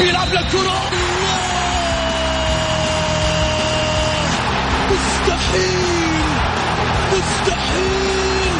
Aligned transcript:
بيلعب 0.00 0.28
للكرة 0.28 0.80
مستحيل 4.90 6.24
مستحيل 7.12 8.54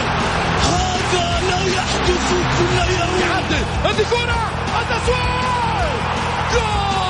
هذا 0.63 1.41
لا 1.51 1.61
يحدث 1.77 2.29
كل 2.59 2.77
يوم 3.01 3.21
يعدل. 3.31 3.65
هذه 3.85 4.05
كرة. 4.11 4.41
التسويق 4.81 5.91
جول! 6.53 7.01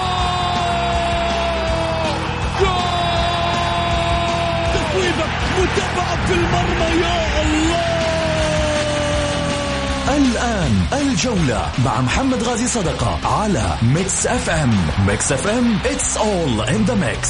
جول! 2.61 2.91
تسويبة 4.75 5.27
متابعة 5.59 6.27
في 6.27 6.35
المرمى 6.35 7.01
يا 7.03 7.43
الله. 7.43 7.90
الآن 10.17 10.73
الجولة 10.93 11.71
مع 11.85 12.01
محمد 12.01 12.43
غازي 12.43 12.67
صدقة 12.67 13.41
على 13.41 13.77
Mix 13.83 14.27
FM 14.27 14.75
Mix 15.07 15.33
FM 15.33 15.79
it's 15.85 16.17
all 16.17 16.69
in 16.69 16.91
the 16.91 16.95
mix. 16.95 17.29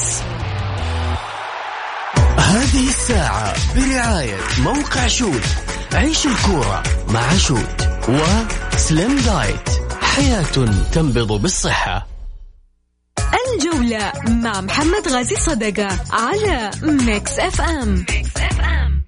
هذه 2.39 2.89
الساعة 2.89 3.55
برعاية 3.77 4.37
موقع 4.65 5.07
شوت. 5.07 5.45
عيش 5.93 6.27
الكورة 6.27 6.83
مع 7.09 7.37
شوت 7.37 7.89
وسليم 8.09 9.19
دايت 9.19 9.69
حياة 10.03 10.45
تنبض 10.93 11.33
بالصحة. 11.33 12.07
الجولة 13.55 14.13
مع 14.29 14.61
محمد 14.61 15.09
غازي 15.09 15.37
صدقة 15.37 15.89
على 16.13 16.71
Mix 16.83 17.39
FM, 17.39 18.05
Mix 18.11 18.37
FM. 18.37 19.03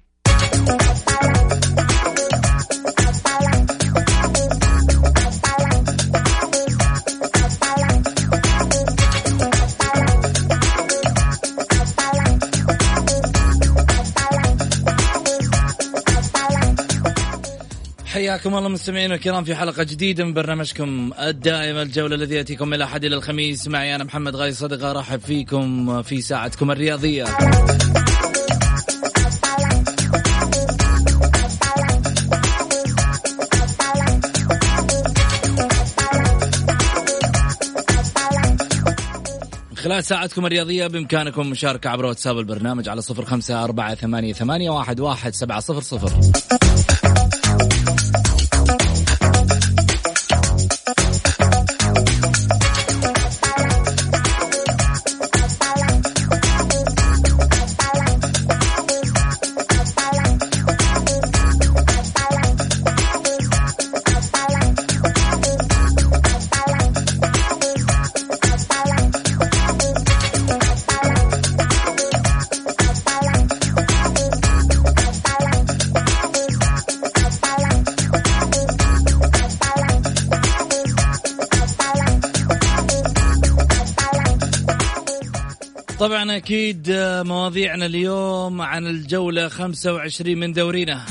حياكم 18.33 18.55
الله 18.55 18.69
مستمعينا 18.69 19.15
الكرام 19.15 19.43
في 19.43 19.55
حلقة 19.55 19.83
جديدة 19.83 20.23
من 20.23 20.33
برنامجكم 20.33 21.11
الدائم 21.19 21.77
الجولة 21.77 22.15
الذي 22.15 22.35
يأتيكم 22.35 22.67
من 22.67 22.73
الأحد 22.73 23.05
إلى 23.05 23.15
الخميس. 23.15 23.67
معي 23.67 23.95
أنا 23.95 24.03
محمد 24.03 24.35
غاي 24.35 24.53
صدقة 24.53 24.91
أرحب 24.91 25.19
فيكم 25.19 26.01
في 26.01 26.21
ساعتكم 26.21 26.71
الرياضية. 26.71 27.25
خلال 39.75 40.03
ساعتكم 40.03 40.45
الرياضية 40.45 40.87
بإمكانكم 40.87 41.49
مشاركة 41.49 41.89
عبر 41.89 42.05
واتساب 42.05 42.39
البرنامج 42.39 42.89
على 42.89 43.01
صفر 43.01 43.25
خمسة 43.25 43.63
أربعة 43.63 43.95
ثمانية, 43.95 44.33
ثمانية 44.33 44.69
واحد, 44.69 44.99
واحد 44.99 45.33
سبعة 45.33 45.59
صفر 45.59 45.81
صفر. 45.81 46.11
أكيد 86.43 86.91
مواضيعنا 87.25 87.85
اليوم 87.85 88.61
عن 88.61 88.87
الجولة 88.87 89.47
25 89.47 90.37
من 90.37 90.53
دورينا 90.53 91.05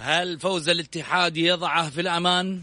هل 0.00 0.38
فوز 0.40 0.68
الاتحاد 0.68 1.36
يضعه 1.36 1.90
في 1.90 2.00
الأمان؟ 2.00 2.60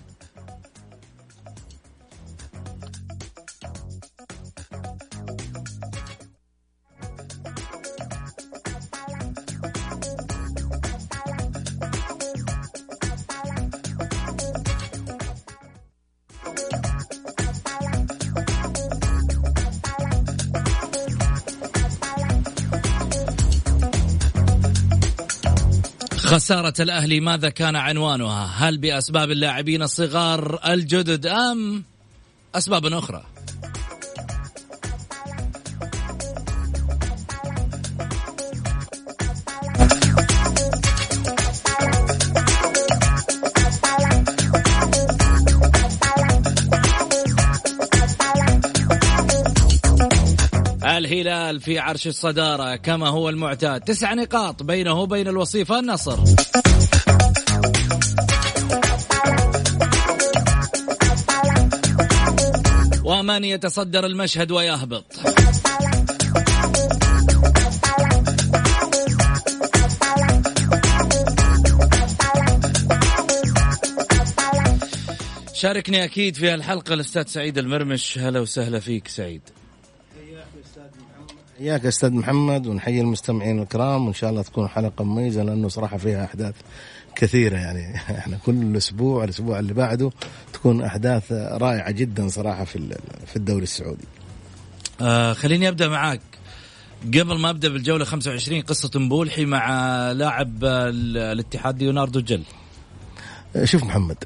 خسارة 26.29 26.73
الأهلي 26.79 27.19
ماذا 27.19 27.49
كان 27.49 27.75
عنوانها؟ 27.75 28.45
هل 28.55 28.77
بأسباب 28.77 29.31
اللاعبين 29.31 29.81
الصغار 29.81 30.59
الجدد 30.67 31.25
أم 31.25 31.83
أسباب 32.55 32.85
أخرى؟ 32.85 33.23
الهلال 51.09 51.61
في 51.61 51.79
عرش 51.79 52.07
الصدارة 52.07 52.75
كما 52.75 53.07
هو 53.07 53.29
المعتاد. 53.29 53.81
تسع 53.81 54.13
نقاط 54.13 54.63
بينه 54.63 54.93
وبين 54.93 55.27
الوصيف 55.27 55.71
النصر. 55.71 56.19
ومن 63.03 63.43
يتصدر 63.43 64.05
المشهد 64.05 64.51
ويهبط. 64.51 65.05
شاركني 75.53 76.03
أكيد 76.03 76.35
في 76.35 76.53
الحلقة 76.53 76.93
الأستاذ 76.93 77.27
سعيد 77.27 77.57
المرمش. 77.57 78.17
هلا 78.17 78.39
وسهلا 78.39 78.79
فيك 78.79 79.07
سعيد. 79.07 79.41
حياك 81.59 81.85
أستاذ 81.85 82.11
محمد 82.11 82.67
ونحيي 82.67 83.01
المستمعين 83.01 83.59
الكرام 83.59 84.05
وإن 84.05 84.13
شاء 84.13 84.29
الله 84.29 84.41
تكون 84.41 84.67
حلقة 84.67 85.03
مميزة 85.03 85.43
لأنه 85.43 85.67
صراحة 85.67 85.97
فيها 85.97 86.25
أحداث 86.25 86.55
كثيرة 87.15 87.57
يعني 87.57 87.95
إحنا 88.19 88.37
كل 88.45 88.77
أسبوع 88.77 89.23
الأسبوع 89.23 89.59
اللي 89.59 89.73
بعده 89.73 90.11
تكون 90.53 90.81
أحداث 90.81 91.31
رائعة 91.31 91.91
جدا 91.91 92.27
صراحة 92.27 92.63
في 92.63 92.97
في 93.25 93.35
الدوري 93.35 93.63
السعودي. 93.63 94.05
آه 95.01 95.33
خليني 95.33 95.67
أبدأ 95.67 95.87
معاك 95.87 96.21
قبل 97.07 97.39
ما 97.39 97.49
أبدأ 97.49 97.69
بالجولة 97.69 98.05
25 98.05 98.61
قصة 98.61 98.99
مبولحي 98.99 99.45
مع 99.45 99.71
لاعب 100.11 100.63
الاتحاد 100.63 101.83
ليوناردو 101.83 102.19
جل. 102.19 102.43
شوف 103.63 103.83
محمد 103.83 104.17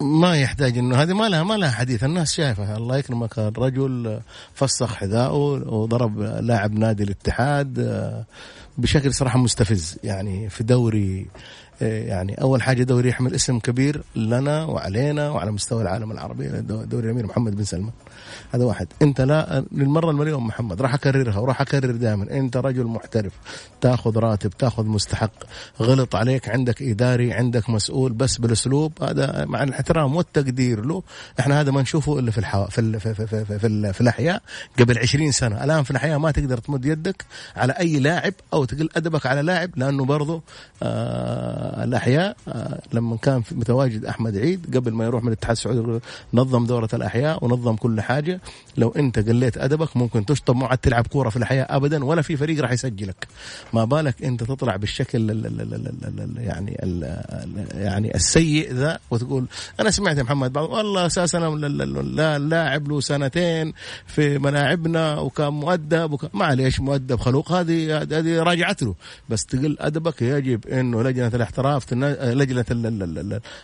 ما 0.00 0.36
يحتاج 0.36 0.78
إنه 0.78 1.02
هذه 1.02 1.12
ما 1.12 1.28
لها 1.28 1.42
ما 1.42 1.54
لها 1.54 1.70
حديث. 1.70 2.04
الناس 2.04 2.32
شايفة 2.32 2.76
الله 2.76 2.98
يكرمك 2.98 3.38
الرجل 3.38 4.20
فسخ 4.54 4.94
حذاءه 4.94 5.34
وضرب 5.74 6.20
لاعب 6.20 6.72
نادي 6.72 7.02
الاتحاد 7.02 7.78
آه، 7.78 8.24
بشكل 8.78 9.14
صراحة 9.14 9.38
مستفز. 9.38 9.96
يعني 10.04 10.48
في 10.48 10.64
دوري 10.64 11.26
يعني 11.80 12.34
أول 12.34 12.62
حاجة 12.62 12.82
دوري 12.82 13.08
يحمل 13.08 13.34
اسم 13.34 13.58
كبير 13.58 14.02
لنا 14.16 14.64
وعلينا 14.64 15.30
وعلى 15.30 15.52
مستوى 15.52 15.82
العالم 15.82 16.12
العربي 16.12 16.48
دوري 16.60 17.06
الأمير 17.06 17.26
محمد 17.26 17.56
بن 17.56 17.64
سلمان. 17.64 17.92
هذا 18.54 18.64
واحد. 18.64 18.86
أنت 19.02 19.20
لا 19.20 19.64
للمرة 19.72 20.10
المليون 20.10 20.42
محمد 20.42 20.82
راح 20.82 20.94
أكررها 20.94 21.38
وراح 21.38 21.60
أكرر 21.60 21.90
دائما. 21.90 22.30
أنت 22.30 22.56
رجل 22.56 22.84
محترف 22.84 23.32
تاخذ 23.80 24.18
راتب 24.18 24.50
تاخذ 24.50 24.86
مستحق 24.86 25.32
غلط 25.80 26.16
عليك 26.16 26.48
عندك 26.48 26.82
إداري 26.82 27.32
عندك 27.32 27.70
مسؤول 27.70 28.12
بس 28.12 28.36
بالأسلوب 28.36 28.92
هذا 29.02 29.44
مع 29.44 29.62
الاحترام 29.62 30.16
والتقدير 30.16 30.84
له. 30.84 31.02
إحنا 31.40 31.60
هذا 31.60 31.70
ما 31.70 31.82
نشوفه 31.82 32.18
إلا 32.18 32.30
في 32.30 32.38
الحوا 32.38 32.66
في 32.66 32.80
ال 32.80 33.00
في, 33.00 33.14
في, 33.14 33.26
في, 33.26 33.44
في, 33.44 33.58
في, 33.58 33.92
في 33.92 34.00
الأحياء. 34.00 34.42
قبل 34.78 34.98
20 34.98 35.32
سنة. 35.32 35.64
الآن 35.64 35.82
في 35.82 35.90
الأحياء 35.90 36.18
ما 36.18 36.30
تقدر 36.30 36.58
تمد 36.58 36.84
يدك 36.84 37.24
على 37.56 37.72
أي 37.72 37.98
لاعب 37.98 38.32
أو 38.52 38.64
تقل 38.64 38.88
أدبك 38.96 39.26
على 39.26 39.42
لاعب 39.42 39.70
لأنه 39.76 40.04
برضه 40.04 40.42
آه، 40.82 41.67
الأحياء 41.84 42.36
آه، 42.48 42.80
لما 42.92 43.16
كان 43.16 43.42
متواجد 43.52 44.04
أحمد 44.04 44.36
عيد 44.36 44.76
قبل 44.76 44.92
ما 44.92 45.04
يروح 45.04 45.22
من 45.22 45.28
الاتحاد 45.28 45.56
السعودي 45.56 46.00
نظم 46.34 46.66
دورة 46.66 46.88
الأحياء 46.94 47.44
ونظم 47.44 47.76
كل 47.76 48.00
حاجة. 48.00 48.40
لو 48.76 48.88
أنت 48.88 49.18
قليت 49.18 49.58
أدبك 49.58 49.96
ممكن 49.96 50.26
تشطب 50.26 50.56
ما 50.56 50.66
عاد 50.66 50.78
تلعب 50.78 51.06
كورة 51.06 51.28
في 51.28 51.36
الأحياء 51.36 51.76
ابدا 51.76 52.04
ولا 52.04 52.22
في 52.22 52.36
فريق 52.36 52.60
راح 52.62 52.72
يسجلك. 52.72 53.28
ما 53.72 53.84
بالك 53.84 54.22
أنت 54.22 54.44
تطلع 54.44 54.76
بالشكل 54.76 55.30
ال 55.30 55.46
ال 55.46 55.46
ال 55.46 55.74
ال 55.74 56.20
ال 56.20 56.42
يعني 56.42 56.76
يعني 57.74 58.14
السيء 58.14 58.72
ذا 58.72 58.98
وتقول 59.10 59.46
أنا 59.80 59.90
سمعت 59.90 60.20
محمد 60.20 60.52
بعض 60.52 60.70
والله 60.70 61.06
أساسا 61.06 61.38
لا 61.38 62.38
لاعب 62.38 62.88
له 62.88 63.00
سنتين 63.00 63.72
في 64.06 64.38
ملاعبنا 64.38 65.18
وكان 65.18 65.52
مؤدب 65.52 66.12
وكان 66.12 66.30
معليش 66.34 66.80
مؤدب 66.80 67.20
خلوق 67.20 67.52
هذه 67.52 68.02
هذه 68.02 68.42
راجعت 68.42 68.82
له. 68.82 68.94
بس 69.28 69.46
تقل 69.46 69.76
أدبك 69.80 70.22
يجب 70.22 70.66
إنه 70.66 71.02
لجنة 71.02 71.30
الإحتراف 71.34 71.57
تن... 71.84 72.04
لجنة 72.12 72.64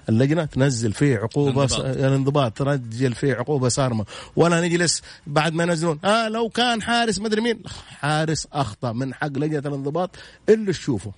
اللجنة 0.08 0.44
تنزل 0.44 0.92
فيه 0.92 1.16
عقوبة 1.16 1.64
الانضباط. 1.78 2.58
تنزل 2.58 3.14
فيه 3.14 3.34
عقوبة 3.34 3.68
صارمه 3.68 4.04
ولا 4.36 4.60
نجلس 4.60 5.02
بعد 5.26 5.52
ما 5.52 5.62
ينزلون. 5.62 5.98
آه 6.04 6.28
لو 6.28 6.48
كان 6.48 6.82
حارس 6.82 7.18
مدري 7.18 7.40
مين. 7.40 7.62
حارس 7.88 8.48
أخطأ 8.52 8.92
من 8.92 9.14
حق 9.14 9.38
لجنة 9.38 9.58
الانضباط 9.58 10.10
اللي 10.48 10.72
تشوفه. 10.72 11.12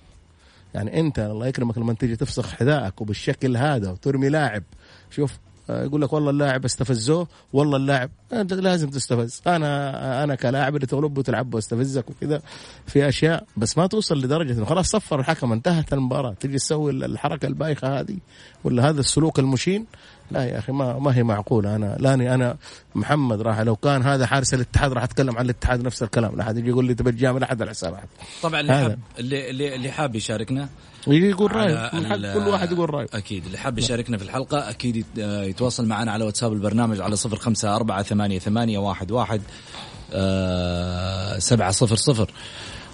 يعني 0.73 0.99
أنت 0.99 1.19
الله 1.19 1.47
يكرمك 1.47 1.77
لما 1.77 1.93
تيجي 1.93 2.15
تفسخ 2.15 2.49
حذائك 2.51 3.01
وبالشكل 3.01 3.57
هذا 3.57 3.89
وترمي 3.89 4.29
لاعب. 4.29 4.63
شوف 5.11 5.31
يقول 5.69 6.01
لك 6.01 6.13
والله 6.13 6.29
اللاعب 6.29 6.65
استفزوه 6.65 7.27
والله 7.53 7.77
اللاعب 7.77 8.09
أنت 8.33 8.53
لازم 8.53 8.89
تستفز. 8.89 9.41
أنا 9.47 10.23
أنا 10.23 10.35
كلاعب 10.35 10.75
اللي 10.75 10.87
تغلب 10.87 11.17
وتلعب 11.17 11.53
واستفزك 11.53 12.09
وكذا 12.09 12.41
في 12.87 13.07
أشياء 13.09 13.45
بس 13.57 13.77
ما 13.77 13.87
توصل 13.87 14.17
لدرجة 14.17 14.51
إنه 14.51 14.65
خلاص 14.65 14.89
صفر 14.89 15.19
الحكم 15.19 15.51
انتهت 15.51 15.93
المباراة. 15.93 16.33
تجي 16.33 16.57
تسوي 16.57 16.91
الحركة 16.91 17.45
البايخة 17.45 17.99
هذه 17.99 18.17
ولا 18.63 18.89
هذا 18.89 18.99
السلوك 18.99 19.39
المشين 19.39 19.85
لا 20.31 20.43
يا 20.45 20.59
أخي 20.59 20.71
ما 20.71 20.99
ما 20.99 21.15
هي 21.17 21.23
معقولة. 21.23 21.75
أنا 21.75 21.95
لاني 21.99 22.33
أنا 22.33 22.57
محمد 22.95 23.41
راح 23.41 23.59
لو 23.59 23.75
كان 23.75 24.03
هذا 24.03 24.25
حارس 24.25 24.53
الاتحاد 24.53 24.93
راح 24.93 25.03
أتكلم 25.03 25.37
عن 25.37 25.45
الاتحاد 25.45 25.83
نفس 25.83 26.03
الكلام. 26.03 26.35
لا 26.35 26.41
احد 26.43 26.57
يجي 26.57 26.69
يقول 26.69 26.85
لي 26.85 26.93
تبى 26.93 27.11
تجامل 27.11 27.43
احد 27.43 27.61
على 27.61 27.71
حساب. 27.71 27.93
احد 27.93 28.07
طبعا 28.43 28.59
اللي 28.59 28.73
حاب 28.73 28.99
اللي 29.19 29.75
اللي 29.75 29.91
حاب 29.91 30.15
يشاركنا 30.15 30.69
يقول 31.07 31.55
رايه 31.55 31.89
كل 32.33 32.47
واحد 32.47 32.71
يقول 32.71 32.93
رايه 32.93 33.07
أكيد. 33.13 33.45
اللي 33.45 33.57
حاب 33.57 33.77
يشاركنا 33.77 34.17
في 34.17 34.23
الحلقة 34.23 34.69
أكيد 34.69 35.05
يتواصل 35.17 35.85
معنا 35.85 36.11
على 36.11 36.23
واتساب 36.25 36.53
البرنامج 36.53 37.01
على 37.01 37.15
صفر 37.15 37.35
خمسة 37.35 37.75
أربعة 37.75 38.03
ثمانية, 38.03 38.39
ثمانية 38.39 38.77
واحد, 38.79 39.11
واحد. 39.11 39.41
آه 40.13 41.39
سبعة 41.39 41.71
صفر 41.71 41.95
صفر. 41.95 42.31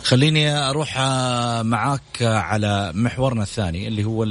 خليني 0.04 0.50
أروح 0.70 0.98
آه، 1.00 1.62
معاك 1.62 2.22
على 2.22 2.92
محورنا 2.96 3.44
الثاني 3.44 3.88
اللي 3.88 4.04
هو 4.04 4.24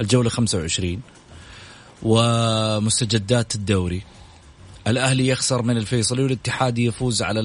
الجولة 0.00 0.28
25 0.30 1.00
ومستجدات 2.04 3.54
الدوري. 3.54 4.02
الأهلي 4.86 5.28
يخسر 5.28 5.62
من 5.62 5.76
الفيصلي 5.76 6.22
والاتحاد 6.22 6.78
يفوز 6.78 7.22
على 7.22 7.40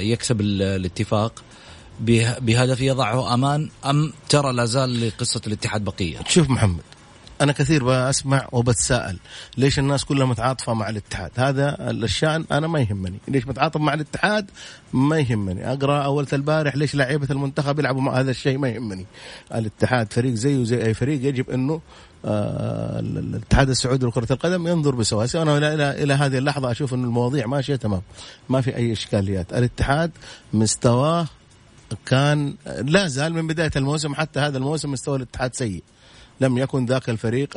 يكسب 0.00 0.40
الاتفاق. 0.40 1.44
بهدف 2.40 2.80
يضعه 2.80 3.34
أمان 3.34 3.70
أم 3.86 4.12
ترى 4.28 4.52
لا 4.52 4.64
زال 4.64 5.08
لقصة 5.08 5.40
الاتحاد 5.46 5.84
بقية؟ 5.84 6.18
شوف 6.28 6.50
محمد 6.50 6.82
أنا 7.40 7.52
كثير 7.52 7.84
بسمع 7.84 8.48
وبتساءل 8.52 9.18
ليش 9.56 9.78
الناس 9.78 10.04
كلها 10.04 10.26
متعاطفة 10.26 10.74
مع 10.74 10.88
الاتحاد؟ 10.88 11.30
هذا 11.36 11.90
الشأن 11.90 12.44
أنا 12.52 12.66
ما 12.66 12.80
يهمني. 12.80 13.18
ليش 13.28 13.46
متعاطف 13.46 13.80
مع 13.80 13.94
الاتحاد؟ 13.94 14.50
ما 14.92 15.18
يهمني. 15.18 15.72
أقرأ 15.72 16.04
أول 16.04 16.26
البارح 16.32 16.76
ليش 16.76 16.94
لعيبة 16.94 17.26
المنتخب 17.30 17.78
يلعبوا 17.78 18.00
مع 18.00 18.20
هذا 18.20 18.30
الشيء؟ 18.30 18.58
ما 18.58 18.68
يهمني. 18.68 19.06
الاتحاد 19.54 20.12
فريق 20.12 20.34
زيه 20.34 20.64
زي 20.64 20.86
أي 20.86 20.94
فريق 20.94 21.28
يجب 21.28 21.50
إنه 21.50 21.80
الاتحاد 22.24 23.70
السعودي 23.70 24.06
لكرة 24.06 24.32
القدم 24.32 24.66
ينظر 24.66 24.94
بسواسية 24.94 25.42
أنا 25.42 25.58
إلى, 25.58 25.74
إلى, 25.74 26.02
إلى 26.02 26.14
هذه 26.14 26.38
اللحظة 26.38 26.70
أشوف 26.70 26.94
أن 26.94 27.04
المواضيع 27.04 27.46
ماشية 27.46 27.76
تمام. 27.76 28.02
ما 28.48 28.60
في 28.60 28.76
أي 28.76 28.92
إشكاليات. 28.92 29.52
الاتحاد 29.52 30.10
مستواه 30.52 31.26
كان 32.06 32.54
لا 32.80 33.08
زال 33.08 33.34
من 33.34 33.46
بداية 33.46 33.70
الموسم 33.76 34.14
حتى 34.14 34.40
هذا 34.40 34.58
الموسم 34.58 34.92
مستوى 34.92 35.16
الاتحاد 35.16 35.54
سيء. 35.54 35.82
لم 36.40 36.58
يكن 36.58 36.86
ذاك 36.86 37.10
الفريق 37.10 37.48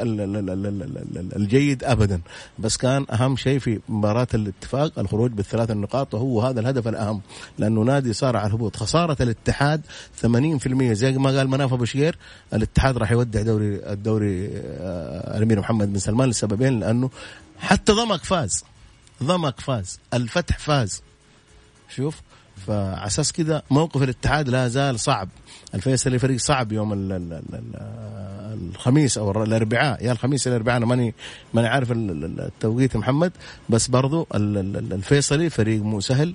الجيد 1.35 1.83
ابدا. 1.83 2.21
بس 2.59 2.77
كان 2.77 3.05
أهم 3.11 3.37
شيء 3.37 3.59
في 3.59 3.79
مباراة 3.89 4.27
الاتفاق 4.33 4.99
الخروج 4.99 5.31
بالثلاث 5.31 5.71
النقاط 5.71 6.13
وهو 6.13 6.41
هذا 6.41 6.59
الهدف 6.59 6.87
الأهم 6.87 7.21
لأنه 7.57 7.81
نادي 7.81 8.13
صار 8.13 8.37
على 8.37 8.47
الهبوط. 8.47 8.75
خسارة 8.75 9.17
الاتحاد 9.21 9.81
80% 10.21 10.93
زي 10.93 11.11
ما 11.17 11.29
قال 11.29 11.47
مناف 11.49 11.73
أبو 11.73 11.85
شقير 11.85 12.17
الاتحاد 12.53 12.97
راح 12.97 13.11
يودع 13.11 13.41
دوري 13.41 13.75
الدوري 13.75 14.49
آه، 14.55 15.37
الأمير 15.37 15.59
محمد 15.59 15.93
بن 15.93 15.99
سلمان 15.99 16.29
لسببين 16.29 16.79
لأنه 16.79 17.09
حتى 17.59 17.91
ضمك 17.91 18.23
فاز. 18.23 18.63
ضمك 19.23 19.59
فاز. 19.59 19.99
الفتح 20.13 20.59
فاز. 20.59 21.01
شوف 21.95 22.21
فعلى 22.67 23.05
أساس 23.05 23.31
كذا 23.31 23.63
موقف 23.71 24.03
الاتحاد 24.03 24.49
لا 24.49 24.67
زال 24.67 24.99
صعب. 24.99 25.29
الفيصلي 25.75 26.19
فريق 26.19 26.39
صعب 26.39 26.71
يوم 26.71 26.93
الخميس 28.53 29.17
أو 29.17 29.43
الأربعاء. 29.43 30.05
يا 30.05 30.11
الخميس 30.11 30.47
يا 30.47 30.51
الأربعاء 30.51 30.77
أنا 30.77 30.85
ماني 30.85 31.13
ماني 31.53 31.67
عارف 31.67 31.91
التوقيت 31.91 32.97
محمد. 32.97 33.31
بس 33.69 33.87
برضو 33.87 34.27
الفيصلي 34.33 35.49
فريق 35.49 35.81
مو 35.81 35.99
سهل 35.99 36.33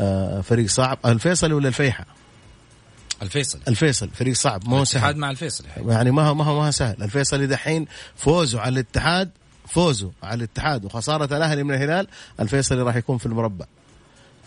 آه، 0.00 0.40
فريق 0.40 0.66
صعب. 0.68 0.98
الفيصلي 1.06 1.54
ولا 1.54 1.68
الفيحة؟ 1.68 2.06
الفيصل 3.22 3.60
الفيصل 3.68 4.08
فريق 4.08 4.34
صعب 4.34 4.68
مو 4.68 4.84
سهل. 4.84 5.16
مع 5.16 5.30
الفيصل 5.30 5.64
يعني 5.86 6.10
ما 6.10 6.22
هو 6.22 6.34
ما 6.34 6.44
هو 6.44 6.60
ما 6.60 6.70
سهل. 6.70 7.02
الفيصلي 7.02 7.46
دحين 7.46 7.86
فوزه 8.16 8.60
على 8.60 8.72
الاتحاد 8.72 9.30
فوزه 9.68 10.12
على 10.22 10.34
الاتحاد 10.34 10.84
وخسارة 10.84 11.36
الأهلي 11.36 11.62
من 11.62 11.74
الهلال 11.74 12.08
الفيصلي 12.40 12.82
راح 12.82 12.96
يكون 12.96 13.18
في 13.18 13.26
المربع. 13.26 13.66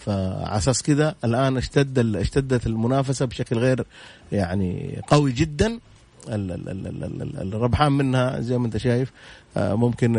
فعلى 0.06 0.58
أساس 0.58 0.84
كذا 0.84 1.16
الآن 1.24 1.58
اشتد 1.58 2.16
اشتدت 2.16 2.68
المنافسة 2.68 3.26
بشكل 3.26 3.58
غير 3.58 3.86
يعني 4.32 5.02
قوي 5.08 5.32
جدا. 5.32 5.80
الربحان 6.30 7.92
منها 7.92 8.42
زي 8.42 8.58
ما 8.58 8.66
انت 8.66 8.78
شايف. 8.78 9.12
ممكن 9.58 10.18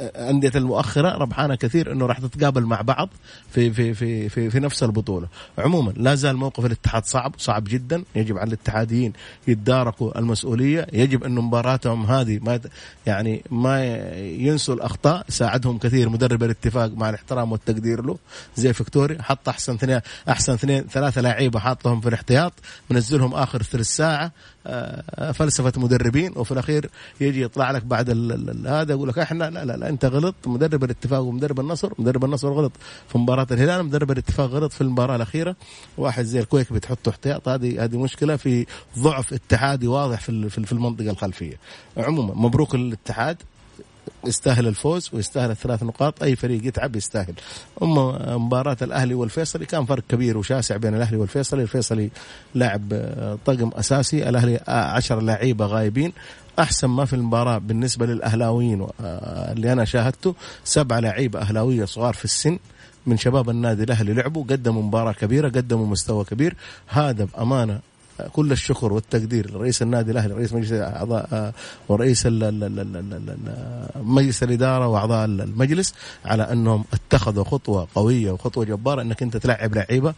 الانديه 0.00 0.52
المؤخرة 0.54 1.08
ربحانة 1.18 1.54
كثير 1.54 1.92
إنه 1.92 2.06
راح 2.06 2.18
تتقابل 2.18 2.62
مع 2.62 2.80
بعض 2.80 3.08
في 3.50 3.70
في 3.70 3.94
في 3.94 4.28
في, 4.28 4.50
في 4.50 4.60
نفس 4.60 4.82
البطولة. 4.82 5.28
عموما 5.58 5.92
لا 5.96 6.14
زال 6.14 6.36
موقف 6.36 6.66
الاتحاد 6.66 7.04
صعب 7.04 7.34
صعب 7.38 7.64
جدا. 7.64 8.02
يجب 8.14 8.38
على 8.38 8.48
الاتحاديين 8.48 9.12
يتداركوا 9.48 10.18
المسؤولية. 10.18 10.86
يجب 10.92 11.24
انه 11.24 11.42
مباراتهم 11.42 12.06
هذه 12.06 12.38
ما 12.42 12.60
يعني 13.06 13.42
ما 13.50 13.84
ينسوا 14.16 14.74
الأخطاء. 14.74 15.24
ساعدهم 15.28 15.78
كثير 15.78 16.08
مدرب 16.08 16.42
الاتفاق 16.42 16.90
مع 16.96 17.10
الاحترام 17.10 17.52
والتقدير 17.52 18.04
له. 18.04 18.18
زي 18.56 18.72
فيكتوري 18.72 19.22
حط 19.22 19.48
أحسن 19.48 19.74
اثنين 19.74 20.00
أحسن 20.28 20.52
اثنين 20.52 20.82
ثلاثة 20.82 21.20
لعيبة 21.20 21.58
حاطهم 21.58 22.00
في 22.00 22.08
الاحتياط. 22.08 22.52
منزلهم 22.90 23.34
آخر 23.34 23.62
ثلث 23.62 23.88
ساعة. 23.88 24.32
آه، 24.66 25.32
فلسفة 25.32 25.72
مدربين. 25.76 26.32
وفي 26.36 26.52
الأخير 26.52 26.90
يجي 27.20 27.42
يطلع 27.42 27.70
لك 27.70 27.84
بعد 27.84 27.95
هذا 28.66 28.92
يقول 28.92 29.08
لك 29.08 29.18
إحنا 29.18 29.50
لا 29.50 29.64
لا, 29.64 29.76
لا 29.76 29.88
أنت 29.88 30.04
غلط 30.04 30.34
مدرب 30.46 30.84
الاتفاق 30.84 31.20
ومدرب 31.20 31.60
النصر 31.60 31.92
مدرب 31.98 32.24
النصر 32.24 32.52
غلط 32.52 32.72
في 33.08 33.18
مباراة 33.18 33.46
الهلال 33.50 33.84
مدرب 33.84 34.10
الاتفاق 34.10 34.46
غلط 34.46 34.72
في 34.72 34.80
المباراة 34.80 35.16
الأخيرة. 35.16 35.56
واحد 35.98 36.24
زي 36.24 36.40
الكويك 36.40 36.72
بتحطه 36.72 37.08
احتياط 37.10 37.48
هذه 37.48 37.84
هذه 37.84 37.98
مشكلة 37.98 38.36
في 38.36 38.66
ضعف 38.98 39.32
اتحادي 39.32 39.86
واضح 39.86 40.20
في 40.20 40.48
في 40.48 40.72
المنطقة 40.72 41.10
الخلفية. 41.10 41.58
عموما 41.96 42.34
مبروك 42.34 42.74
للاتحاد 42.74 43.36
يستاهل 44.26 44.66
الفوز 44.66 45.10
ويستاهل 45.12 45.50
الثلاث 45.50 45.82
نقاط 45.82 46.22
أي 46.22 46.36
فريق 46.36 46.66
يتعب 46.66 46.96
يستاهل. 46.96 47.34
أما 47.82 48.36
مباراة 48.36 48.76
الأهلي 48.82 49.14
والفيصلي 49.14 49.66
كان 49.66 49.84
فرق 49.84 50.02
كبير 50.08 50.38
وشاسع 50.38 50.76
بين 50.76 50.94
الأهلي 50.94 51.16
والفيصلي. 51.16 51.62
الفيصلي 51.62 52.10
لاعب 52.54 52.82
طقم 53.46 53.70
أساسي 53.74 54.28
الأهلي 54.28 54.60
عشر 54.68 55.20
لعيبة 55.20 55.66
غايبين. 55.66 56.12
أحسن 56.58 56.88
ما 56.88 57.04
في 57.04 57.12
المباراة 57.12 57.58
بالنسبة 57.58 58.06
للأهلاويين 58.06 58.86
آه، 59.00 59.52
اللي 59.52 59.72
أنا 59.72 59.84
شاهدته 59.84 60.34
سبعه 60.64 61.00
لعيبة 61.00 61.40
أهلاوية 61.40 61.84
صغار 61.84 62.14
في 62.14 62.24
السن 62.24 62.58
من 63.06 63.16
شباب 63.16 63.50
النادي 63.50 63.82
الأهلي 63.82 64.12
لعبوا 64.12 64.44
قدموا 64.44 64.82
مباراة 64.82 65.12
كبيرة 65.12 65.48
قدموا 65.48 65.86
مستوى 65.86 66.24
كبير. 66.24 66.54
هذا 66.86 67.24
بأمانة 67.24 67.80
كل 68.32 68.52
الشكر 68.52 68.92
والتقدير 68.92 69.50
لرئيس 69.50 69.82
النادي 69.82 70.10
الأهلي 70.10 70.34
رئيس 70.34 70.52
مجلس 70.52 70.72
اعضاء 70.72 71.28
آه، 71.32 71.52
ورئيس 71.88 72.26
مجلس 73.96 74.42
الإدارة 74.42 74.86
وأعضاء 74.86 75.24
المجلس 75.24 75.94
على 76.24 76.42
أنهم 76.42 76.84
اتخذوا 76.92 77.44
خطوة 77.44 77.88
قوية 77.94 78.32
وخطوة 78.32 78.64
جبارة 78.64 79.02
إنك 79.02 79.22
أنت 79.22 79.36
تلعب 79.36 79.74
لعيبة 79.74 80.14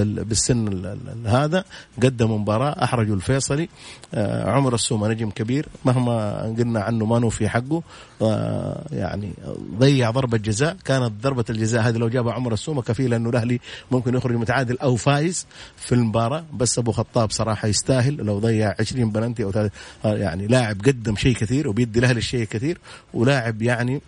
بالسن 0.00 0.98
هذا. 1.26 1.64
قدموا 2.02 2.38
مباراة 2.38 2.84
أحرجوا 2.84 3.16
الفيصلي 3.16 3.68
آه، 4.14 4.50
عمر 4.50 4.74
السومة 4.74 5.08
نجم 5.08 5.30
كبير. 5.30 5.68
مهما 5.84 6.42
قلنا 6.42 6.80
عنه 6.80 7.06
ما 7.06 7.18
نوفي 7.18 7.48
حقه. 7.48 7.82
آه، 8.22 8.86
يعني 8.92 9.32
ضيع 9.78 10.10
ضربة 10.10 10.38
جزاء. 10.38 10.76
كانت 10.84 11.12
ضربة 11.22 11.44
الجزاء 11.50 11.82
هذه 11.82 11.96
لو 11.96 12.08
جابها 12.08 12.32
عمر 12.32 12.52
السومة 12.52 12.82
كفيله 12.82 13.16
أنه 13.16 13.30
الأهلي 13.30 13.60
ممكن 13.90 14.14
يخرج 14.14 14.36
متعادل 14.36 14.78
أو 14.78 14.96
فايز 14.96 15.46
في 15.76 15.94
المباراة. 15.94 16.44
بس 16.54 16.78
أبو 16.78 16.92
خط 16.92 17.15
الخطاب 17.16 17.30
صراحة 17.30 17.68
يستاهل 17.68 18.14
لو 18.16 18.38
ضيع 18.38 18.74
20 18.80 19.10
بلنتي 19.10 19.44
أو 19.44 19.52
ثلاث- 19.52 19.70
يعني 20.04 20.46
لاعب 20.46 20.80
قدم 20.86 21.16
شيء 21.16 21.34
كثير 21.36 21.68
وبيدي 21.68 21.98
الاهلي 21.98 22.18
الشيء 22.18 22.44
كثير 22.44 22.78
ولاعب 23.14 23.62
يعني 23.62 24.00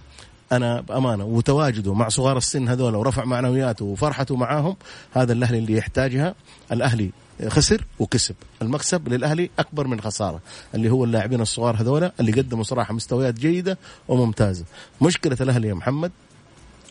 أنا 0.53 0.81
بأمانة 0.81 1.25
وتواجده 1.25 1.95
مع 1.95 2.09
صغار 2.09 2.37
السن 2.37 2.69
هذول 2.69 2.95
ورفع 2.95 3.25
معنوياته 3.25 3.85
وفرحته 3.85 4.37
معاهم 4.37 4.77
هذا 5.15 5.33
الأهلي 5.33 5.59
اللي 5.59 5.77
يحتاجها. 5.77 6.35
الأهلي 6.73 7.11
خسر 7.49 7.85
وكسب. 7.99 8.35
المكسب 8.63 9.09
للأهلي 9.09 9.51
أكبر 9.59 9.87
من 9.87 10.01
خسارة 10.01 10.41
اللي 10.75 10.91
هو 10.91 11.05
اللاعبين 11.05 11.41
الصغار 11.41 11.77
هذول 11.83 12.11
اللي 12.21 12.33
قدموا 12.33 12.65
صراحة 12.65 12.95
مستويات 12.95 13.35
جيدة 13.35 13.79
وممتازة. 14.09 14.65
مشكلة 15.03 15.37
الأهلي 15.41 15.69
يا 15.69 15.75
محمد 15.75 16.13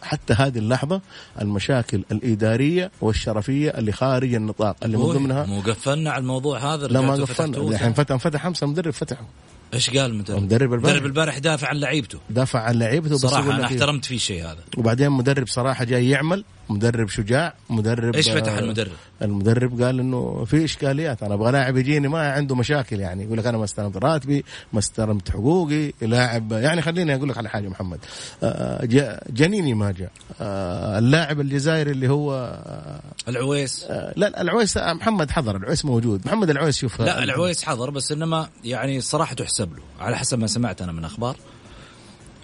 حتى 0.02 0.34
هذه 0.34 0.58
اللحظة 0.58 1.02
المشاكل 1.42 2.04
الإدارية 2.12 2.92
والشرفية 3.02 3.70
اللي 3.70 3.92
خارج 3.92 4.34
النطاق 4.34 4.76
اللي 4.84 4.98
من 4.98 5.04
ضمنها 5.04 5.46
مو 5.46 5.62
قفلنا 5.62 6.12
على 6.12 6.22
الموضوع 6.22 6.74
هذا 6.74 6.88
لا 6.88 7.02
ما 7.02 7.14
قفلنا. 7.14 7.58
الحين 7.58 7.94
فتح 7.94 8.16
فتح 8.16 8.44
خمسة 8.44 8.68
مدرب 8.68 8.94
فتحه 8.94 9.26
إيش 9.74 9.90
قال 9.90 10.12
المدرب؟ 10.12 10.38
المدرب 10.38 10.74
البارح. 10.74 10.94
المدرب 10.94 11.06
البارح 11.06 11.38
دافع 11.38 11.68
عن 11.68 11.78
لعيبته 11.78 12.20
دافع 12.30 12.60
عن 12.60 12.80
لعيبته 12.80 13.40
أنا 13.40 13.52
لك 13.52 13.60
إيه. 13.60 13.66
احترمت 13.66 14.06
فيه 14.06 14.18
شيء 14.18 14.44
هذا 14.44 14.60
وبعدين 14.78 15.10
مدرب 15.10 15.48
صراحة 15.48 15.84
جاي 15.84 16.10
يعمل 16.10 16.44
مدرب 16.70 17.10
شجاع 17.10 17.54
مدرب 17.70 18.16
إيش 18.16 18.30
فتح 18.30 18.54
آه، 18.54 18.60
المدرب؟ 18.60 18.92
المدرب 19.22 19.82
قال 19.82 20.00
إنه 20.00 20.46
في 20.46 20.66
إشكاليات 20.66 21.24
أنا 21.24 21.34
أبغى 21.34 21.52
لاعب 21.52 21.78
يجيني 21.78 22.08
ما 22.08 22.32
عنده 22.32 22.56
مشاكل 22.56 23.00
يعني 23.00 23.24
يقول 23.24 23.38
لك 23.38 23.46
أنا 23.46 23.58
ما 23.58 23.64
استلمت 23.64 23.98
راتبي 23.98 24.46
ما 24.74 24.80
استلمت 24.80 25.30
حقوقي 25.32 25.94
لاعب 26.02 26.52
يعني 26.52 26.82
خليني 26.82 27.16
أقول 27.16 27.30
لك 27.30 27.38
على 27.38 27.50
حاجة 27.50 27.68
محمد. 27.68 28.00
آه، 28.44 28.86
جا- 28.86 29.20
جنيني 29.30 29.74
ما 29.74 29.92
جاء. 29.92 30.12
آه، 30.42 31.00
اللاعب 31.00 31.40
الجزائري 31.42 31.92
اللي 31.92 32.08
هو 32.10 32.34
آه، 32.66 33.02
العويس. 33.30 33.84
آه، 33.90 34.14
لا 34.18 34.42
العويس 34.42 34.78
آه، 34.78 34.94
محمد 34.94 35.32
حضر 35.32 35.56
العويس 35.56 35.86
موجود. 35.86 36.22
محمد 36.28 36.50
العويس 36.50 36.78
شوف 36.78 37.02
لا 37.02 37.24
العويس 37.24 37.64
حضر 37.64 37.90
بس 37.90 38.12
إنما 38.12 38.50
يعني 38.64 38.98
الصراحه 38.98 39.36
تحسب 39.36 39.74
له 39.74 39.84
على 40.00 40.18
حسب 40.18 40.40
ما 40.40 40.48
سمعت 40.48 40.82
أنا 40.82 40.92
من 40.92 41.06
أخبار. 41.06 41.36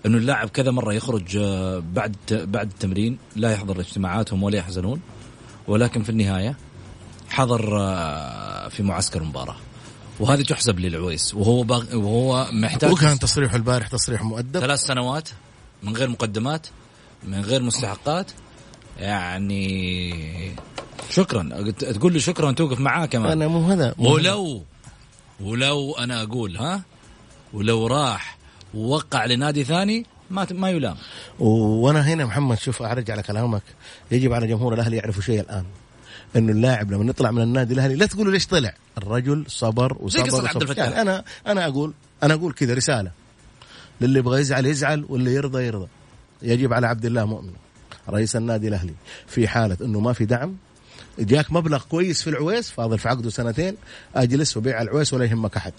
إنه 0.06 0.18
اللاعب 0.18 0.50
كذا 0.50 0.72
مرة 0.72 0.94
يخرج 0.94 1.38
آه، 1.38 1.84
بعد 1.94 2.16
بعد 2.32 2.72
التمرين 2.72 3.18
لا 3.36 3.52
يحضر 3.52 3.80
اجتماعاتهم 3.80 4.44
ولا 4.44 4.58
يحزنون 4.58 5.02
ولكن 5.68 6.04
في 6.04 6.10
النهاية 6.10 6.58
حضر 7.30 7.80
آه، 7.82 8.68
في 8.68 8.84
معسكر 8.84 9.22
المباراه 9.22 9.56
وهذه 10.20 10.42
تحسب 10.42 10.80
للعويس. 10.80 11.34
وهو 11.34 11.64
باغ 11.64 11.96
وهو 11.96 12.50
محتاج 12.52 12.92
وكان 12.92 13.20
تصريحه 13.20 13.56
البارح 13.56 13.88
تصريح 13.88 14.24
مؤدب. 14.24 14.60
ثلاث 14.60 14.80
سنوات 14.80 15.30
من 15.84 15.96
غير 15.96 16.10
مقدمات 16.10 16.68
من 17.24 17.42
غير 17.42 17.64
مستحقات. 17.64 18.32
يعني 19.00 20.56
شكرا. 21.10 21.72
تقول 21.72 22.14
له 22.14 22.20
شكرا 22.20 22.52
توقف 22.52 22.80
معاه 22.80 23.06
كمان. 23.06 23.32
أنا 23.32 23.48
مو 23.48 23.72
هذا 23.72 23.96
مو 23.98 24.10
هذا. 24.10 24.14
ولو 24.14 24.64
ولو 25.40 25.94
أنا 25.94 26.24
أقول 26.24 26.58
ها؟ 26.58 26.82
ولو 27.54 27.88
راح 27.88 28.33
ووقع 28.74 29.26
لنادي 29.26 29.64
ثاني 29.64 30.06
ما 30.30 30.48
ما 30.52 30.70
يلام. 30.70 30.96
وأنا 31.40 32.02
هنا 32.02 32.26
محمد 32.26 32.60
شوف 32.60 32.82
أرجع 32.82 33.14
على 33.14 33.24
كلامك. 33.24 33.62
يجب 34.12 34.34
على 34.34 34.48
جمهور 34.48 34.74
الأهلي 34.74 34.98
يعرفوا 34.98 35.22
شيء 35.22 35.40
الآن. 35.40 35.66
إنه 36.36 36.52
اللاعب 36.52 36.92
لما 36.92 37.10
يطلع 37.10 37.32
من 37.32 37.42
النادي 37.42 37.74
الأهلي 37.74 37.96
لا 37.96 38.06
تقولوا 38.06 38.32
ليش 38.32 38.48
طلع؟ 38.48 38.74
الرجل 38.98 39.46
صبر 39.48 39.98
زي 40.08 40.22
وصبر 40.22 40.48
عبد 40.48 40.56
وصبر. 40.56 40.62
الفتاح. 40.62 40.88
يعني 40.88 41.02
أنا 41.02 41.24
أنا 41.48 41.68
أقول 41.68 41.94
أنا 42.24 42.34
أقول 42.34 42.54
كذا 42.54 42.74
رسالة. 42.74 43.12
للي 44.02 44.20
يبغى 44.20 44.40
يزعل 44.42 44.66
يزعل 44.66 45.06
واللي 45.10 45.34
يرضى 45.34 45.64
يرضى. 45.64 45.88
يجب 46.42 46.74
على 46.74 46.88
عبد 46.88 47.06
الله 47.06 47.26
مؤمن 47.26 47.54
رئيس 48.10 48.36
النادي 48.36 48.68
الأهلي 48.68 48.94
في 49.28 49.48
حالة 49.48 49.78
إنه 49.82 50.00
ما 50.00 50.14
في 50.14 50.26
دعم. 50.26 50.56
جاك 51.20 51.52
مبلغ 51.52 51.84
كويس 51.84 52.22
في 52.22 52.30
العويس 52.30 52.72
فاضل 52.72 53.00
في 53.00 53.10
عقده 53.10 53.30
سنتين 53.30 53.76
أجلس 54.16 54.58
وبيع 54.58 54.82
العويس 54.82 55.14
ولا 55.14 55.26
يهمك 55.26 55.58
أحد. 55.58 55.74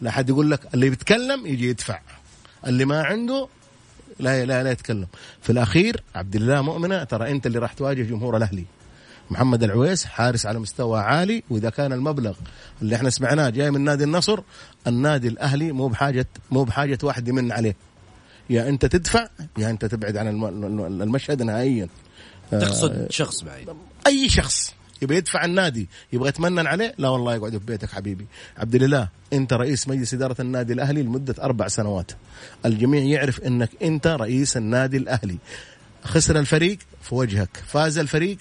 لا 0.00 0.10
حد 0.10 0.28
يقول 0.28 0.50
لك 0.50 0.74
اللي 0.74 0.90
بيتكلم 0.90 1.46
يجي 1.46 1.68
يدفع. 1.68 2.00
اللي 2.66 2.84
ما 2.84 3.02
عنده 3.02 3.48
لا 4.20 4.44
لا 4.44 4.62
لا 4.62 4.70
يتكلم. 4.70 5.06
في 5.42 5.50
الأخير 5.52 6.02
عبد 6.14 6.36
الله 6.36 6.62
مؤمنة 6.62 7.04
ترى 7.04 7.30
أنت 7.30 7.46
اللي 7.46 7.58
راح 7.58 7.72
تواجه 7.72 8.02
جمهور 8.02 8.36
الأهلي. 8.36 8.64
محمد 9.30 9.62
العويس 9.62 10.04
حارس 10.04 10.46
على 10.46 10.58
مستوى 10.58 11.00
عالي 11.00 11.42
وإذا 11.50 11.70
كان 11.70 11.92
المبلغ 11.92 12.34
اللي 12.82 12.96
إحنا 12.96 13.10
سمعناه 13.10 13.48
جاي 13.50 13.70
من 13.70 13.80
نادي 13.80 14.04
النصر 14.04 14.40
النادي 14.86 15.28
الأهلي 15.28 15.72
مو 15.72 15.88
بحاجه 15.88 16.26
مو 16.50 16.64
بحاجة 16.64 16.98
واحد 17.02 17.28
يمن 17.28 17.52
عليه. 17.52 17.76
يا 18.50 18.68
أنت 18.68 18.86
تدفع 18.86 19.28
يا 19.58 19.70
أنت 19.70 19.84
تبعد 19.84 20.16
عن 20.16 20.28
الم- 20.28 21.02
المشهد 21.02 21.42
نهائيا. 21.42 21.88
تقصد 22.50 23.06
شخص 23.10 23.42
بعيد. 23.42 23.68
أي 24.06 24.28
شخص. 24.28 24.74
يبغى 25.02 25.16
يدفع 25.16 25.44
النادي 25.44 25.88
يبغى 26.12 26.28
يتمنن 26.28 26.66
عليه؟ 26.66 26.94
لا 26.98 27.08
والله 27.08 27.34
يقعد 27.34 27.52
في 27.52 27.64
بيتك 27.64 27.90
حبيبي. 27.90 28.26
عبد 28.58 28.74
الاله 28.74 29.08
انت 29.32 29.52
رئيس 29.52 29.88
مجلس 29.88 30.14
إدارة 30.14 30.36
النادي 30.40 30.72
الأهلي 30.72 31.02
لمدة 31.02 31.34
أربع 31.42 31.68
سنوات. 31.68 32.12
الجميع 32.66 33.02
يعرف 33.02 33.40
إنك 33.40 33.70
انت 33.82 34.06
رئيس 34.06 34.56
النادي 34.56 34.96
الأهلي. 34.96 35.38
خسر 36.04 36.38
الفريق 36.38 36.78
في 37.02 37.14
وجهك 37.14 37.62
فاز 37.66 37.98
الفريق 37.98 38.38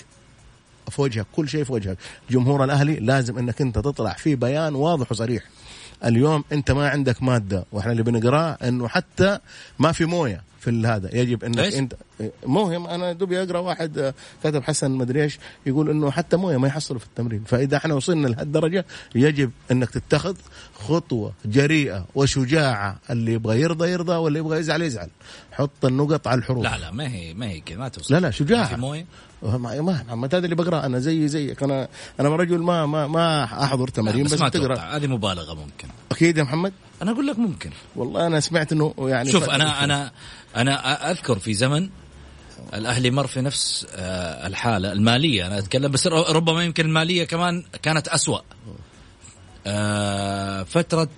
في 0.89 1.01
وجهك 1.01 1.25
كل 1.32 1.50
شيء 1.50 1.63
في 1.63 1.74
وجهك. 1.74 1.98
جمهور 2.30 2.63
الأهلي 2.63 2.96
لازم 2.96 3.38
إنك 3.38 3.62
انت 3.62 3.80
تطلع 3.80 4.13
في 4.13 4.36
بيان 4.36 4.75
واضح 4.75 5.12
وصريح. 5.12 5.44
اليوم 6.06 6.44
انت 6.51 6.72
ما 6.72 6.89
عندك 6.89 7.24
مادة 7.24 7.65
وإحنا 7.72 7.91
اللي 7.91 8.03
بنقراه 8.03 8.58
إنه 8.63 8.88
حتى 8.88 9.39
ما 9.80 9.91
في 9.91 10.06
موية. 10.06 10.50
في 10.62 10.82
هذا. 10.86 11.15
يجب 11.15 11.44
إنك 11.44 11.60
إيش؟ 11.60 11.75
انت 11.75 11.94
مهم. 12.46 12.88
أنا 12.88 13.13
دوبي 13.13 13.44
أقرأ 13.44 13.60
واحد 13.60 13.98
آه، 13.98 14.13
كتب 14.44 14.63
حسن 14.63 14.91
مدري 14.91 15.24
إيش 15.24 15.39
يقول 15.65 15.89
إنه 15.89 16.12
حتى 16.12 16.38
مويه 16.38 16.58
ما 16.58 16.68
يحصلوا 16.68 17.00
في 17.00 17.06
التمرين. 17.06 17.44
فإذا 17.44 17.77
إحنا 17.77 17.94
وصلنا 17.94 18.27
لهالدرجة 18.27 18.86
يجب 19.15 19.51
إنك 19.72 19.89
تتخذ 19.89 20.36
خطوة 20.74 21.34
جريئة 21.46 22.06
وشجاعة. 22.15 23.00
اللي 23.10 23.34
يبغى 23.34 23.62
يرضى 23.62 23.91
يرضى 23.91 24.15
واللي 24.15 24.39
يبغى 24.39 24.60
يزعل 24.60 24.82
يزعل. 24.82 25.10
حط 25.51 25.86
النقط 25.86 26.27
على 26.27 26.39
الحروف. 26.39 26.63
لا 26.63 26.77
لا 26.77 26.91
ما 26.91 27.08
هي 27.08 27.34
ما 27.34 27.50
هي 27.50 27.60
كذا 27.60 27.77
ما 27.77 27.88
توصل. 27.88 28.13
لا 28.13 28.20
لا 28.20 28.32
في 28.32 28.75
مويه 28.75 29.06
ما 29.41 29.58
ما 29.58 30.03
محمد 30.03 30.36
هذا 30.36 30.46
اللي 30.46 30.56
بقراه 30.56 30.86
أنا 30.86 31.00
زي 31.00 31.27
زيك 31.27 31.63
أنا 31.63 31.88
أنا 32.20 32.30
رجل 32.30 32.60
ما 32.60 32.86
ما 32.86 33.08
ما 33.08 33.44
أحضر 33.44 33.88
تمارين 33.88 34.24
بس 34.24 34.34
بس, 34.34 34.41
أتوقع. 34.41 34.96
هذه 34.96 35.08
مبالغة 35.08 35.53
ممكن. 35.53 35.88
أكيد 36.12 36.38
يا 36.38 36.44
محمد؟ 36.44 36.74
أنا 37.01 37.12
أقول 37.12 37.27
لك 37.27 37.39
ممكن. 37.39 37.70
والله 37.96 38.27
أنا 38.27 38.39
سمعت 38.39 38.72
إنه 38.72 38.94
يعني 39.00 39.32
شوف 39.32 39.50
أنا 39.50 39.84
أنا 39.84 40.12
أنا 40.55 41.12
أذكر 41.12 41.39
في 41.39 41.53
زمن 41.53 41.89
الأهلي 42.74 43.12
مر 43.12 43.27
في 43.27 43.41
نفس 43.41 43.88
آه، 43.96 44.48
الحالة 44.48 44.91
المالية 44.91 45.48
أنا 45.48 45.58
أتكلم 45.58 45.91
بس 45.91 46.08
ربما 46.08 46.63
يمكن 46.63 46.86
المالية 46.86 47.24
كمان 47.24 47.63
كانت 47.81 48.08
أسوأ. 48.08 48.39
آه، 49.67 50.63
فترة 50.63 51.10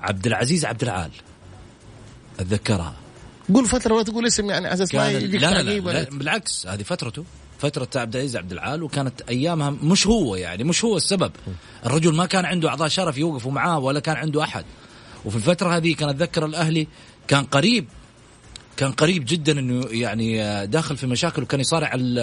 عبد 0.00 0.26
العزيز 0.26 0.64
عبد 0.64 0.82
العال 0.82 1.10
أتذكرها. 2.40 2.94
قول 3.54 3.66
فترة 3.66 3.94
ولا 3.94 4.04
تقول 4.04 4.26
اسم 4.26 4.50
يعني 4.50 4.74
أساس 4.74 4.94
ما 4.94 5.10
يجيك 5.10 5.42
لا 5.42 5.62
لا, 5.62 5.62
لا, 5.62 5.78
لا 5.78 6.10
بالعكس 6.10 6.66
هذه 6.66 6.82
فترته. 6.82 7.24
فترة 7.58 8.00
عبد 8.00 8.16
العزيز 8.16 8.36
عبد 8.36 8.52
العال 8.52 8.82
وكانت 8.82 9.22
أيامها 9.22 9.70
مش 9.70 10.06
هو 10.06 10.36
يعني 10.36 10.64
مش 10.64 10.84
هو 10.84 10.96
السبب. 10.96 11.32
الرجل 11.86 12.14
ما 12.14 12.26
كان 12.26 12.44
عنده 12.44 12.68
أعضاء 12.68 12.88
شرف 12.88 13.18
يوقفوا 13.18 13.52
معاه 13.52 13.78
ولا 13.78 14.00
كان 14.00 14.16
عنده 14.16 14.42
أحد. 14.42 14.64
وفي 15.24 15.36
الفترة 15.36 15.76
هذه 15.76 15.94
كان 15.94 16.08
أتذكر 16.08 16.46
الأهلي 16.46 16.86
كان 17.28 17.44
قريب 17.44 17.88
كان 18.76 18.92
قريب 18.92 19.24
جدا 19.28 19.58
إنه 19.58 19.86
يعني 19.90 20.66
داخل 20.66 20.96
في 20.96 21.06
مشاكل 21.06 21.42
وكان 21.42 21.60
يصارع 21.60 21.90
ال- 21.94 22.18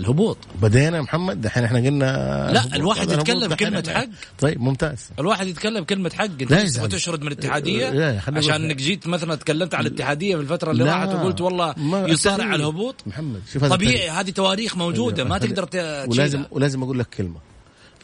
الهبوط 0.00 0.38
بدينا 0.62 0.96
يا 0.96 1.02
محمد 1.02 1.40
دحين 1.40 1.64
إحنا 1.64 1.78
قلنا 1.78 2.04
لا،. 2.52 2.76
الواحد 2.76 3.10
يتكلم. 3.10 3.54
كلمة 3.54 3.84
حق. 3.94 4.06
طيب 4.38 4.60
ممتاز 4.60 5.08
الواحد 5.18 5.46
يتكلم 5.46 5.84
كلمة 5.84 6.10
حق 6.14 6.24
انت. 6.24 6.80
تشرد 6.80 7.20
من 7.22 7.26
الاتحادية 7.26 7.90
لا، 7.90 8.20
عشان 8.36 8.64
إنك 8.64 8.76
جيت 8.76 9.06
مثلا 9.06 9.34
تكلمت 9.34 9.74
على 9.74 9.88
الاتحادية 9.88 10.36
في 10.36 10.42
الفترة 10.42 10.70
اللي 10.70 10.84
راحت 10.84 11.08
وقلت 11.08 11.40
والله 11.40 11.74
يصارع 12.08 12.34
التاريخ. 12.34 12.54
الهبوط 12.54 12.94
محمد 13.06 13.40
شوف 13.52 13.64
هذا 13.64 13.74
طبيعي. 13.74 14.10
هذه 14.10 14.30
تواريخ 14.30 14.76
موجودة 14.76 15.24
ما 15.24 15.38
تقدر 15.38 15.68
ولازم 16.08 16.44
ولازم 16.50 16.82
أقول 16.82 16.98
لك 16.98 17.06
كلمة 17.18 17.38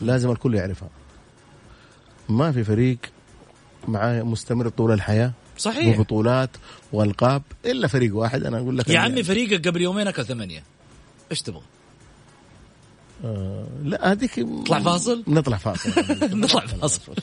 لازم 0.01 0.31
الكل 0.31 0.55
يعرفها 0.55 0.89
ما 2.29 2.53
في 2.53 2.65
فريق 2.65 2.99
معاه 3.89 4.23
مستمر 4.23 4.69
طول 4.69 4.93
الحياة 4.93 5.33
صحيح. 5.59 5.99
وبطولات 5.99 6.51
والقاب 6.93 7.43
إلا 7.65 7.89
فريق 7.89 8.17
واحد 8.17 8.45
أنا 8.45 8.59
أقول 8.59 8.79
لك 8.79 8.89
يا 8.89 8.95
يعني- 8.95 9.13
عمي 9.13 9.23
فريقك 9.23 9.69
قبل 9.69 9.83
يومين 9.83 10.07
أكل 10.09 10.25
ثمانية. 10.27 10.63
إيش 11.31 11.43
تبغى؟ 11.43 11.63
آه 13.25 13.67
لا 13.85 14.13
هذيك 14.13 14.39
نطلع 14.39 14.79
فاصل؟ 14.81 15.23
نطلع 15.29 15.57
فاصل. 15.57 15.91
نطلع 16.39 16.67
فاصل. 16.67 17.15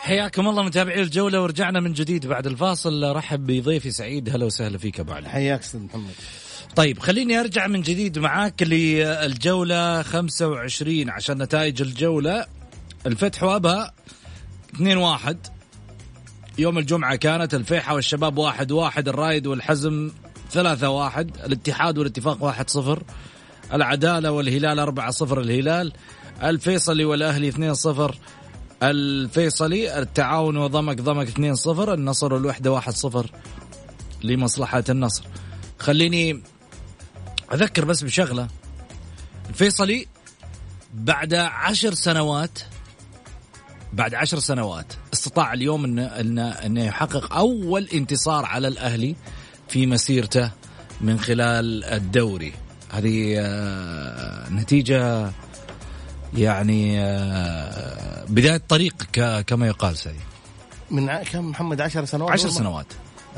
حياكم 0.00 0.48
الله 0.48 0.62
متابعي 0.62 1.02
الجولة 1.02 1.42
ورجعنا 1.42 1.80
من 1.80 1.92
جديد 1.92 2.26
بعد 2.26 2.46
الفاصل. 2.46 3.16
رحب 3.16 3.46
بضيفي 3.46 3.90
سعيد. 3.90 4.28
هلا 4.30 4.44
وسهلا 4.44 4.78
فيك 4.78 5.00
أبو 5.00 5.12
علي. 5.12 5.28
حياك 5.28 5.60
أستاذ 5.60 5.80
محمد. 5.80 6.14
طيب 6.76 6.98
خليني 6.98 7.40
أرجع 7.40 7.66
من 7.66 7.82
جديد 7.82 8.18
معاك 8.18 8.62
للجولة 8.62 10.02
25 10.02 11.10
عشان 11.10 11.42
نتائج 11.42 11.82
الجولة. 11.82 12.46
الفتح 13.06 13.42
وأبها 13.42 13.92
2-1 14.74 15.36
يوم 16.58 16.78
الجمعة 16.78 17.16
كانت 17.16 17.54
الفيحة 17.54 17.94
والشباب 17.94 18.38
واحد 18.38 18.72
واحد 18.72 19.08
الرايد 19.08 19.46
والحزم 19.46 20.10
ثلاثة 20.50 20.88
واحد 20.88 21.36
الاتحاد 21.44 21.98
والاتفاق 21.98 22.44
واحد 22.44 22.70
صفر 22.70 23.02
العدالة 23.72 24.30
والهلال 24.30 24.78
أربعة 24.78 25.10
صفر 25.10 25.40
الهلال 25.40 25.92
الفيصلي 26.42 27.04
والأهلي 27.04 27.48
اثنين 27.48 27.74
صفر 27.74 28.18
الفيصلي 28.82 29.98
التعاون 29.98 30.56
وضمك 30.56 31.00
ضمك 31.00 31.28
اثنين 31.28 31.54
صفر 31.54 31.94
النصر 31.94 32.34
والوحدة 32.34 32.72
واحد 32.72 32.92
صفر 32.92 33.30
لمصلحة 34.22 34.84
النصر. 34.88 35.24
خليني 35.78 36.42
أذكر 37.52 37.84
بس 37.84 38.02
بشغلة. 38.04 38.48
الفيصلي 39.48 40.06
بعد 40.94 41.34
عشر 41.34 41.94
سنوات 41.94 42.58
بعد 43.92 44.14
عشر 44.14 44.38
سنوات 44.38 44.92
استطاع 45.12 45.52
اليوم 45.52 45.84
انه 45.84 46.06
انه 46.06 46.48
إنه 46.48 46.84
يحقق 46.84 47.34
أول 47.34 47.88
انتصار 47.94 48.44
على 48.44 48.68
الأهلي 48.68 49.16
في 49.68 49.86
مسيرته 49.86 50.50
من 51.00 51.20
خلال 51.20 51.84
الدوري. 51.84 52.52
هذه 52.90 53.34
آه، 53.38 54.50
نتيجة 54.50 55.30
يعني 56.36 57.00
آه، 57.00 58.24
بداية 58.28 58.62
طريق 58.68 58.94
كما 59.46 59.66
يقال 59.66 59.96
سعيد 59.96 60.20
من 60.90 61.16
كم؟ 61.16 61.44
محمد 61.44 61.80
10 61.80 62.04
سنوات 62.04 62.32
عشر 62.32 62.48
سنوات. 62.48 62.86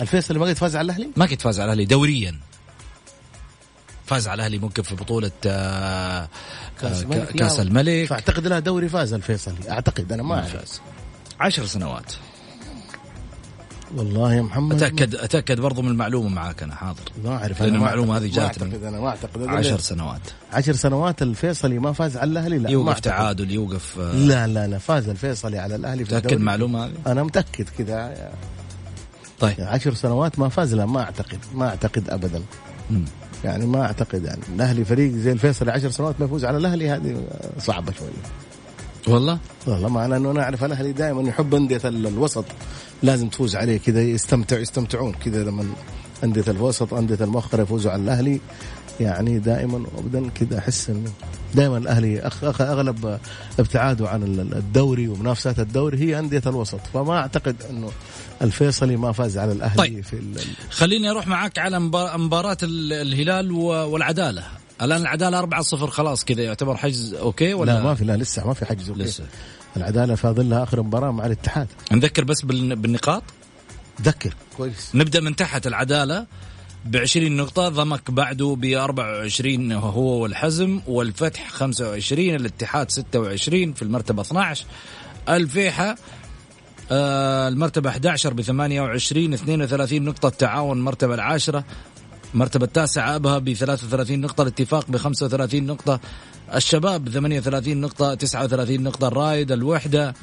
الفيصل 0.01 0.39
ما 0.39 0.47
قد 0.47 0.53
فاز 0.53 0.77
على 0.77 0.85
الأهلي؟ 0.85 1.11
ما 1.17 1.27
قد 1.27 1.41
فاز 1.41 1.61
على 1.61 1.73
الأهلي 1.73 1.85
دوريا. 1.85 2.41
فاز 4.07 4.29
على 4.29 4.35
الأهلي 4.35 4.59
ممكن 4.59 4.83
في 4.83 4.95
بطولة 4.95 5.31
آه 5.47 6.29
كأس, 6.81 7.03
الملك, 7.03 7.29
كأس 7.29 7.61
الملك. 7.61 8.09
فأعتقد 8.09 8.47
له 8.47 8.59
دوري 8.59 8.89
فاز 8.89 9.13
الفيصلي. 9.13 9.71
أعتقد 9.71 10.13
أنا 10.13 10.23
ما 10.23 10.35
أعرف. 10.35 10.81
عشر 11.41 11.67
سنوات. 11.67 12.13
والله 13.97 14.35
يا 14.35 14.43
محمد. 14.43 14.77
أتأكد 14.77 15.15
أتأكد 15.15 15.61
برضو 15.61 15.83
من 15.83 15.89
المعلومة 15.89 16.29
معاك 16.29 16.63
أنا 16.63 16.75
حاضر. 16.75 17.01
ما 17.25 17.37
أعرف 17.37 17.63
لأن 17.63 17.75
المعلومة 17.75 18.17
هذه 18.17 18.27
جات 18.27 18.39
أعتقد 18.39 18.85
أنا 18.85 19.01
ما 19.01 19.09
أعتقد. 19.09 19.47
عشر 19.47 19.79
سنوات. 19.79 20.21
عشر 20.53 20.73
سنوات 20.73 21.23
الفيصلي 21.23 21.79
ما 21.79 21.93
فاز 21.93 22.17
على 22.17 22.31
الأهلي؟ 22.31 22.59
لا 22.59 22.71
يوقف 22.71 23.01
تعادل 23.01 23.51
يوقف 23.51 23.99
آه 23.99 24.13
لا 24.13 24.47
لا 24.47 24.67
لا 24.67 24.79
فاز 24.79 25.09
الفيصلي 25.09 25.59
على 25.59 25.77
الأهلي 25.77 26.05
في 26.05 26.15
متاكد 26.15 26.33
المعلومه 26.33 26.87
هذه؟ 26.87 26.93
أنا 27.07 27.23
متأكد 27.23 27.69
كذا. 27.79 28.31
طيب. 29.41 29.55
عشر 29.59 29.95
سنوات 29.95 30.39
ما 30.39 30.49
فاز 30.49 30.75
لا 30.75 30.87
ما 30.87 31.03
أعتقد 31.03 31.39
ما 31.55 31.69
أعتقد 31.69 32.11
ابدا. 32.11 32.43
م. 32.91 33.05
يعني 33.45 33.67
ما 33.67 33.83
أعتقد 33.83 34.25
يعني. 34.25 34.41
الأهلي 34.55 34.85
فريق 34.85 35.13
زي 35.13 35.33
الفيصل 35.33 35.71
عشر 35.71 35.91
سنوات 35.91 36.15
ما 36.21 36.27
يفوز 36.27 36.45
على 36.45 36.57
الأهلي 36.57 36.91
هذه 36.91 37.23
صعبة 37.59 37.93
شوية 37.93 38.11
والله؟ 39.09 39.39
والله 39.67 39.89
مع 39.89 40.05
انه 40.05 40.31
أنا 40.31 40.43
أعرف 40.43 40.65
الأهلي 40.65 40.93
دائما 40.93 41.29
يحب 41.29 41.55
أندية 41.55 41.81
الوسط. 41.85 42.45
لازم 43.03 43.29
تفوز 43.29 43.57
عليه 43.57 43.79
كذا 43.79 44.03
يستمتع 44.03 44.59
يستمتعون 44.59 45.13
كذا 45.13 45.45
لما 45.45 45.67
أندية 46.25 46.45
الوسط 46.49 46.95
أندية 46.95 47.25
المؤخرة 47.25 47.63
يفوزوا 47.63 47.93
على 47.93 48.03
الأهلي. 48.03 48.41
يعني 49.01 49.39
دائما 49.39 49.87
وابدا 49.97 50.29
كذا 50.29 50.59
أحس 50.59 50.91
إنه 50.91 51.11
دائما 51.55 51.79
الأهلي 51.79 52.31
أغلب 52.45 53.19
ابتعاده 53.59 54.09
عن 54.09 54.23
الدوري 54.57 55.09
ومنافسات 55.09 55.59
الدوري 55.59 55.99
هي 55.99 56.19
أندية 56.19 56.43
الوسط. 56.47 56.81
فما 56.95 57.19
أعتقد 57.19 57.57
إنه 57.71 57.91
الفيصلي 58.43 58.97
ما 58.97 59.13
فاز 59.13 59.39
على 59.39 59.53
الأهلي 59.53 59.77
طيب. 59.77 60.05
في 60.05 60.13
ال... 60.13 60.41
خليني 60.71 61.11
أروح 61.11 61.27
معك 61.27 61.59
على 61.59 61.81
مباراة 62.19 62.57
الهلال 62.63 63.53
والعدالة. 63.53 64.45
الآن 64.83 65.01
العدالة 65.01 65.39
4 65.39 65.63
0 65.63 65.87
خلاص 65.87 66.25
كذا 66.25 66.43
يعتبر 66.43 66.77
حجز 66.77 67.15
okay 67.15 67.55
ولا؟ 67.55 67.73
لا 67.73 67.83
ما 67.83 67.95
في 67.95 68.05
لا 68.05 68.17
لسه 68.17 68.47
ما 68.47 68.55
في 68.55 68.67
حجز 68.67 68.89
okay. 68.89 69.03
لسه. 69.03 69.25
العدالة 69.77 70.15
فاضل 70.15 70.51
لها 70.51 70.63
آخر 70.63 70.83
مباراة 70.83 71.11
مع 71.11 71.27
الاتحاد. 71.27 71.67
نذكر 71.93 72.25
بس 72.25 72.43
بالنقاط؟ 72.43 73.23
ذكر 74.03 74.35
كويس. 74.57 74.91
نبدأ 74.95 75.21
من 75.21 75.37
تحت 75.37 75.67
العدالة. 75.67 76.27
ب 76.85 76.97
20 76.97 77.37
نقطة 77.37 77.69
ضمك 77.69 78.11
بعده 78.11 78.57
ب 78.61 78.65
24 78.65 79.73
هو 79.73 80.23
والحزم 80.23 80.81
والفتح 80.87 81.51
25 81.51 82.35
الاتحاد 82.35 82.91
26 82.91 83.73
في 83.73 83.83
المرتبة 83.83 84.23
12 84.23 84.65
الفيحة 85.29 85.97
المرتبة 86.93 87.91
11 87.91 88.35
ب 88.35 88.41
28 88.41 89.33
32 89.33 90.03
نقطة 90.03 90.27
التعاون 90.27 90.79
المرتبة 90.79 91.15
العاشرة. 91.15 91.65
المرتبة 92.35 92.65
التاسعة 92.65 93.17
أبها 93.17 93.39
ب 93.39 93.53
33 93.53 94.21
نقطة 94.21 94.43
الاتفاق 94.43 94.91
ب 94.91 94.97
35 94.97 95.67
نقطة. 95.67 96.01
الشباب 96.55 97.09
38 97.09 97.81
نقطة 97.81 98.15
39 98.15 98.83
نقطة. 98.83 99.09
الرايد 99.09 99.53
الوحدة 99.53 100.15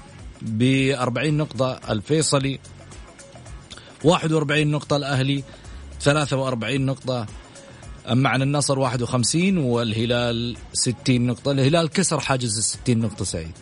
ب 0.42 0.92
40 0.92 1.38
نقطة 1.38 1.80
الفيصلي 1.90 2.60
41 4.04 4.68
نقطة 4.68 4.96
الأهلي 4.96 5.44
43 6.02 6.86
نقطة. 6.86 7.26
عن 8.06 8.42
النصر 8.42 8.80
51 8.80 9.58
والهلال 9.58 10.58
60 10.74 11.28
نقطة. 11.28 11.52
الهلال 11.52 11.90
كسر 11.90 12.20
حاجز 12.20 12.58
ال 12.58 12.64
60 12.64 12.98
نقطة 12.98 13.26
سعيد. 13.26 13.58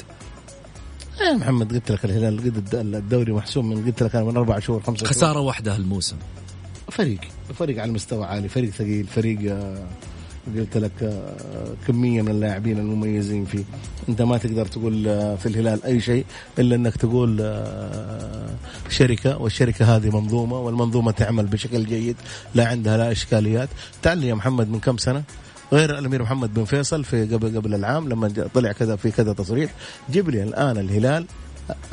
يا 1.22 1.34
محمد 1.34 1.74
قلت 1.74 1.92
لك 1.92 2.06
الهلال 2.06 2.38
قد 2.40 2.76
الدوري 2.76 3.34
محسوم 3.34 3.70
من 3.70 3.86
قلت 3.86 4.04
لك 4.04 4.16
أنا 4.16 4.26
من 4.26 4.38
أربع 4.38 4.60
شهور 4.60 4.82
خمسة 4.82 5.06
خسارة 5.06 5.34
شهور. 5.34 5.46
واحدة 5.46 5.76
هالموسم. 5.76 6.16
فريق 6.92 7.20
فريق 7.54 7.82
على 7.82 7.92
مستوى 7.92 8.26
عالي 8.26 8.50
فريق 8.50 8.70
ثقيل 8.70 9.08
فريق 9.08 9.52
آه، 9.52 9.88
قلت 10.56 10.78
لك 10.78 10.92
آه، 11.04 11.34
كمية 11.88 12.22
من 12.22 12.30
اللاعبين 12.32 12.78
المميزين 12.80 13.46
فيه. 13.46 13.64
أنت 14.10 14.22
ما 14.22 14.38
تقدر 14.38 14.66
تقول 14.66 15.08
آه، 15.08 15.36
في 15.36 15.46
الهلال 15.46 15.84
أي 15.84 16.00
شيء 16.02 16.26
إلا 16.60 16.76
أنك 16.76 16.96
تقول 16.98 17.38
شركة 18.90 19.38
والشركة 19.38 19.96
هذه 19.96 20.10
منظومة 20.10 20.60
والمنظومة 20.60 21.12
تعمل 21.12 21.46
بشكل 21.46 21.86
جيد 21.86 22.16
لا 22.56 22.68
عندها 22.68 22.98
لا 22.98 23.12
إشكاليات. 23.12 23.70
تعال 24.02 24.24
يا 24.24 24.34
محمد 24.34 24.70
من 24.70 24.80
كم 24.80 24.98
سنة؟ 24.98 25.24
غير 25.74 26.00
الأمير 26.00 26.22
محمد 26.24 26.54
بن 26.54 26.66
فيصل 26.66 27.04
في 27.04 27.26
قبل 27.26 27.58
قبل 27.58 27.74
العام 27.76 28.10
لما 28.10 28.34
طلع 28.54 28.72
كذا 28.72 28.96
في 28.96 29.12
كذا 29.12 29.34
تصريح. 29.34 29.72
جيب 30.12 30.30
لي 30.30 30.44
الآن 30.44 30.78
الهلال 30.78 31.26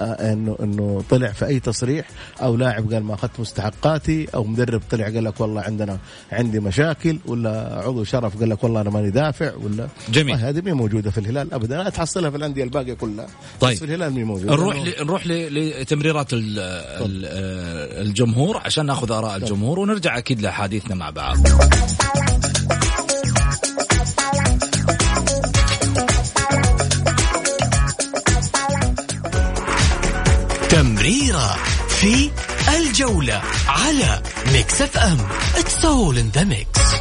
آه، 0.01 0.33
انه 0.33 0.57
إنه 0.63 1.05
طلع 1.11 1.33
في 1.33 1.47
أي 1.47 1.61
تصريح 1.61 2.09
أو 2.43 2.57
لاعب 2.57 2.93
قال 2.93 3.03
ما 3.03 3.15
أخذت 3.15 3.41
مستحقاتي 3.41 4.27
أو 4.35 4.45
مدرب 4.45 4.83
طلع 4.91 5.05
قال 5.05 5.25
لك 5.25 5.41
والله 5.41 5.61
عندنا 5.61 5.99
عندي 6.33 6.61
مشاكل 6.61 7.19
ولا 7.27 7.83
عضو 7.85 8.05
شرف 8.05 8.39
قال 8.41 8.49
لك 8.51 8.65
والله 8.65 8.81
أنا 8.81 8.91
ماني 8.91 9.11
دافع 9.11 9.53
ولا 9.55 9.89
جميل. 10.09 10.37
هذه 10.37 10.61
مي 10.61 10.73
موجودة 10.73 11.11
في 11.11 11.19
الهلال 11.19 11.55
ابدا 11.55 11.77
لا 11.83 11.91
تحصلها 11.91 12.31
في 12.31 12.37
الأندية 12.37 12.65
الباقية 12.65 12.95
كلها 12.95 13.27
طيب. 13.61 13.73
بس 13.73 13.79
في 13.79 13.85
الهلال 13.85 14.13
مي 14.13 14.25
موجودة. 14.25 14.53
نروح 14.53 14.77
ل... 14.77 15.05
نروح 15.05 15.27
لتمريرات 15.27 16.29
الجمهور 18.01 18.57
عشان 18.57 18.87
ناخذ 18.87 19.13
آراء 19.13 19.37
الجمهور 19.37 19.79
ونرجع 19.79 20.19
أكيد 20.19 20.41
لحديثنا 20.41 20.95
مع 20.95 21.11
بعض. 21.11 21.37
تمريرة 31.05 31.57
في 31.89 32.31
الجولة 32.77 33.43
على 33.69 34.23
Mix 34.53 34.83
FM. 34.83 35.19
it's 35.57 35.85
all 35.85 36.19
in 36.19 36.29
the 36.29 36.45
mix 36.45 37.01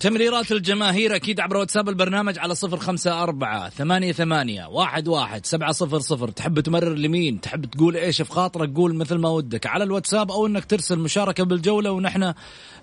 تمريرات 0.00 0.52
الجماهير 0.52 1.16
أكيد 1.16 1.40
عبر 1.40 1.56
واتساب 1.56 1.88
البرنامج 1.88 2.38
على 2.38 2.54
صفر 2.54 2.76
خمسة 2.76 3.22
أربعة 3.22 3.68
ثمانية 3.68 4.12
ثمانية 4.12 4.66
واحد 4.66 5.08
واحد 5.08 5.46
سبعة 5.46 5.72
صفر 5.72 5.98
صفر. 5.98 6.28
تحب 6.30 6.60
تمرر 6.60 6.94
لمين؟ 6.94 7.40
تحب 7.40 7.64
تقول 7.64 7.96
إيش 7.96 8.22
في 8.22 8.32
خاطرك 8.32 8.74
قول 8.74 8.94
مثل 8.94 9.14
ما 9.14 9.28
ودك. 9.28 9.66
على 9.66 9.84
الواتساب 9.84 10.30
أو 10.30 10.46
أنك 10.46 10.64
ترسل 10.64 10.98
مشاركة 10.98 11.44
بالجولة 11.44 11.90
ونحن 11.90 12.34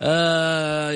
آه 0.02 0.92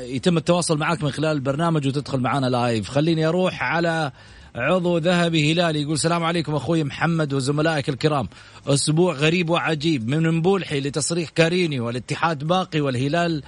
يتم 0.00 0.36
التواصل 0.36 0.78
معك 0.78 1.02
من 1.02 1.10
خلال 1.10 1.30
البرنامج 1.36 1.86
وتدخل 1.86 2.20
معنا 2.20 2.46
live 2.46 2.88
خليني 2.88 3.26
أروح 3.26 3.62
على 3.62 4.12
عضو 4.56 4.98
ذهبي 4.98 5.52
هلالي 5.52 5.82
يقول 5.82 5.94
السلام 5.94 6.24
عليكم 6.24 6.54
أخوي 6.54 6.84
محمد 6.84 7.32
وزملائك 7.32 7.88
الكرام. 7.88 8.28
أسبوع 8.66 9.14
غريب 9.14 9.50
وعجيب. 9.50 10.08
من 10.08 10.34
مبولحي 10.34 10.80
لتصريح 10.80 11.30
كاريني 11.30 11.80
والاتحاد 11.80 12.44
باقي 12.44 12.80
والهلال 12.80 13.42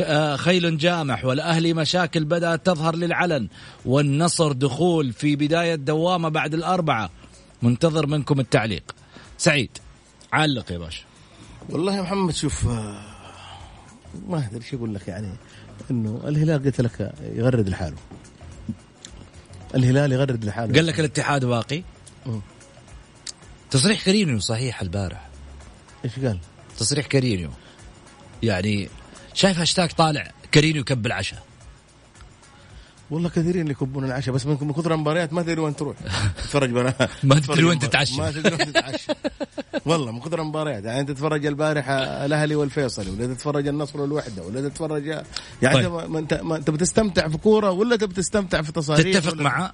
آه، 0.00 0.36
خيل 0.36 0.78
جامح 0.78 1.24
والأهلي 1.24 1.74
مشاكل 1.74 2.24
بدات 2.24 2.66
تظهر 2.66 2.96
للعلن 2.96 3.48
والنصر 3.84 4.52
دخول 4.52 5.12
في 5.12 5.36
بداية 5.36 5.74
دوامة 5.74 6.28
بعد 6.28 6.54
الأربعة. 6.54 7.10
منتظر 7.62 8.06
منكم 8.06 8.40
التعليق. 8.40 8.94
سعيد 9.38 9.78
علق 10.32 10.72
يا 10.72 10.78
باشا. 10.78 11.04
والله 11.70 11.96
يا 11.96 12.02
محمد 12.02 12.34
شوف 12.34 12.68
آه، 12.68 13.00
ما 14.28 14.48
أدري 14.50 14.64
شو 14.64 14.76
أقول 14.76 14.94
لك 14.94 15.08
يعني 15.08 15.28
إنه 15.90 16.20
الهلال 16.24 16.64
قلت 16.64 16.80
لك 16.80 17.12
يغرد 17.34 17.68
لحاله. 17.68 17.96
الهلال 19.74 20.12
يغرد 20.12 20.44
لحاله. 20.44 20.74
قال 20.74 20.86
لك 20.86 21.00
الاتحاد 21.00 21.44
باقي؟ 21.44 21.82
تصريح 23.70 24.04
كرينيو 24.04 24.38
صحيح 24.38 24.82
البارح. 24.82 25.28
إيش 26.04 26.18
قال؟ 26.18 26.38
تصريح 26.78 27.06
كرينيو. 27.06 27.50
يعني 28.42 28.88
شايف 29.34 29.58
هاشتاج 29.58 29.90
طالع 29.90 30.30
كرينيو 30.54 30.84
كب 30.84 31.06
العشاء. 31.06 31.42
والله 33.12 33.28
كثيرين 33.28 33.62
اللي 33.62 33.72
يكبون 33.72 34.04
العشاء 34.04 34.34
بس 34.34 34.46
من 34.46 34.72
كثر 34.72 34.94
المباريات 34.94 35.32
ما 35.32 35.42
تدري 35.42 35.60
وين 35.60 35.76
تروح. 35.76 35.96
تتفرج 36.36 36.70
برا 36.70 36.94
ما 37.22 37.38
تدري 37.38 37.64
وين 37.64 37.78
تتعشى. 37.78 38.16
ما 38.16 38.30
تدري 38.30 38.56
وين 38.56 38.72
تتعشى. 38.72 39.12
والله 39.86 40.12
من 40.12 40.20
كثر 40.20 40.40
المباريات. 40.40 40.84
يعني 40.84 41.00
انت 41.00 41.10
تتفرج 41.10 41.46
البارحة 41.46 41.94
الأهلي 42.24 42.54
والفيصلي 42.54 43.10
ولا 43.10 43.34
تتفرج 43.34 43.68
النصر 43.68 44.00
والوحدة 44.00 44.42
ولا 44.42 44.68
تتفرج 44.68 45.06
يعني 45.62 45.74
طيب. 45.74 46.10
ما 46.10 46.18
انت 46.18 46.34
ما 46.34 46.56
انت 46.56 46.70
بتستمتع 46.70 47.28
في 47.28 47.36
كورة 47.36 47.70
ولا 47.70 47.96
تبي 47.96 48.14
تستمتع 48.14 48.62
في 48.62 48.72
تصاريح 48.72 49.18
تتفق 49.18 49.34
مع 49.34 49.72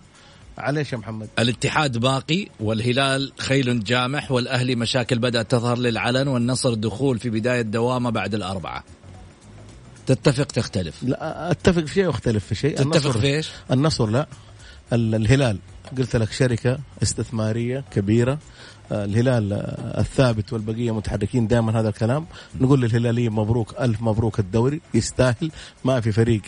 عليش 0.58 0.92
يا 0.92 0.98
محمد. 0.98 1.28
الاتحاد 1.38 1.98
باقي 1.98 2.46
والهلال 2.60 3.32
خيل 3.38 3.84
جامح 3.84 4.30
والأهلي 4.32 4.74
مشاكل 4.74 5.18
بدأت 5.18 5.50
تظهر 5.50 5.78
للعلن 5.78 6.28
والنصر 6.28 6.74
دخول 6.74 7.18
في 7.18 7.30
بداية 7.30 7.62
دوامه 7.62 8.10
بعد 8.10 8.34
الأربعة. 8.34 8.84
تتفق 10.08 10.44
تختلف؟ 10.44 11.02
لا 11.02 11.50
أتفق 11.50 11.84
في 11.84 11.94
شيء 11.94 12.06
واختلف 12.06 12.44
في 12.46 12.54
شيء. 12.54 12.76
تتفق 12.76 13.10
في 13.10 13.26
إيش؟ 13.26 13.50
النصر 13.70 14.06
لا. 14.06 14.26
ال- 14.92 15.14
الهلال. 15.14 15.58
قلت 15.98 16.16
لك 16.16 16.32
شركة 16.32 16.78
استثمارية 17.02 17.84
كبيرة. 17.90 18.38
الهلال 18.92 19.52
الثابت 19.98 20.52
والبقية 20.52 20.94
متحركين 20.94 21.46
دائما 21.46 21.80
هذا 21.80 21.88
الكلام. 21.88 22.26
نقول 22.60 22.80
للهلاليين 22.82 23.32
مبروك 23.32 23.74
ألف 23.80 24.02
مبروك 24.02 24.38
الدوري. 24.38 24.80
يستاهل. 24.94 25.50
ما 25.84 26.00
في 26.00 26.12
فريق 26.12 26.40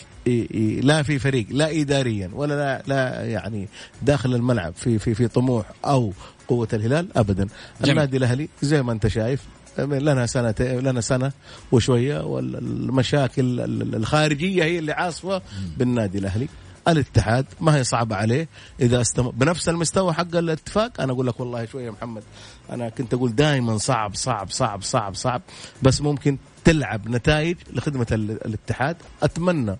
لا 0.83 1.03
في 1.03 1.19
فريق 1.19 1.45
لا 1.49 1.81
إداريا 1.81 2.29
ولا 2.33 2.53
لا, 2.53 2.83
لا 2.87 3.25
يعني 3.25 3.67
داخل 4.01 4.35
الملعب 4.35 4.73
في 4.75 4.99
في 4.99 5.13
في 5.13 5.27
طموح 5.27 5.65
أو 5.85 6.13
قوة 6.47 6.67
الهلال 6.73 7.17
أبدا. 7.17 7.47
جميل. 7.81 7.91
النادي 7.91 8.17
الأهلي 8.17 8.49
زي 8.61 8.81
ما 8.83 8.91
أنت 8.91 9.07
شايف 9.07 9.41
لنا 9.79 10.25
سنة 10.25 10.55
لنا 10.59 11.01
سنة 11.01 11.31
وشوية 11.71 12.23
والمشاكل 12.25 13.59
الخارجية 13.95 14.63
هي 14.63 14.79
اللي 14.79 14.91
عاصفة 14.91 15.41
بالنادي 15.77 16.17
الأهلي. 16.17 16.47
الاتحاد 16.87 17.45
ما 17.61 17.75
هي 17.75 17.83
صعبة 17.83 18.15
عليه. 18.15 18.47
إذا 18.79 19.01
استمر 19.01 19.31
بنفس 19.31 19.69
المستوى 19.69 20.13
حق 20.13 20.35
الاتفاق 20.35 21.01
أنا 21.01 21.11
أقول 21.13 21.27
لك 21.27 21.39
والله 21.39 21.65
شوية 21.65 21.85
يا 21.85 21.91
محمد 21.91 22.23
أنا 22.71 22.89
كنت 22.89 23.13
أقول 23.13 23.35
دائما 23.35 23.77
صعب 23.77 24.15
صعب 24.15 24.49
صعب 24.49 24.81
صعب 24.81 25.15
صعب. 25.15 25.41
بس 25.83 26.01
ممكن 26.01 26.37
تلعب 26.63 27.09
نتائج 27.09 27.57
لخدمة 27.73 28.07
ال- 28.11 28.45
الاتحاد. 28.45 28.97
أتمنى 29.23 29.77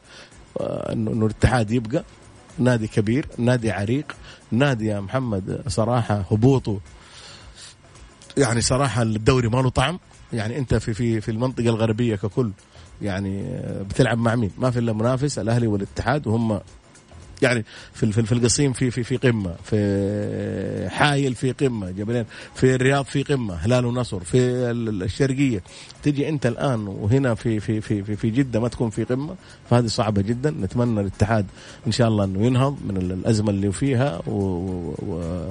آه، 0.62 0.94
إنه 0.94 1.26
الاتحاد 1.26 1.72
يبقى 1.72 2.04
نادي 2.60 2.88
كبير 2.88 3.26
نادي 3.38 3.72
عريق 3.72 4.16
نادي 4.52 4.86
يا 4.88 5.00
محمد 5.00 5.62
صراحة 5.68 6.26
هبوطه 6.32 6.80
يعني 8.38 8.62
صراحة 8.62 9.02
الدوري 9.02 9.48
ما 9.48 9.58
له 9.62 9.70
طعم. 9.70 10.00
يعني 10.34 10.58
أنت 10.58 10.76
في 10.76 10.94
في 10.94 11.22
في 11.22 11.32
المنطقة 11.32 11.70
الغربية 11.70 12.16
ككل 12.16 12.52
يعني 13.02 13.42
آه، 13.48 13.82
بتلعب 13.82 14.18
مع 14.18 14.36
مين؟ 14.36 14.52
ما 14.58 14.72
في 14.72 14.80
إلا 14.80 14.94
منافس 14.94 15.40
الأهلي 15.40 15.68
والاتحاد 15.68 16.28
وهم 16.28 16.60
يعني 17.42 17.66
في 17.94 18.12
في 18.12 18.24
في 18.24 18.32
القصيم 18.32 18.74
في 18.74 18.92
في 18.92 19.04
في 19.04 19.18
قمة 19.18 19.56
في 19.64 20.88
حايل 20.90 21.36
في 21.36 21.52
قمة 21.52 21.92
جبلين 21.92 22.26
في 22.56 22.76
الرياض 22.76 23.06
في 23.06 23.24
قمة 23.24 23.54
هلال 23.56 23.86
ونصر 23.86 24.20
في 24.20 24.38
ال- 24.38 24.90
ال- 24.90 25.04
الشرقية. 25.04 25.64
تجي 26.04 26.30
أنت 26.30 26.46
الآن 26.46 26.88
وهنا 26.88 27.36
في 27.36 27.60
في 27.60 27.82
في 27.82 28.04
في, 28.04 28.16
في 28.16 28.30
جدة 28.30 28.60
ما 28.60 28.68
تكون 28.68 28.90
في 28.90 29.04
قمة 29.04 29.36
فهذه 29.70 29.88
صعبة 29.88 30.22
جدا. 30.22 30.52
نتمنى 30.52 31.02
الاتحاد 31.02 31.46
إن 31.88 31.92
شاء 31.92 32.08
الله 32.08 32.24
إنه 32.24 32.46
ينهض 32.46 32.78
من 32.88 32.98
ال- 32.98 33.12
الأزمة 33.12 33.50
اللي 33.50 33.72
فيها 33.72 34.22
و, 34.28 34.32
و, 34.32 34.96
و 35.08 35.48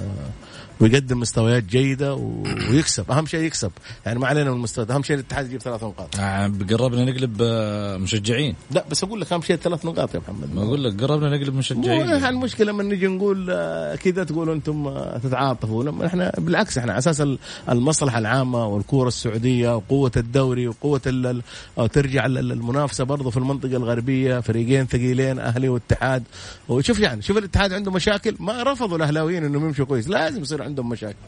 ويقدم 0.81 1.21
مستويات 1.21 1.65
جيدة 1.65 2.15
ويكسب. 2.15 3.11
أهم 3.11 3.27
شيء 3.27 3.41
يكسب. 3.41 3.71
يعني 4.07 4.19
ما 4.19 4.27
علينا 4.27 4.51
من 4.51 4.57
المستويات 4.57 4.91
أهم 4.91 5.03
شيء 5.03 5.17
الاتحاد 5.17 5.47
يجيب 5.47 5.61
ثلاث 5.61 5.83
نقاط. 5.85 6.17
آه، 6.19 6.53
قربنا 6.71 7.05
نقلب 7.05 7.37
آه، 7.43 7.97
مشجعين. 7.97 8.55
لا 8.71 8.85
بس 8.91 9.05
أقول 9.05 9.21
لك 9.21 9.33
أهم 9.33 9.43
شيء 9.43 9.57
ثلاث 9.57 9.85
نقاط 9.87 10.15
يا 10.15 10.21
محمد. 10.21 10.55
ما 10.55 10.63
أقول 10.63 10.85
لك 10.85 11.03
قربنا 11.05 11.37
نقلب 11.37 11.53
مو 11.53 11.59
مشجعين 11.59 12.13
إحنا 12.13 12.29
المشكلة 12.29 12.73
لما 12.73 12.83
نجي 12.83 13.07
نقول 13.07 13.47
آه، 13.51 13.95
كذا 13.95 14.25
تقولوا 14.25 14.55
أنتم 14.55 14.95
تتعاطفوا 15.23 15.85
لما 15.85 16.07
إحنا 16.07 16.33
بالعكس 16.39 16.79
إحنا 16.79 16.93
على 16.93 16.99
أساس 16.99 17.21
ال- 17.21 17.39
المصلحة 17.69 18.19
العامة 18.19 18.67
والكورة 18.67 19.09
السعودية 19.09 19.77
وقوة 19.77 20.13
الدوري 20.17 20.69
وقوة 20.69 21.01
أو 21.79 21.87
ترجع 21.87 22.27
ال- 22.27 22.39
ال- 22.39 22.53
المنافسة 22.53 23.05
برضه 23.05 23.31
في 23.31 23.37
المنطقة 23.37 23.77
الغربية 23.77 24.41
فريقين 24.41 24.87
ثقيلين 24.87 25.39
أهلي 25.39 25.69
واتحاد 25.69 26.23
وشوف 26.69 26.99
يعني 27.01 27.23
شوف 27.23 27.39
الاتحاد 27.39 27.73
عنده 27.73 27.91
مشاكل. 27.91 28.37
ما 28.41 28.63
رفضوا 28.63 28.97
الأهلاويين 28.97 29.45
إنهم 29.45 29.67
يمشوا 29.67 29.85
كويس. 29.85 30.09
لازم 30.09 30.43
يصير 30.43 30.63
عندهم 30.71 30.89
مشاكل. 30.89 31.19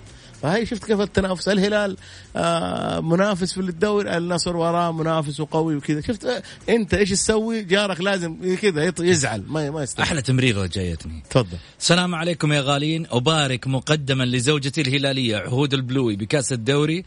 فهي 0.42 0.66
شفت 0.66 0.84
كيف 0.84 1.00
التنافس 1.00 1.48
الهلال 1.48 1.96
آه 2.36 3.00
منافس 3.00 3.52
في 3.52 3.60
الدوري 3.60 4.16
النصر 4.16 4.56
وراه 4.56 4.92
منافس 4.92 5.40
وقوي 5.40 5.76
وكذا. 5.76 6.00
شفت 6.00 6.24
آه، 6.24 6.42
انت 6.68 6.94
إيش 6.94 7.10
تسوي؟ 7.10 7.62
جارك 7.62 8.00
لازم 8.00 8.56
كذا 8.62 8.92
يزعل 9.00 9.44
ما 9.48 9.70
ما 9.70 9.82
يستحق 9.82 10.02
أحلى 10.02 10.22
تمريره 10.22 10.66
جايتني. 10.66 11.22
تفضل. 11.30 11.58
السلام 11.80 12.14
عليكم 12.14 12.52
يا 12.52 12.60
غالين 12.60 13.06
أبارك 13.10 13.66
مقدما 13.66 14.24
لزوجتي 14.24 14.80
الهلالية 14.80 15.36
عهود 15.36 15.74
البلوي 15.74 16.16
بكأس 16.16 16.52
الدوري. 16.52 17.04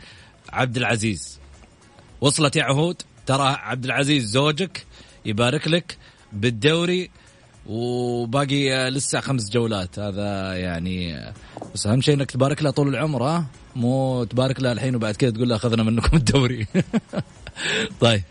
عبد 0.50 0.78
العزيز. 0.78 1.40
وصلت 2.22 2.56
يا 2.56 2.64
عهود. 2.64 3.02
ترى 3.26 3.48
عبد 3.48 3.86
العزيز 3.86 4.26
زوجك 4.26 4.86
يبارك 5.26 5.68
لك 5.68 5.98
بالدوري. 6.34 7.10
وباقي 7.66 8.90
لسه 8.92 9.20
خمس 9.20 9.50
جولات. 9.50 10.00
هذا 10.00 10.54
يعني 10.54 11.32
بس 11.74 11.88
أهم 11.88 12.02
شيء 12.02 12.16
إنك 12.16 12.32
تبارك 12.32 12.64
له 12.64 12.70
طول 12.70 12.88
العمر 12.88 13.24
ها؟ 13.24 13.46
مو 13.76 14.24
تبارك 14.24 14.60
له 14.60 14.72
الحين 14.72 14.96
وبعد 14.96 15.16
كذا 15.16 15.30
تقول 15.30 15.50
له 15.50 15.56
أخذنا 15.56 15.84
منكم 15.84 16.18
الدوري. 16.22 16.68
طيب 18.00 18.22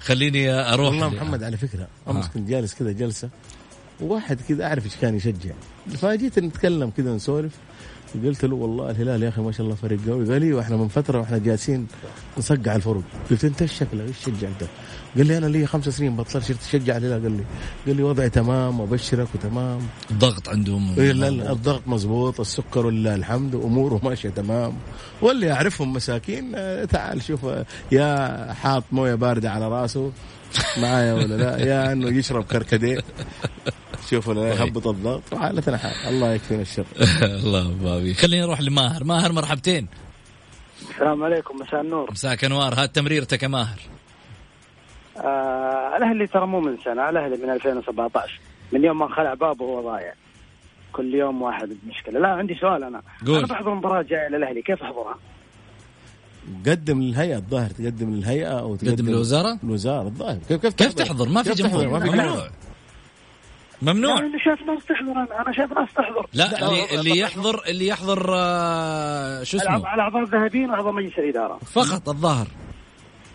خليني 0.00 0.50
أروح 0.50 0.88
والله 0.88 1.08
محمد 1.08 1.42
على 1.42 1.56
فكرة. 1.56 1.88
أمس 2.08 2.28
كنت 2.28 2.48
جالس 2.48 2.74
كذا 2.74 2.92
جلسة 2.92 3.28
وواحد 4.00 4.40
كذا 4.48 4.64
أعرف 4.64 4.84
إيش 4.84 4.96
كان 4.96 5.14
يشجع. 5.16 5.54
فجيت 5.94 6.38
نتكلم 6.38 6.90
كذا 6.90 7.14
نسولف. 7.14 7.52
قلت 8.24 8.44
له 8.44 8.56
والله 8.56 8.90
الهلال 8.90 9.22
يا 9.22 9.28
أخي 9.28 9.42
ما 9.42 9.52
شاء 9.52 9.66
الله 9.66 9.74
فريق 9.76 10.00
قوي. 10.08 10.32
قال 10.32 10.40
لي 10.40 10.52
وإحنا 10.52 10.76
من 10.76 10.88
فترة 10.88 11.18
وإحنا 11.18 11.38
جالسين 11.38 11.86
نصقع 12.38 12.76
الفرق. 12.76 13.02
قلت 13.30 13.44
أنت 13.44 13.62
إيش 13.62 13.72
شكلك؟ 13.72 14.08
إيش 14.08 14.18
تشجع 14.18 14.48
انت؟ 14.48 14.64
قال 15.16 15.26
لي 15.26 15.38
أنا 15.38 15.46
لي 15.46 15.66
خمس 15.66 15.88
سنين 15.88 16.16
بطلت 16.16 16.44
صرت 16.44 16.58
اشجع 16.62 16.96
الهلال. 16.96 17.22
قال 17.22 17.32
لي 17.36 17.44
قال 17.86 17.96
لي 17.96 18.02
وضعي 18.02 18.30
تمام 18.30 18.80
وأبشرك 18.80 19.28
وتمام. 19.34 19.80
الضغط 20.10 20.48
عندهم 20.48 20.94
إيه 20.98 21.12
لا 21.12 21.30
لا 21.30 21.52
الضغط 21.52 21.82
مزبوط 21.86 22.40
السكر 22.40 22.86
ولله 22.86 23.14
الحمد 23.14 23.54
أموره 23.54 24.00
ماشية 24.04 24.28
تمام. 24.28 24.72
واللي 25.22 25.52
اعرفهم 25.52 25.92
مساكين 25.92 26.52
آه، 26.54 26.84
تعال 26.84 27.22
شوف 27.22 27.44
آه، 27.44 27.66
يا 27.92 28.52
حاط 28.52 28.84
مويه 28.92 29.14
باردة 29.14 29.50
على 29.50 29.68
راسه. 29.68 30.12
معايا 30.78 31.14
ولا 31.14 31.34
لا؟ 31.34 31.58
يا 31.58 31.92
إنه 31.92 32.08
يشرب 32.18 32.44
كركديه. 32.44 32.98
شوف 34.10 34.28
ولا 34.28 34.40
لا 34.40 34.54
يهبط 34.54 34.86
الضغط. 34.86 35.22
وحالتنا 35.32 35.76
حال 35.76 36.14
الله 36.14 36.32
يكفينا 36.32 36.62
الشر. 36.62 36.84
الله 37.44 37.74
بابي 37.82 38.14
خليني 38.14 38.44
أروح 38.44 38.60
لماهر. 38.60 39.04
ماهر 39.04 39.32
مرحبتين. 39.32 39.88
السلام 40.90 41.24
عليكم 41.24 41.56
مساء 41.56 41.80
النور. 41.80 42.10
مساك 42.10 42.44
أنوار. 42.44 42.74
هات 42.74 42.94
تمريرتك 42.94 43.42
يا 43.42 43.48
ماهر. 43.48 43.80
آه 45.16 45.96
الأهلي 45.96 46.26
ترى 46.26 46.46
مو 46.46 46.60
من 46.60 46.76
سنة 46.84 47.10
الأهلي 47.10 47.36
من 47.36 47.50
2017 47.50 48.40
من 48.72 48.84
يوم 48.84 48.98
ما 48.98 49.04
انخلع 49.06 49.34
بابه 49.34 49.64
وهو 49.64 49.90
ضايع. 49.90 50.14
كل 50.92 51.14
يوم 51.14 51.42
واحد 51.42 51.76
مشكله 51.86 52.20
لا 52.20 52.28
عندي 52.28 52.54
سؤال 52.54 52.84
أنا. 52.84 53.02
قول. 53.26 53.38
أنا 53.38 53.46
بحضر 53.46 53.74
مباراة 53.74 54.02
جاية 54.02 54.28
للأهلي 54.28 54.62
كيف 54.62 54.82
أحضرها؟ 54.82 55.18
قدم 56.66 57.02
للهيئة 57.02 57.36
الظاهر 57.36 57.70
تقدم 57.70 58.14
للهيئة 58.14 58.60
أو 58.60 58.76
تقدم 58.76 59.06
للوزارة؟ 59.06 59.58
الوزاره 59.64 60.02
الظاهر. 60.02 60.38
كيف 60.48 60.60
كيف 60.62 60.74
كيف 60.74 60.94
تحضر؟ 60.94 61.28
ما 61.28 61.42
في 61.42 61.50
كيف 61.50 61.66
تحضر؟ 61.66 61.82
جمهور 61.82 61.88
ما 61.88 62.00
في 62.00 62.08
جمهور. 62.08 62.30
ممنوع 62.30 62.50
يعني 63.86 64.38
شايف 64.44 64.62
ناس 64.62 64.84
تحضر 64.86 65.12
أنا 65.12 65.42
أنا 65.46 65.52
شايف 65.52 65.72
ناس 65.72 65.88
تحضر. 65.94 66.26
لا 66.34 66.68
اللي, 66.68 67.00
اللي 67.00 67.18
يحضر 67.18 67.62
اللي 67.68 67.86
يحضر 67.86 68.34
آه، 68.38 69.42
شو 69.42 69.56
اسمه؟ 69.56 69.94
الاعضاء 69.94 70.22
الذهبيين 70.22 70.70
واعضاء 70.70 70.92
مجلس 70.92 71.18
الإدارة. 71.18 71.58
فقط 71.58 72.08
الظاهر. 72.08 72.46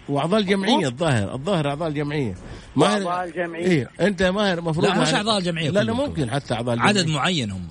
وأعضاء 0.09 0.39
الجمعية 0.39 0.87
الظاهر. 0.87 1.33
الظاهر 1.33 1.67
أعضاء 1.69 1.87
الجمعية. 1.89 2.35
وأعضاء 2.77 3.23
الجمعية. 3.27 3.65
إيه 3.65 3.89
أنت 4.01 4.23
ماهر 4.23 4.57
المفروض 4.57 4.85
لا، 4.85 5.01
مش 5.01 5.07
يعني- 5.07 5.17
أعضاء 5.17 5.37
الجمعية 5.37 5.69
لا 5.69 5.79
لا. 5.83 5.93
ممكن 5.93 6.29
حتى 6.29 6.53
أعضاء 6.53 6.75
الجمعية. 6.75 6.89
عدد 6.99 7.07
معين 7.09 7.51
هم. 7.51 7.67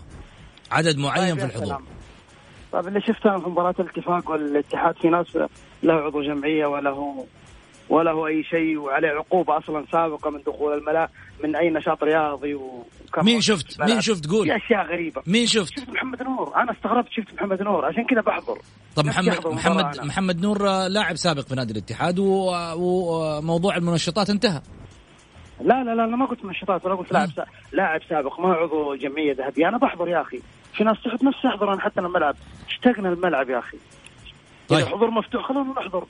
عدد 0.71 0.99
معين 0.99 1.37
طيب 1.37 1.39
في 1.51 1.57
الحضور. 1.57 1.83
طيب 2.73 2.89
اللي 2.89 3.01
شفته 3.01 3.39
في 3.39 3.49
مباراة 3.49 3.75
الاتفاق 3.81 4.31
والاتحاد 4.31 4.95
في 4.97 5.09
ناس 5.09 5.27
له 5.83 5.95
عضو 5.95 6.23
جمعية 6.23 6.67
ولا 6.67 6.91
هو 6.91 7.25
ولا 7.89 8.13
هو 8.13 8.27
أي 8.27 8.45
شيء 8.45 8.79
وعليه 8.79 9.09
عقوبة 9.09 9.59
أصلا 9.59 9.85
سابقة 9.93 10.31
من 10.31 10.41
دخول 10.47 10.79
الملاعب 10.79 11.11
من 11.45 11.57
أي 11.57 11.71
نشاط 11.71 12.03
رياضي 12.03 12.59
مين 13.23 13.41
شفت؟ 13.41 13.81
مين 13.81 14.01
شفت؟ 14.01 14.31
قول. 14.31 14.47
في 14.47 14.57
أشياء 14.57 14.87
غريبة. 14.87 15.23
مين 15.27 15.47
شفت؟ 15.47 15.79
شفت 15.79 15.89
محمد 15.89 16.23
نور. 16.23 16.53
أنا 16.57 16.73
استغربت 16.73 17.09
شفت 17.11 17.35
محمد 17.35 17.63
نور. 17.63 17.85
عشان 17.85 18.05
كذا 18.05 18.21
بحضر. 18.21 18.59
طب 18.97 19.07
محمد 19.07 19.47
محمد. 19.47 20.01
محمد 20.01 20.41
نور 20.41 20.69
آه، 20.69 20.89
لاعب 20.89 21.17
سابق 21.17 21.41
في 21.41 21.55
نادي 21.55 21.73
الاتحاد 21.73 22.19
وموضوع 22.19 23.77
المنشطات 23.77 24.31
انتهى. 24.31 24.61
لا 25.61 25.85
لا 25.85 25.95
لا 25.95 26.05
أنا 26.05 26.17
ما 26.17 26.27
قلت 26.27 26.45
منشطات 26.45 26.85
ولا 26.85 26.95
قلت 26.95 27.13
لاعب. 27.13 27.29
لاعب 27.73 28.01
سابق. 28.09 28.41
ما 28.41 28.53
عضو 28.53 28.95
جمعية 28.95 29.35
ذهبية. 29.35 29.69
أنا 29.69 29.79
بحضر 29.79 30.09
يا 30.09 30.21
أخي. 30.21 30.41
في 30.75 30.85
ناس 30.85 30.97
تحط 31.05 31.23
نفسي 31.23 31.49
أحضر 31.49 31.73
أنا 31.73 31.81
حتى 31.81 32.01
الملعب. 32.01 32.35
اشتقنا 32.69 33.09
الملعب 33.09 33.51
يا 33.51 33.59
أخي. 33.59 33.79
طيب. 34.69 34.87
الحضور 34.87 35.11
مفتوح 35.11 35.49
خلونا 35.49 35.71
نحضر 35.71 36.05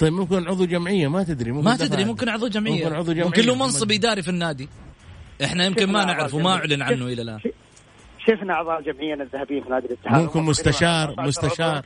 طيب 0.00 0.12
ممكن 0.12 0.48
عضو 0.48 0.64
جمعية 0.64 1.08
ما 1.08 1.22
تدري 1.22 1.52
ممكن 1.52 1.64
ما 1.64 1.76
تدري 1.76 2.04
ممكن 2.04 2.28
عضو 2.28 2.48
جمعية. 2.48 2.84
ممكن 2.84 2.96
عضو 2.96 3.12
جمعية 3.12 3.26
ممكن 3.26 3.42
له. 3.42 3.54
منصب 3.54 3.92
إداري 3.92 4.22
في 4.22 4.28
النادي. 4.28 4.68
إحنا 5.44 5.64
يمكن 5.64 5.92
ما 5.92 6.04
نعرف 6.04 6.34
وما. 6.34 6.50
أعلن 6.50 6.82
عنه 6.82 7.06
إلى 7.06 7.22
الآن. 7.22 7.38
شفنا 8.26 8.52
أعضاء 8.52 8.78
الجمعيه 8.78 9.14
الذهبيه 9.14 9.62
في 9.62 9.70
نادي 9.70 9.86
الاتحاد. 9.86 10.22
ممكن 10.22 10.42
مستشار 10.42 11.14
مستشار. 11.18 11.84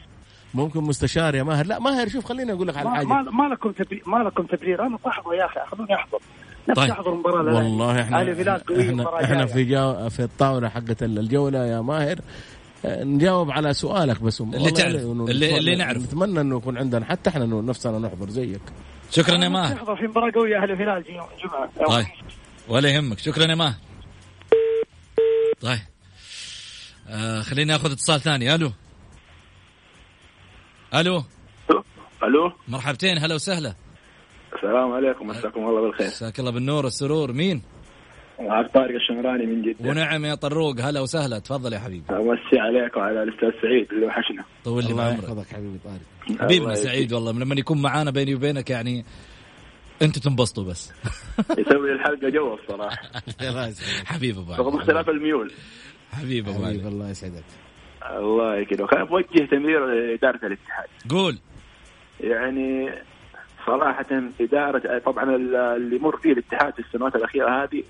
ممكن 0.54 0.80
مستشار 0.80 1.34
يا 1.34 1.42
ماهر. 1.42 1.66
لا 1.66 1.78
ماهر 1.78 2.08
شوف 2.08 2.24
خليني 2.24 2.52
أقول 2.52 2.68
لك 2.68 2.76
على 2.76 2.88
ما, 2.88 2.96
حاجة. 2.96 3.06
ما, 3.06 3.22
ما 3.22 3.54
لكم 3.54 3.72
تبرير 3.72 4.02
ما 4.06 4.16
لكم 4.16 4.42
تبرير. 4.42 4.86
أنا 4.86 4.98
بحضر 5.04 5.34
يا 5.34 5.46
أخي 5.46 5.60
خلوني 5.70 5.94
أحضر. 5.94 6.18
نفسي 6.68 6.82
طيب. 6.82 6.90
أحضر 6.90 7.14
مباراة. 7.14 7.54
والله 7.54 8.02
إحنا 8.02 8.22
إحنا, 8.22 9.24
إحنا. 9.24 9.46
في 9.46 9.64
جا 9.64 10.08
في 10.08 10.22
الطاولة 10.22 10.68
حقت 10.68 11.02
الجولة 11.02 11.66
يا 11.66 11.80
ماهر. 11.80 12.18
نجاوب 12.84 13.50
على 13.50 13.74
سؤالك 13.74 14.22
بس 14.22 14.40
والله 14.40 14.70
تعرف، 14.70 14.94
اللي- 15.02 15.58
اللي 15.58 15.76
نعرف. 15.76 16.02
نتمنى 16.02 16.40
إنه 16.40 16.56
يكون 16.56 16.78
عندنا 16.78 17.04
حتى 17.04 17.30
إحنا 17.30 17.44
إنه 17.44 17.60
نفسنا 17.62 17.98
نحضر 17.98 18.30
زيك. 18.30 18.60
شكرا 19.10 19.44
يا 19.44 19.48
ماهر. 19.48 19.76
أحضر 19.76 19.96
في 19.96 20.06
مباراة 20.06 20.32
قوية 20.34 20.56
يوم 20.56 20.70
الجمعه 20.70 21.70
يوم 21.80 21.86
طيب. 21.88 22.06
ولا 22.68 22.88
يهمك. 22.88 23.18
شكرا 23.18 23.44
يا 23.50 23.54
ماهر. 23.54 23.74
طيب. 25.60 25.78
آه 27.08 27.40
خليني 27.42 27.76
آخذ 27.76 27.92
اتصال 27.92 28.20
ثاني. 28.20 28.54
ألو. 28.54 28.72
ألو. 30.94 31.24
ألو. 32.24 32.52
مرحبتين. 32.68 33.18
هلا 33.18 33.34
وسهلا. 33.34 33.74
السلام 34.56 34.92
عليكم. 34.92 35.26
مساكم 35.26 35.60
الله 35.60 35.80
بالخير. 35.80 36.06
مساك 36.06 36.40
الله 36.40 36.50
بالنور 36.50 36.84
والسرور. 36.84 37.32
مين؟ 37.32 37.62
معك 38.40 38.70
طارق 38.74 38.94
الشمراني 38.94 39.46
من 39.46 39.62
جدة. 39.62 39.90
ونعم 39.90 40.24
يا 40.24 40.34
طروق 40.34 40.80
هلا 40.80 41.00
وسهلا. 41.00 41.38
تفضل 41.38 41.72
يا 41.72 41.78
حبيبي. 41.78 42.04
امسي 42.10 42.58
عليك 42.58 42.96
وعلى 42.96 43.22
الأستاذ 43.22 43.50
سعيد 43.62 43.92
اللي 43.92 44.06
وحشنا. 44.06 44.44
طول 44.64 44.84
لي 44.84 44.90
الله 44.90 45.04
بعمرك. 45.04 45.24
يحفظك 45.24 45.46
حبيبي 45.46 45.78
طارق. 45.84 46.40
حبيبنا 46.40 46.74
سعيد 46.74 47.12
والله 47.12 47.32
لما 47.32 47.54
يكون 47.54 47.82
معانا 47.82 48.10
بيني 48.10 48.34
وبينك 48.34 48.70
يعني 48.70 49.04
أنتوا 50.02 50.22
تنبسطوا 50.22 50.64
بس. 50.64 50.92
يسوي 51.58 51.92
الحلقة 51.92 52.28
جو 52.28 52.54
الصراحة. 52.54 52.96
حبيبي 54.12 54.38
أبو 54.38 54.52
رغم 54.52 54.76
اختلاف 54.76 55.08
الميول. 55.08 55.52
حبيبي 56.12 56.50
أبو 56.50 56.64
حبيبي 56.64 56.80
علي 56.80 56.88
الله 56.88 57.10
يسعدك. 57.10 57.44
الله 58.10 58.56
يكرمك. 58.56 58.90
كان 58.90 59.04
بوجه 59.04 59.46
تمرير 59.50 59.86
لاداره 59.86 60.46
الاتحاد. 60.46 60.88
قول. 61.10 61.38
يعني 62.20 62.90
صراحة 63.66 64.06
إدارة 64.40 64.98
طبعا 64.98 65.36
اللي 65.36 65.96
يمر 65.96 66.16
فيه 66.16 66.32
الاتحاد 66.32 66.72
في 66.72 66.78
السنوات 66.78 67.16
الأخيرة 67.16 67.64
هذه 67.64 67.82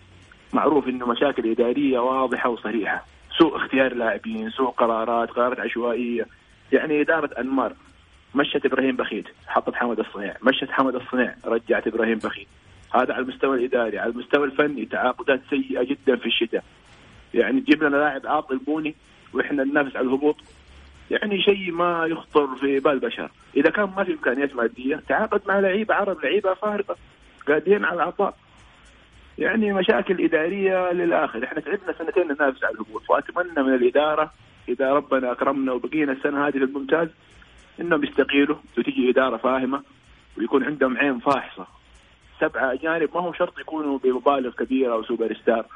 معروف 0.54 0.88
إنه 0.88 1.06
مشاكل 1.06 1.50
إدارية 1.50 1.98
واضحة 1.98 2.48
وصريحة. 2.48 3.04
سوء 3.38 3.56
اختيار 3.56 3.94
لاعبين 3.94 4.50
سوء 4.50 4.70
قرارات 4.70 5.30
قرارات 5.30 5.60
عشوائية. 5.60 6.26
يعني 6.72 7.00
إدارة 7.00 7.30
أنمار. 7.38 7.72
مشت 8.34 8.66
إبراهيم 8.66 8.96
بخيت 8.96 9.24
حطت 9.46 9.74
حمد 9.74 9.98
الصنيع. 9.98 10.34
مشت 10.42 10.70
حمد 10.70 10.94
الصنيع 10.94 11.34
رجعت 11.44 11.86
إبراهيم 11.86 12.18
بخيت. 12.18 12.46
هذا 12.94 13.14
على 13.14 13.22
المستوى 13.22 13.58
الإداري 13.58 13.98
على 13.98 14.10
المستوى 14.10 14.44
الفني 14.44 14.86
تعاقدات 14.86 15.40
سيئة 15.50 15.82
جدا 15.82 16.16
في 16.16 16.26
الشتاء. 16.26 16.64
يعني 17.34 17.60
تجيب 17.60 17.82
لنا 17.82 17.96
لاعب 17.96 18.26
عاطل 18.26 18.54
البوني 18.54 18.94
وإحنا 19.32 19.64
ننافس 19.64 19.96
على 19.96 20.06
الهبوط. 20.06 20.36
يعني 21.10 21.42
شيء 21.42 21.72
ما 21.72 22.06
يخطر 22.06 22.56
في 22.56 22.80
بال 22.80 22.98
بشر. 22.98 23.30
إذا 23.56 23.70
كان 23.70 23.92
ما 23.96 24.04
في 24.04 24.12
إمكانيات 24.12 24.56
مادية 24.56 25.02
تعاقد 25.08 25.42
مع 25.48 25.58
لعيبة 25.58 25.94
عرب 25.94 26.24
لعيبة 26.24 26.54
فارقة. 26.54 26.96
قادرين 27.48 27.84
على 27.84 27.96
العطاء. 27.96 28.36
يعني 29.38 29.72
مشاكل 29.72 30.24
إدارية 30.24 30.92
للآخر. 30.92 31.44
إحنا 31.44 31.60
تعبنا 31.60 31.92
سنتين 31.98 32.24
ننافس 32.24 32.64
على 32.64 32.74
الهبوط 32.74 33.10
وأتمنى 33.10 33.62
من 33.62 33.74
الإدارة 33.74 34.32
إذا 34.68 34.92
ربنا 34.92 35.32
أكرمنا 35.32 35.72
وبقينا 35.72 36.12
السنة 36.12 36.46
هذه 36.46 36.52
في 36.52 36.58
الممتاز 36.58 37.08
إنهم 37.80 38.04
يستقيلوا 38.04 38.56
وتجي 38.78 39.10
إدارة 39.10 39.36
فاهمة 39.36 39.82
ويكون 40.38 40.64
عندهم 40.64 40.98
عين 40.98 41.18
فاحصة. 41.18 41.66
سبعه 42.40 42.72
أجانب 42.72 43.10
ما 43.14 43.20
هو 43.20 43.32
شرط 43.32 43.58
يكونوا 43.58 43.98
بمبالغ 43.98 44.50
كبيرة 44.50 44.92
أو 44.92 45.02
سوبر 45.02 45.34
ستار. 45.42 45.66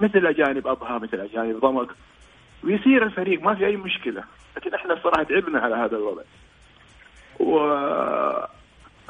مثل 0.00 0.26
أجانب 0.26 0.66
أبها 0.66 0.98
مثل 0.98 1.20
أجانب 1.20 1.60
ضمك. 1.60 1.88
ويصير 2.64 3.02
الفريق 3.02 3.42
ما 3.42 3.54
في 3.54 3.66
أي 3.66 3.76
مشكلة. 3.76 4.24
لكن 4.56 4.74
إحنا 4.74 4.94
الصراحة 4.94 5.22
تعبنا 5.22 5.58
على 5.58 5.74
هذا 5.74 5.96
الوضع. 5.96 6.22
و 7.40 7.58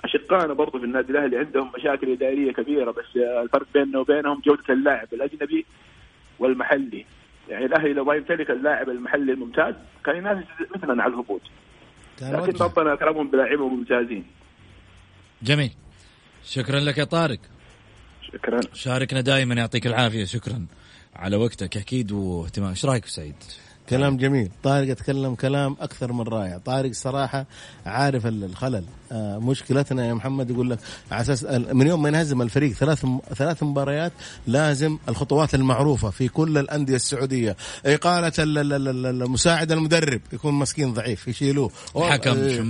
أشقائنا 0.07 0.55
برضو 0.55 0.79
في 0.79 0.85
النادي 0.85 1.12
الأهلي 1.12 1.38
عندهم 1.38 1.73
مشاكل 1.79 2.12
إدارية 2.12 2.53
كبيرة 2.53 2.90
بس 2.90 3.16
الفرق 3.16 3.66
بيننا 3.75 3.99
وبينهم 3.99 4.42
جودة 4.47 4.62
اللاعب 4.71 5.09
الأجنبي 5.12 5.66
والمحلي. 6.38 7.05
يعني 7.49 7.64
الأهلي 7.64 7.92
لو 7.92 8.05
ما 8.05 8.14
يمتلك 8.14 8.51
اللاعب 8.51 8.88
المحلي 8.88 9.33
الممتاز 9.33 9.75
كان 10.05 10.16
ينافس 10.16 10.47
مثلنا 10.77 11.03
على 11.03 11.12
الهبوط. 11.12 11.40
لكن. 12.23 12.64
ربنا 12.64 12.92
أكرمهم 12.92 13.31
بلاعبهم 13.31 13.79
ممتازين 13.79 14.25
جميل. 15.42 15.71
شكرا 16.45 16.81
لك 16.81 16.99
يا 16.99 17.05
طارق. 17.05 17.38
شكرا. 18.33 18.61
شاركنا 18.73 19.21
دائما 19.21 19.55
يعطيك 19.55 19.87
العافية. 19.87 20.25
شكرا 20.25 20.66
على 21.16 21.37
وقتك 21.37 21.77
أكيد 21.77 22.12
واهتمام. 22.12 22.71
إيش 22.71 22.85
رأيك 22.85 23.07
سعيد؟ 23.07 23.35
كلام 23.88 24.16
جميل. 24.16 24.51
طارق 24.62 24.90
اتكلم 24.90 25.35
كلام 25.35 25.77
أكثر 25.81 26.12
من 26.12 26.20
رائع. 26.29 26.59
طارق 26.64 26.92
صراحة 26.92 27.46
عارف 27.87 28.27
ال- 28.27 28.44
الخلل. 28.44 28.85
آه 29.12 29.38
مشكلتنا 29.38 30.07
يا 30.07 30.14
محمد 30.14 30.51
يقول 30.51 30.70
لك 30.70 30.79
على 31.11 31.20
أساس 31.20 31.44
من 31.72 31.87
يوم 31.87 32.03
ما 32.03 32.09
ينهزم 32.09 32.42
الفريق 32.42 32.72
ثلاث 32.72 33.07
ثلاث 33.35 33.62
مباريات 33.62 34.12
لازم 34.46 34.99
الخطوات 35.09 35.55
المعروفة 35.55 36.11
في 36.11 36.29
كل 36.29 36.59
الأندية 36.59 36.94
السعودية. 36.94 37.57
إقالة 37.87 38.33
ال- 38.38 38.59
ال- 38.59 38.72
ال- 38.72 38.88
ال- 39.07 39.22
المساعد 39.22 39.72
المدرب 39.72 40.20
يكون 40.33 40.55
مسكين 40.55 40.92
ضعيف 40.94 41.29
يشيلوه. 41.29 41.70
الحكم، 41.96 42.31
إيه، 42.31 42.61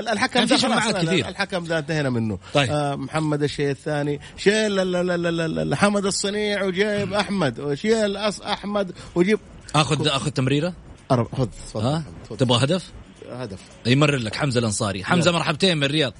لا- 0.00 0.12
الحكم 0.12 0.46
في 0.46 0.58
شماعات 0.58 0.96
كثير. 0.96 1.28
الحكم 1.28 1.64
ده 1.64 1.78
انتهينا 1.78 2.10
منه. 2.10 2.38
طيب. 2.54 2.70
آه 2.70 2.96
محمد 2.96 3.42
الشيء 3.42 3.70
الثاني. 3.70 4.20
شيل 4.36 4.54
ال- 4.80 4.96
ال- 4.96 5.10
ال- 5.10 5.40
ال- 5.40 5.58
ال- 5.58 5.74
حمد 5.74 6.04
الصنيع 6.06 6.64
وجايب 6.64 7.12
أحمد. 7.12 7.60
وشيل 7.60 8.16
أحمد 8.16 8.92
وجيب 9.14 9.38
آخذ 9.74 10.08
آخذ 10.08 10.30
تمريرة؟ 10.30 10.72
أرب... 11.10 11.26
خذ 11.34 11.46
تفضل. 11.46 11.82
ها؟ 11.86 12.04
تبغى 12.38 12.64
هدف؟ 12.64 12.92
هدف. 13.30 13.60
يمرر 13.86 14.16
لك 14.16 14.34
حمزة 14.36 14.58
الأنصاري، 14.58 15.04
حمزة 15.04 15.32
مرحبتين 15.32 15.76
من 15.76 15.84
الرياض. 15.84 16.12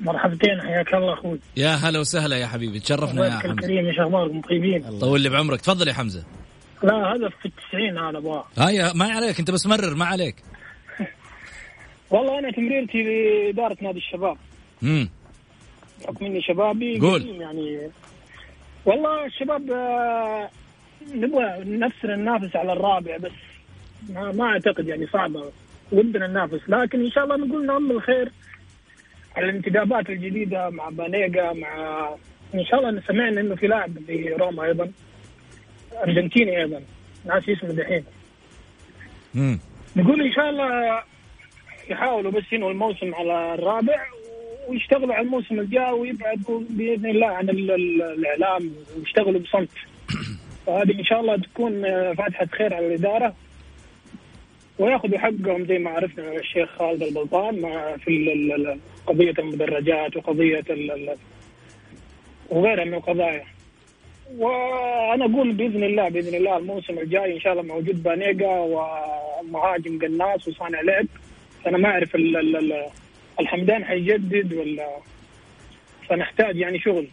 مرحبتين 0.00 0.60
حياك 0.60 0.94
الله 0.94 1.12
أخوي. 1.14 1.38
يا 1.56 1.68
هلا 1.74 1.98
وسهلا 1.98 2.36
يا 2.36 2.46
حبيبي. 2.46 2.80
تشرفنا 2.80 3.26
يا 3.26 3.30
حمزة. 3.30 3.52
الكريم 3.52 3.86
إيش 3.86 3.98
أخباركم؟ 3.98 4.40
طيبين؟ 4.40 4.98
طول 4.98 5.20
لي 5.20 5.28
بعمرك. 5.28 5.60
تفضل 5.60 5.88
يا 5.88 5.92
حمزة. 5.92 6.24
لا 6.82 6.94
هدف 6.94 7.32
في 7.42 7.46
التسعين 7.46 7.98
أنا 7.98 8.18
أبغاه. 8.18 8.44
هاي 8.58 8.92
ما 8.94 9.04
عليك. 9.12 9.38
أنت 9.38 9.50
بس 9.50 9.66
مرر 9.66 9.94
ما 9.94 10.04
عليك. 10.04 10.36
والله 12.10 12.38
أنا 12.38 12.50
تمريرتي 12.50 13.02
لإدارة 13.02 13.76
نادي 13.82 13.98
الشباب. 13.98 14.36
امم 14.82 15.08
بحكم 16.02 16.24
إني 16.24 16.42
شبابي 16.42 17.00
قول. 17.00 17.26
يعني. 17.26 17.90
والله 18.86 19.26
الشباب 19.26 19.70
آه، 19.70 20.50
نبغى 21.14 21.64
نفسنا 21.64 22.16
ننافس 22.16 22.56
على 22.56 22.72
الرابع 22.72 23.16
بس. 23.16 23.30
ما, 24.10 24.32
ما 24.32 24.44
أعتقد 24.44 24.88
يعني 24.88 25.06
صعبة. 25.06 25.52
ودنا 25.92 26.26
ننافس. 26.26 26.60
لكن 26.68 27.04
إن 27.04 27.10
شاء 27.10 27.24
الله 27.24 27.36
نقول 27.36 27.66
نامل 27.66 27.90
الخير 27.90 28.32
على 29.36 29.50
الانتدابات 29.50 30.10
الجديدة 30.10 30.70
مع 30.70 30.88
بانيجا 30.88 31.52
مع 31.52 32.08
إن 32.54 32.64
شاء 32.64 32.80
الله 32.88 33.02
سمعنا 33.08 33.40
إنه 33.40 33.54
في 33.54 33.66
لاعب 33.66 33.98
في 34.06 34.28
روما 34.28 34.64
أيضا. 34.64 34.90
أرجنتيني 36.04 36.58
أيضا. 36.60 36.80
ناسي 37.26 37.52
اسمه 37.52 37.70
دحين. 37.72 38.04
نقول 39.96 40.22
إن 40.26 40.32
شاء 40.32 40.50
الله 40.50 41.02
يحاولوا 41.90 42.30
بس 42.30 42.52
ينهوا 42.52 42.70
الموسم 42.70 43.14
على 43.14 43.54
الرابع 43.54 44.06
ويشتغلوا 44.68 45.14
على 45.14 45.24
الموسم 45.26 45.60
الجاي 45.60 45.90
ويبعدوا 45.92 46.60
بإذن 46.70 47.06
الله 47.10 47.26
عن 47.26 47.48
ال- 47.50 47.70
ال- 47.70 48.02
الإعلام 48.02 48.70
ويشتغلوا 48.98 49.40
بصمت. 49.40 49.68
فهذه 50.66 50.98
إن 50.98 51.04
شاء 51.04 51.20
الله 51.20 51.36
تكون 51.36 51.84
آه، 51.84 52.12
فاتحة 52.12 52.46
خير 52.46 52.74
على 52.74 52.86
الإدارة. 52.86 53.34
ويأخذوا 54.78 55.18
حقهم 55.18 55.64
زي 55.66 55.78
ما 55.78 55.90
عرفنا 55.90 56.30
من 56.30 56.36
الشيخ 56.38 56.68
خالد 56.78 57.02
البلطان 57.02 57.60
مع 57.60 57.96
في 57.96 58.74
قضية 59.06 59.34
المدرجات 59.38 60.16
وقضية 60.16 60.64
وغيرها 62.50 62.84
من 62.84 62.94
القضايا. 62.94 63.44
وأنا 64.36 65.24
أقول 65.24 65.52
بإذن 65.52 65.84
الله 65.84 66.08
بإذن 66.08 66.34
الله 66.34 66.56
الموسم 66.56 66.98
الجاي 66.98 67.34
إن 67.34 67.40
شاء 67.40 67.52
الله 67.52 67.62
مع 67.64 67.74
وجود 67.74 68.02
بانيجا 68.02 68.48
ومهاجم 68.48 69.98
قناص 69.98 70.48
وصانع 70.48 70.80
لعب. 70.80 71.06
أنا 71.66 71.78
ما 71.78 71.88
أعرف 71.88 72.14
ال- 72.14 72.36
ال- 72.36 72.56
ال- 72.56 72.86
الحمدان 73.40 73.84
حيجدد 73.84 74.52
ولا 74.52 74.96
فنحتاج 76.08 76.56
يعني 76.56 76.78
شغل. 76.78 77.06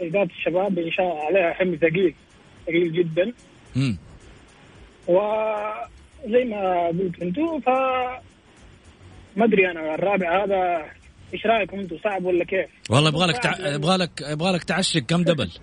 اداره 0.00 0.24
الشباب 0.38 0.78
إن 0.78 0.90
شاء 0.92 1.06
الله 1.12 1.24
عليها 1.24 1.52
حمل 1.52 1.78
ثقيل. 1.78 2.14
ثقيل 2.66 2.92
جدا. 2.92 3.32
امم 3.76 3.96
وزي 5.08 6.44
ما 6.44 6.86
قلت 6.86 7.22
أنتم 7.22 7.60
ف 7.60 7.68
ما 9.36 9.44
أدري 9.44 9.70
أنا 9.70 9.94
الرابع 9.94 10.44
هذا 10.44 10.84
إيش 11.34 11.46
رأيكم 11.46 11.78
أنتم 11.78 11.98
صعب 12.04 12.24
ولا 12.24 12.44
كيف؟ 12.44 12.66
والله 12.90 13.08
يبغى 13.08 13.26
لك 13.26 13.38
تع... 13.38 13.74
يبغى 13.74 13.96
لك 13.96 14.10
يبغى 14.20 14.52
لك 14.52 14.64
تعشق 14.64 15.00
كم 15.00 15.22
دبل. 15.22 15.50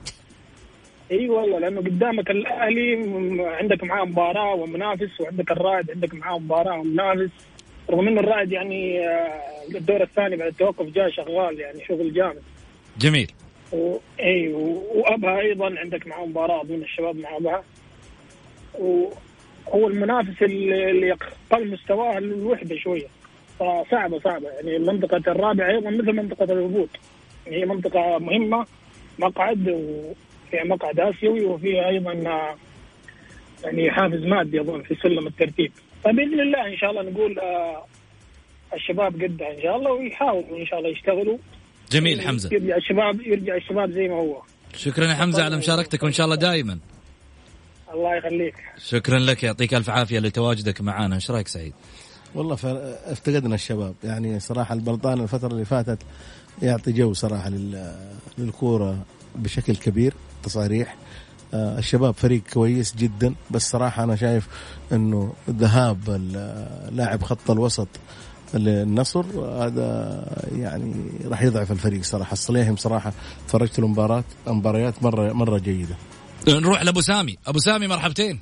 إي 1.11 1.29
والله 1.29 1.59
لأنه 1.59 1.81
قدامك 1.81 2.29
الأهلي 2.29 2.95
عندك 3.39 3.83
معاه 3.83 4.05
مباراة 4.05 4.53
ومنافس 4.55 5.21
وعندك 5.21 5.51
الرائد 5.51 5.91
عندك 5.91 6.13
معاه 6.13 6.37
مباراة 6.39 6.79
ومنافس. 6.79 7.29
رغم 7.89 8.07
انه 8.07 8.19
الرائد 8.19 8.51
يعني 8.51 9.07
آه، 9.07 9.41
الدور 9.75 10.03
الثاني 10.03 10.35
بعد 10.35 10.47
التوقف 10.47 10.85
جاء 10.85 11.09
شغال 11.09 11.59
يعني 11.59 11.85
شغل 11.87 12.13
جامد. 12.13 12.41
جميل. 12.97 13.31
و... 13.73 13.97
إي 14.19 14.53
و- 14.53 14.83
وأبها 14.95 15.39
أيضا 15.39 15.75
عندك 15.79 16.07
معه 16.07 16.25
مباراة 16.25 16.63
ضمن 16.63 16.81
الشباب 16.81 17.15
مع 17.15 17.37
أبها. 17.37 17.63
وهو 18.79 19.87
المنافس 19.87 20.41
اللي 20.43 21.07
يقل 21.07 21.71
مستواه 21.71 22.17
الوحدة 22.17 22.75
شوية. 22.77 23.07
فصعبة 23.59 24.19
صعبة. 24.19 24.49
يعني 24.49 24.79
منطقه 24.79 25.31
الرابع 25.31 25.69
أيضا 25.69 25.89
مثل 25.89 26.13
منطقة 26.13 26.43
الهبوط. 26.43 26.89
يعني 27.45 27.57
هي 27.61 27.65
منطقة 27.65 28.17
مهمة 28.19 28.65
مقعد 29.19 29.69
وفيها 29.69 30.63
مقعد 30.63 30.99
آسيوي 30.99 31.45
وفيها 31.45 31.89
أيضا 31.89 32.13
يعني 33.63 33.91
حافز 33.91 34.23
مادي 34.25 34.61
أظن 34.61 34.81
في 34.81 34.95
سلم 34.95 35.27
الترتيب. 35.27 35.71
فبإذن 36.03 36.39
الله 36.39 36.67
إن 36.67 36.77
شاء 36.77 36.89
الله 36.91 37.01
نقول 37.01 37.39
آه، 37.39 37.85
الشباب 38.73 39.23
قدها 39.23 39.51
إن 39.53 39.61
شاء 39.61 39.75
الله 39.77 39.91
ويحاولوا 39.91 40.57
إن 40.57 40.65
شاء 40.65 40.79
الله 40.79 40.89
يشتغلوا. 40.89 41.37
جميل 41.91 42.21
حمزة. 42.21 42.49
يرجع 42.53 42.75
الشباب 42.77 43.21
يرجع 43.21 43.55
الشباب 43.55 43.91
زي 43.91 44.07
ما 44.07 44.15
هو. 44.15 44.41
شكرا 44.75 45.05
يا 45.07 45.13
حمزة 45.13 45.43
على 45.43 45.57
مشاركتك 45.57 46.03
وإن 46.03 46.11
شاء 46.11 46.25
الله 46.25 46.35
دائما 46.35 46.77
الله 47.93 48.15
يخليك. 48.15 48.55
شكرا 48.87 49.19
لك 49.19 49.43
يعطيك 49.43 49.73
ألف 49.73 49.89
عافية 49.89 50.19
لتواجدك 50.19 50.81
معنا 50.81 51.15
إيش 51.15 51.31
رأيك 51.31 51.47
سعيد؟ 51.47 51.73
والله 52.35 52.55
ف- 52.55 52.65
افتقدنا 53.05 53.55
الشباب. 53.55 53.95
يعني 54.03 54.39
صراحة 54.39 54.73
البلطان 54.75 55.21
الفترة 55.21 55.47
اللي 55.47 55.65
فاتت 55.65 55.97
يعطي 56.61 56.91
جو 56.91 57.13
صراحة 57.13 57.49
لل- 57.49 57.95
للكورة 58.37 58.97
بشكل 59.35 59.75
كبير 59.75 60.13
تصاريح. 60.43 60.95
آه، 61.53 61.79
الشباب 61.79 62.13
فريق 62.13 62.41
كويس 62.53 62.95
جدا 62.95 63.35
بس 63.51 63.69
صراحة 63.69 64.03
أنا 64.03 64.15
شايف 64.15 64.47
إنه 64.91 65.33
ذهاب 65.49 66.09
لاعب 66.91 67.23
خط 67.23 67.51
الوسط 67.51 67.87
للنصر 68.53 69.25
هذا 69.65 70.23
يعني 70.51 70.93
راح 71.25 71.41
يضعف 71.41 71.71
الفريق 71.71 72.03
صراحة. 72.03 72.33
الصليهم 72.33 72.75
صراحة 72.75 73.13
تفرجت 73.47 73.79
له 73.79 73.87
مباراه 73.87 74.23
مباريات 74.47 75.03
مره 75.03 75.33
مرة 75.33 75.57
جيدة. 75.57 75.95
نروح 76.47 76.81
لأبو 76.81 77.01
سامي. 77.01 77.37
أبو 77.47 77.59
سامي 77.59 77.87
مرحبتين. 77.87 78.41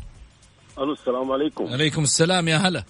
ألو 0.78 0.94
السلام 0.94 1.32
عليكم. 1.32 1.68
عليكم 1.68 2.04
السلام 2.04 2.48
يا 2.48 2.58
هلا. 2.58 2.84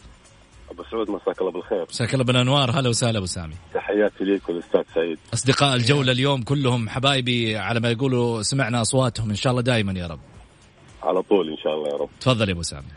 أبو 0.71 0.83
سعود 0.91 1.09
مساك 1.09 1.41
الله 1.41 1.51
بالخير. 1.51 1.85
مساك 1.89 2.13
الله 2.13 2.25
بالأنوار. 2.25 2.79
هلا 2.79 2.89
وسهلا 2.89 3.17
أبو 3.17 3.25
سامي. 3.25 3.53
تحياتي 3.73 4.23
ليك 4.23 4.49
والأستاذ 4.49 4.81
سعيد. 4.95 5.19
أصدقاء 5.33 5.75
الجولة 5.75 6.11
اليوم 6.11 6.43
كلهم 6.43 6.89
حبايبي 6.89 7.57
على 7.57 7.79
ما 7.79 7.91
يقولوا 7.91 8.41
سمعنا 8.41 8.81
أصواتهم 8.81 9.29
إن 9.29 9.35
شاء 9.35 9.51
الله 9.51 9.61
دائما 9.61 9.99
يا 9.99 10.07
رب. 10.07 10.19
على 11.03 11.21
طول 11.21 11.49
إن 11.49 11.57
شاء 11.57 11.73
الله 11.73 11.89
يا 11.89 11.95
رب. 11.95 12.09
تفضل 12.21 12.49
يا 12.49 12.53
أبو 12.53 12.61
سامي. 12.61 12.87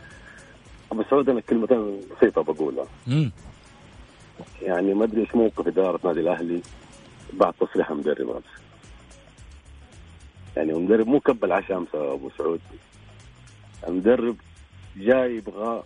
أبو 0.91 1.03
سعود 1.09 1.29
أنا 1.29 1.41
كلمتين 1.41 1.99
بسيطة 2.17 2.43
بقولها. 2.43 2.85
مم. 3.07 3.31
يعني 4.61 4.93
ما 4.93 5.03
أدري 5.03 5.21
إيش 5.21 5.35
موقف 5.35 5.67
إدارة 5.67 5.99
نادي 6.03 6.19
الأهلي 6.19 6.61
بعد 7.33 7.53
تصريح 7.53 7.91
المدرب 7.91 8.29
امس 8.29 8.43
يعني 10.57 10.71
المدرب 10.71 11.07
مو 11.07 11.19
كب 11.19 11.45
العشاء 11.45 11.77
امس 11.77 11.87
أبو 11.95 12.29
سعود. 12.37 12.61
المدرب 13.87 14.35
جاي 14.97 15.35
يبغى 15.35 15.83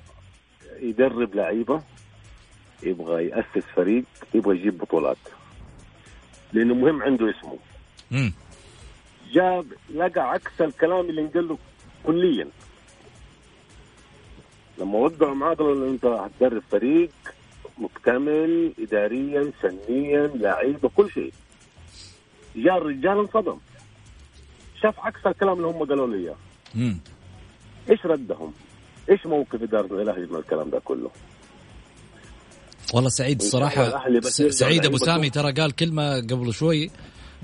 يدرب 0.79 1.35
لعيبة 1.35 1.81
يبغى 2.83 3.25
يأسس 3.27 3.65
فريق 3.75 4.03
يبغى 4.33 4.57
يجيب 4.57 4.77
بطولات. 4.77 5.17
لأنه 6.53 6.73
مهم 6.73 7.01
عنده 7.03 7.29
اسمه. 7.29 7.57
مم. 8.11 8.33
جاب 9.31 9.65
لقى 9.93 10.29
عكس 10.29 10.61
الكلام 10.61 11.09
اللي 11.09 11.21
انقال 11.21 11.47
له 11.47 11.57
كليا. 12.05 12.47
لما 14.77 14.97
وقعوا 14.97 15.35
معاه 15.35 15.53
قالوا 15.53 15.89
أنت 15.89 16.05
هتدرب 16.05 16.63
فريق 16.71 17.09
مكتمل 17.77 18.73
اداريا 18.79 19.51
فنيا 19.61 20.27
لعيبه 20.35 20.89
كل 20.97 21.11
شيء 21.11 21.33
جاء 22.55 22.77
الرجال 22.77 23.17
انصدم 23.17 23.57
شاف 24.81 24.99
عكس 24.99 25.25
الكلام 25.25 25.57
اللي 25.57 25.67
هم 25.67 25.83
قالوا 25.85 26.07
له 26.07 26.15
إياه. 26.15 26.35
إيش 27.89 28.05
ردهم؟ 28.05 28.53
إيش 29.09 29.25
موقف 29.25 29.63
إدارة 29.63 30.01
الاهلي 30.01 30.27
من 30.27 30.35
الكلام 30.35 30.69
ده 30.69 30.79
كله؟ 30.79 31.11
والله 32.93 33.09
سعيد 33.09 33.41
الصراحه 33.41 34.09
سعيد 34.49 34.85
أبو. 34.85 34.97
سامي 34.97 35.29
ترى 35.29 35.51
قال 35.51 35.75
كلمة 35.75 36.15
قبل 36.15 36.53
شوي 36.53 36.91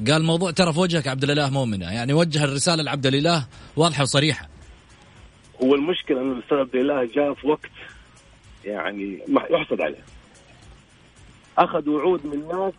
قال 0.07 0.23
موضوع 0.23 0.51
ترى 0.51 0.73
في 0.73 0.79
وجهك 0.79 1.07
عبد 1.07 1.23
الإله 1.23 1.49
مؤمنة 1.49 1.93
يعني 1.93 2.13
وجه 2.13 2.43
الرسالة 2.43 2.83
لعبد 2.83 3.05
الإله 3.05 3.47
واضحة 3.75 4.01
وصريحة 4.03 4.49
هو 5.63 5.75
المشكلة 5.75 6.21
انه 6.21 6.33
الأستاذ 6.33 6.57
عبد 6.57 6.75
الله 6.75 7.05
جاء 7.05 7.33
في 7.33 7.47
وقت 7.47 7.71
يعني 8.65 9.19
ما 9.27 9.41
يحسد 9.49 9.81
عليه 9.81 10.03
أخذ 11.59 11.89
وعود 11.89 12.25
من 12.25 12.33
الناس 12.33 12.73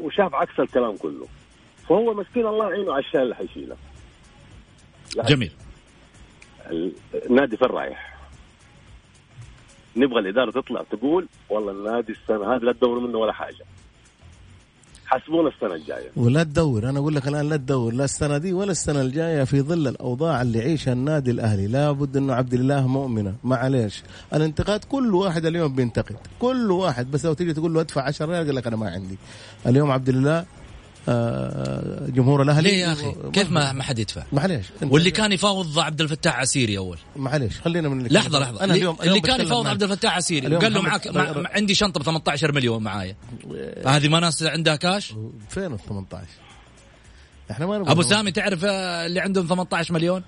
وشاف 0.00 0.34
عكس 0.34 0.60
الكلام 0.60 0.96
كله. 0.96 1.26
فهو 1.88 2.14
مسكين 2.14 2.46
الله 2.46 2.70
يعينه 2.70 2.92
على 2.92 3.04
الشيء 3.04 3.22
اللي 3.22 3.34
حيشيله 3.34 3.76
جميل. 5.16 5.52
ال- 6.70 6.92
النادي 7.26 7.56
فين 7.56 7.68
رايح؟ 7.68 8.14
نبغى 9.96 10.20
الإدارة 10.20 10.50
تطلع 10.50 10.82
تقول 10.82 11.26
والله 11.48 11.72
النادي 11.72 12.12
السنة 12.12 12.54
هذه 12.54 12.60
لا 12.62 12.72
تدوروا 12.72 13.00
منه 13.08 13.18
ولا 13.18 13.32
حاجة. 13.32 13.64
حسبونا 15.06 15.48
السنة 15.48 15.74
الجاية. 15.74 16.10
ولا 16.16 16.42
تدور. 16.42 16.88
أنا 16.88 16.98
أقول 16.98 17.14
لك 17.14 17.28
الآن 17.28 17.48
لا 17.48 17.56
تدور. 17.56 17.92
لا 17.92 18.04
السنة 18.04 18.38
دي 18.38 18.52
ولا 18.52 18.70
السنة 18.70 19.00
الجاية 19.00 19.44
في 19.44 19.60
ظل 19.60 19.88
الأوضاع 19.88 20.42
اللي 20.42 20.58
يعيشها 20.58 20.92
النادي 20.92 21.30
الأهلي. 21.30 21.66
لابد 21.66 22.16
انه 22.16 22.34
عبد 22.34 22.54
الله 22.54 22.86
مؤمنة. 22.86 23.34
معليش 23.44 24.02
الانتقاد 24.34 24.84
كل 24.84 25.14
واحد 25.14 25.46
اليوم 25.46 25.74
بينتقد. 25.74 26.16
كل 26.40 26.70
واحد. 26.70 27.10
بس 27.10 27.24
لو 27.26 27.32
تيجي 27.32 27.52
تقول 27.52 27.74
له 27.74 27.80
ادفع 27.80 28.02
10 28.02 28.26
ريال 28.26 28.44
يقول 28.44 28.56
لك 28.56 28.66
أنا 28.66 28.76
ما 28.76 28.90
عندي. 28.90 29.18
اليوم 29.66 29.90
عبد 29.90 30.08
الله 30.08 30.44
جمهور 32.08 32.42
الأهلي. 32.42 32.70
ليه 32.70 32.78
يا 32.78 32.92
أخي؟ 32.92 33.14
كيف 33.32 33.50
ما 33.50 33.72
ما 33.72 33.82
حد 33.82 33.98
يدفع؟ 33.98 34.22
معليش. 34.32 34.66
واللي 34.82 35.10
كان 35.10 35.32
يفاوض 35.32 35.78
عبد 35.78 36.00
الفتاح 36.00 36.38
عسيري 36.38 36.78
أول. 36.78 36.98
معليش 37.16 37.60
خلينا 37.60 37.88
من 37.88 38.06
لحظة 38.06 38.38
لحظة. 38.38 38.56
أنا 38.56 38.64
اللي, 38.64 38.74
اليوم 38.78 38.96
اللي 39.02 39.20
كان 39.20 39.40
يفاوض. 39.40 39.66
عبد 39.66 39.82
الفتاح 39.82 40.16
عسيري. 40.16 40.56
وقال 40.56 40.72
له 40.72 40.82
معك 40.82 41.06
مع 41.06 41.34
عندي 41.50 41.74
شنطة 41.74 42.00
ب 42.00 42.02
18 42.02 42.52
مليون 42.52 42.82
معايا. 42.82 43.16
هذه 43.86 44.08
ما 44.08 44.20
ناس 44.20 44.42
عندها 44.42 44.76
كاش 44.76 45.14
فين 45.48 45.72
ال 45.72 45.78
18 45.78 46.26
إحنا 47.50 47.66
ما 47.66 47.78
نبغى 47.78 47.92
أبو 47.92 48.02
سامي 48.02 48.32
تعرف 48.32 48.64
آه، 48.64 49.06
اللي 49.06 49.20
عندهم 49.20 49.46
18 49.46 49.94
مليون؟ 49.94 50.22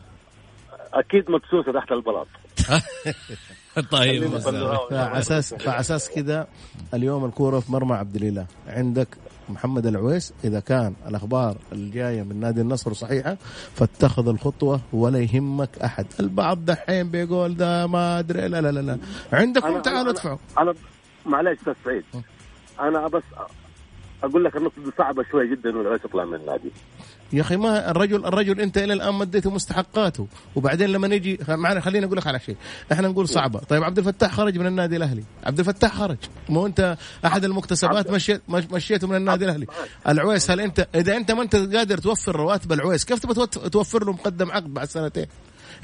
أكيد 0.94 1.30
مكسوسه 1.30 1.72
تحت 1.72 1.92
البلاط. 1.92 2.26
طيب. 3.90 4.38
فعلى 4.38 5.18
أساس 5.18 5.54
فعلى 5.54 5.80
أساس 5.80 6.10
كذا 6.10 6.46
اليوم 6.94 7.24
الكورة 7.24 7.60
في 7.60 7.72
مرمى 7.72 7.94
عبد 7.94 8.16
الإله. 8.16 8.46
عندك 8.66 9.08
محمد 9.48 9.86
العويس 9.86 10.32
إذا 10.44 10.60
كان 10.60 10.94
الأخبار 11.08 11.56
الجاية 11.72 12.22
من 12.22 12.40
نادي 12.40 12.60
النصر 12.60 12.92
صحيحة 12.92 13.36
فاتخذ 13.74 14.28
الخطوة 14.28 14.80
ولا 14.92 15.18
يهمك 15.18 15.78
أحد. 15.84 16.06
البعض 16.20 16.64
دحين 16.64 17.10
بيقول 17.10 17.56
ده 17.56 17.86
ما 17.86 18.18
أدري 18.18 18.48
لا 18.48 18.60
لا 18.60 18.72
لا, 18.72 18.80
لا. 18.80 18.98
عندكم 19.32 19.80
تعالوا 19.80 20.10
ادفعوا. 20.12 20.38
أنا 20.58 20.74
معلش 21.26 21.58
أستاذ 21.60 21.74
سعيد. 21.84 22.04
أنا 22.80 23.08
بس 23.08 23.22
أقول 24.22 24.44
لك 24.44 24.56
النقطة 24.56 24.84
دي 24.84 24.90
صعبة 24.98 25.24
شوي 25.30 25.50
جدا 25.50 25.70
العيش 25.70 26.04
يطلع 26.04 26.24
من 26.24 26.34
النادي. 26.34 26.70
يا 27.32 27.40
أخي 27.40 27.56
ما 27.56 27.90
الرجل 27.90 28.24
الرجل 28.26 28.60
أنت 28.60 28.78
إلى 28.78 28.92
الآن 28.92 29.14
مديته 29.14 29.50
مستحقاته. 29.50 30.26
وبعدين 30.56 30.88
لما 30.90 31.08
نجي 31.08 31.38
معنا 31.48 31.80
خليني 31.80 32.06
أقول 32.06 32.18
لك 32.18 32.26
على 32.26 32.40
شيء. 32.40 32.56
إحنا 32.92 33.08
نقول 33.08 33.28
صعبة. 33.28 33.58
طيب 33.58 33.84
عبد 33.84 33.98
الفتاح 33.98 34.32
خرج 34.34 34.58
من 34.58 34.66
النادي 34.66 34.96
الأهلي. 34.96 35.24
عبد 35.44 35.58
الفتاح 35.58 35.94
خرج. 35.94 36.16
مو 36.48 36.66
أنت 36.66 36.96
أحد 37.26 37.44
المكتسبات 37.44 38.10
مشيت 38.10 38.42
مش- 38.48 38.64
مشيته 38.72 39.06
من 39.06 39.16
النادي 39.16 39.44
الأهلي. 39.44 39.66
العويس 40.08 40.50
هل 40.50 40.60
انت 40.60 40.88
إذا 40.94 41.16
أنت 41.16 41.30
ما 41.30 41.42
أنت 41.42 41.56
قادر 41.56 41.98
توفر 41.98 42.36
رواتب 42.36 42.72
العويس 42.72 43.04
كيف 43.04 43.18
تبغى 43.18 43.46
توفر 43.46 44.04
له 44.04 44.12
مقدم 44.12 44.50
عقد 44.50 44.74
بعد 44.74 44.88
سنتين؟ 44.88 45.26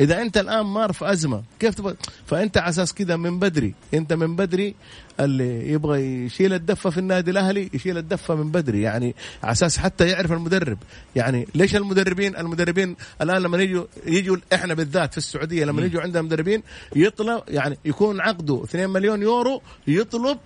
إذا 0.00 0.22
أنت 0.22 0.38
الآن 0.38 0.66
مار 0.66 0.92
في 0.92 1.12
أزمة 1.12 1.42
كيف 1.60 1.74
تبغى؟ 1.74 1.96
فأنت 2.26 2.58
على 2.58 2.68
أساس 2.68 2.94
كذا 2.94 3.16
من 3.16 3.38
بدري 3.38 3.74
أنت 3.94 4.12
من 4.12 4.36
بدري 4.36 4.74
اللي 5.20 5.72
يبغى 5.72 6.00
يشيل 6.24 6.52
الدفة 6.52 6.90
في 6.90 6.98
النادي 6.98 7.30
الأهلي 7.30 7.70
يشيل 7.74 7.98
الدفة 7.98 8.34
من 8.34 8.50
بدري 8.50 8.82
يعني 8.82 9.14
على 9.42 9.52
أساس 9.52 9.78
حتى 9.78 10.08
يعرف 10.08 10.32
المدرب. 10.32 10.78
يعني 11.16 11.48
ليش 11.54 11.76
المدربين 11.76 12.36
المدربين 12.36 12.96
الآن 13.22 13.42
لما 13.42 13.62
يجوا 13.62 13.84
يجوا 14.06 14.36
إحنا 14.54 14.74
بالذات 14.74 15.12
في 15.12 15.18
السعودية 15.18 15.64
لما 15.64 15.82
يجوا 15.82 16.02
عندنا 16.02 16.22
مدربين 16.22 16.62
يطلب 16.96 17.42
يعني 17.48 17.78
يكون 17.84 18.20
عقده 18.20 18.64
2 18.64 18.90
مليون 18.90 19.22
يورو 19.22 19.62
يطلب 19.86 20.38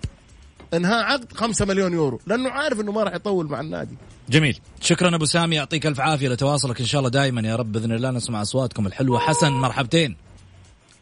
إنهاء 0.73 1.03
عقد 1.03 1.33
5 1.33 1.65
مليون 1.65 1.93
يورو 1.93 2.19
لأنه 2.27 2.49
عارف 2.49 2.79
إنه 2.81 2.91
ما 2.91 3.03
راح 3.03 3.13
يطول 3.13 3.49
مع 3.49 3.61
النادي. 3.61 3.97
جميل. 4.29 4.59
شكرا 4.81 5.15
أبو 5.15 5.25
سامي 5.25 5.55
يعطيك 5.55 5.87
ألف 5.87 5.99
عافية 5.99 6.29
لتواصلك 6.29 6.79
إن 6.79 6.85
شاء 6.85 6.99
الله 6.99 7.09
دائما 7.09 7.41
يا 7.41 7.55
رب 7.55 7.71
بإذن 7.71 7.91
الله. 7.91 8.11
نسمع 8.11 8.41
أصواتكم 8.41 8.87
الحلوة. 8.87 9.19
حسن 9.19 9.51
مرحبتين. 9.51 10.17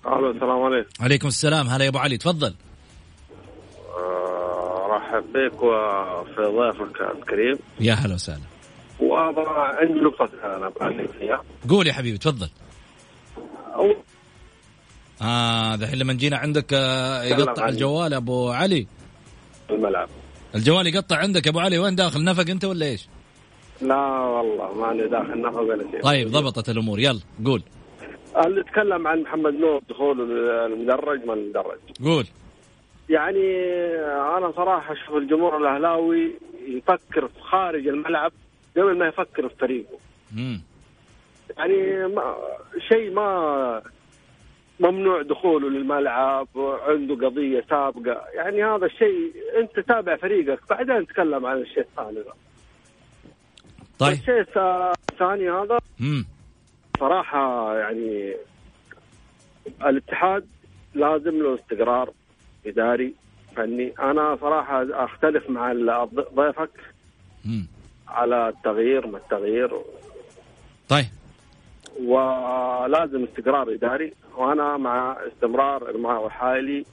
ألو 0.06 0.32
السلام 0.32 0.64
عليكم. 0.64 0.90
عليكم 1.00 1.28
السلام. 1.28 1.68
هلا 1.68 1.84
يا 1.84 1.90
أبو 1.90 1.98
علي 1.98 2.18
تفضل. 2.18 2.54
آه، 3.98 4.86
ارحب 4.86 5.24
بك 5.34 5.64
وفي 5.64 6.42
ضيفك 6.42 7.02
الكريم. 7.16 7.60
يا 7.80 7.94
هلا 7.94 8.14
وسهلا. 8.14 8.44
وأبغى 9.00 9.78
عندي 9.82 10.00
نقطة 10.00 10.30
أنا 10.44 11.08
فيها 11.20 11.44
قول 11.70 11.88
يا 11.88 11.94
حبيبي 11.94 12.18
تفضل. 12.18 12.50
أول 13.76 13.98
آه 15.22 15.76
ذحين 15.76 16.00
لما 16.00 16.14
جينا 16.14 16.38
عندك 16.38 16.74
آه، 16.74 17.24
يقطع 17.24 17.68
الجوال 17.68 18.14
أبو 18.14 18.50
علي. 18.50 18.88
الملعب. 19.70 20.10
الجوال 20.56 20.88
يقطع 20.88 21.18
عندك 21.18 21.48
أبو 21.48 21.60
علي. 21.60 21.80
وين 21.80 21.96
داخل؟ 21.96 22.24
نفق 22.24 22.50
أنت 22.50 22.66
ولا 22.66 22.86
إيش؟ 22.86 23.08
لا 23.82 24.20
والله 24.20 24.74
ماني 24.74 25.08
داخل 25.08 25.42
نحو 25.42 25.70
ولا 25.70 25.92
شيء. 25.92 26.02
طيب 26.02 26.28
ضبطت 26.28 26.70
الأمور. 26.70 27.00
يلا 27.00 27.20
قول. 27.46 27.62
اللي 28.46 28.64
تكلم 28.64 29.08
عن 29.08 29.22
محمد 29.22 29.54
نور 29.54 29.82
دخول 29.90 30.22
المدرج 30.52 31.26
ما 31.26 31.34
المدرج. 31.34 31.80
قول. 32.06 32.26
يعني 33.10 33.56
أنا 34.38 34.52
صراحة 34.52 34.94
أشوف 34.94 35.16
الجمهور 35.16 35.58
الأهلاوي 35.58 36.32
يفكر 36.68 37.28
في 37.28 37.42
خارج 37.42 37.88
الملعب 37.88 38.32
قبل 38.78 38.98
ما 38.98 39.08
يفكر 39.08 39.50
في 39.50 39.56
فريقه. 39.56 39.98
مم. 40.36 40.62
يعني 41.58 42.08
ما 42.08 42.36
شيء 42.88 43.12
ما 43.12 43.82
ممنوع 44.80 45.22
دخوله 45.22 45.70
للملعب 45.70 46.48
عنده 46.88 47.28
قضية 47.28 47.66
سابقة. 47.70 48.22
يعني 48.34 48.64
هذا 48.64 48.86
الشيء 48.86 49.34
أنت 49.60 49.80
تابع 49.80 50.16
فريقك 50.16 50.60
بعدين 50.70 51.08
تتكلم 51.08 51.46
عن 51.46 51.58
الشيء 51.58 51.84
الثاني 51.84 52.24
طيب. 54.00 54.14
الشيء 54.14 54.40
الثاني 54.40 55.50
هذا. 55.50 55.80
مم. 56.00 56.26
صراحة 57.00 57.76
يعني 57.78 58.36
الاتحاد 59.86 60.48
لازم 60.94 61.44
له 61.44 61.56
استقرار 61.56 62.14
إداري 62.66 63.14
فني. 63.56 63.94
أنا 64.00 64.38
صراحة 64.42 65.06
أختلف 65.06 65.50
مع 65.50 65.74
ضيفك 66.36 66.70
مم. 67.46 67.68
على 68.08 68.50
التغيير 68.50 69.08
ما 69.08 69.18
التغيير. 69.18 69.82
طيب. 70.90 71.06
ولازم 72.00 73.24
استقرار 73.24 73.74
إداري. 73.74 74.14
وأنا 74.38 74.78
مع 74.78 75.18
استمرار 75.28 75.90
ارماء 75.90 76.26
وحالي. 76.26 76.86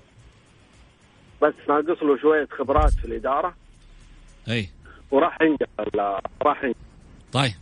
بس 1.43 1.55
ناقص 1.69 2.03
له 2.03 2.17
شوية 2.17 2.49
خبرات 2.51 2.93
في 2.93 3.05
الإدارة. 3.05 3.55
إي. 4.49 4.69
وراح 5.11 5.43
ينجح 5.43 5.67
راح 6.43 6.65
ينجح 6.65 6.77
طيب. 7.33 7.53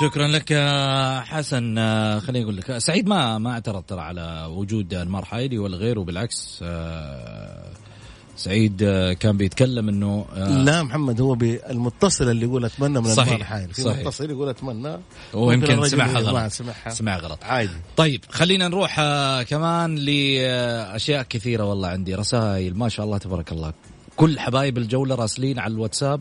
شكرا 0.00 0.28
لك 0.28 0.50
يا 0.50 1.20
حسن. 1.20 1.78
آه، 1.78 2.18
خليني 2.18 2.44
أقول 2.44 2.56
لك 2.56 2.78
سعيد 2.78 3.08
ما 3.08 3.38
ما 3.38 3.52
اعترض 3.52 3.82
ترى 3.82 4.00
على 4.00 4.46
وجود 4.50 4.94
انمار 4.94 5.24
حايلي 5.24 5.58
ولا 5.58 5.76
غيره 5.76 6.00
بالعكس 6.00 6.60
آه، 6.62 7.70
سعيد 8.36 8.82
آه، 8.82 9.12
كان 9.12 9.36
بيتكلم 9.36 9.88
إنه 9.88 10.26
آه، 10.34 10.48
لا 10.48 10.82
محمد 10.82 11.20
هو 11.20 11.34
المتصل 11.70 12.30
اللي 12.30 12.46
يقول 12.46 12.64
أتمنى 12.64 13.00
من 13.00 13.14
صحيح، 13.14 13.32
انمار 13.32 13.44
حايل 13.44 13.74
في 13.74 13.82
صحيح. 13.82 13.98
متصل 13.98 14.30
يقول 14.30 14.48
أتمنى 14.48 14.96
هو 15.34 15.52
يمكن 15.52 15.84
سمعها 15.84 16.18
غلط. 16.18 16.52
سمعها 16.52 16.90
سمعها 16.90 17.18
غلط. 17.18 17.38
عادي. 17.44 17.70
طيب 17.96 18.24
خلينا 18.30 18.68
نروح 18.68 18.96
آه، 18.98 19.42
كمان 19.42 19.96
لاشياء 19.96 21.22
كثيرة 21.22 21.64
والله 21.64 21.88
عندي 21.88 22.14
رسائل 22.14 22.78
ما 22.78 22.88
شاء 22.88 23.06
الله 23.06 23.18
تبارك 23.18 23.52
الله. 23.52 23.72
كل 24.16 24.38
حبايب 24.38 24.78
الجولة 24.78 25.14
راسلين 25.14 25.58
على 25.58 25.74
الواتساب. 25.74 26.20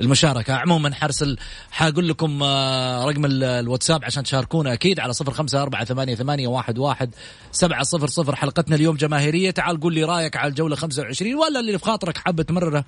المشاركة. 0.00 0.54
عموما 0.54 0.94
حرسل 0.94 1.36
حاقول 1.70 2.08
لكم 2.08 2.42
آه، 2.42 3.04
رقم 3.04 3.24
ال- 3.24 3.44
الواتساب 3.44 4.04
عشان 4.04 4.22
تشاركونا 4.22 4.72
أكيد 4.72 5.00
على 5.00 5.12
صفر 5.12 5.32
خمسة 5.32 5.62
أربعة 5.62 5.84
ثمانية, 5.84 6.14
ثمانية 6.14 6.48
واحد, 6.48 6.78
واحد 6.78 7.14
سبعة 7.52 7.82
صفر 7.82 8.06
صفر. 8.06 8.36
حلقتنا 8.36 8.76
اليوم 8.76 8.96
جماهيرية. 8.96 9.50
تعال 9.50 9.80
قول 9.80 9.94
لي 9.94 10.04
رأيك 10.04 10.36
على 10.36 10.48
الجولة 10.50 10.76
25 10.76 11.34
ولا 11.34 11.60
اللي 11.60 11.78
في 11.78 11.84
خاطرك 11.84 12.18
حابة 12.18 12.42
تمرره 12.42 12.84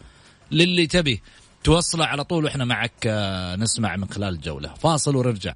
للي 0.50 0.86
تبي. 0.86 1.22
توصله 1.64 2.04
على 2.06 2.24
طول 2.24 2.44
وإحنا 2.44 2.64
معك 2.64 2.92
آه، 3.06 3.56
نسمع 3.56 3.96
من 3.96 4.08
خلال 4.10 4.34
الجولة. 4.34 4.74
فاصل 4.82 5.16
ونرجع. 5.16 5.52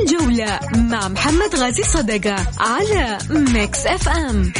الجولة 0.00 0.60
مع 0.74 1.08
محمد 1.08 1.54
غازي 1.56 1.82
صدقة 1.82 2.36
على 2.60 3.18
Mix 3.30 3.86
FM. 3.86 4.52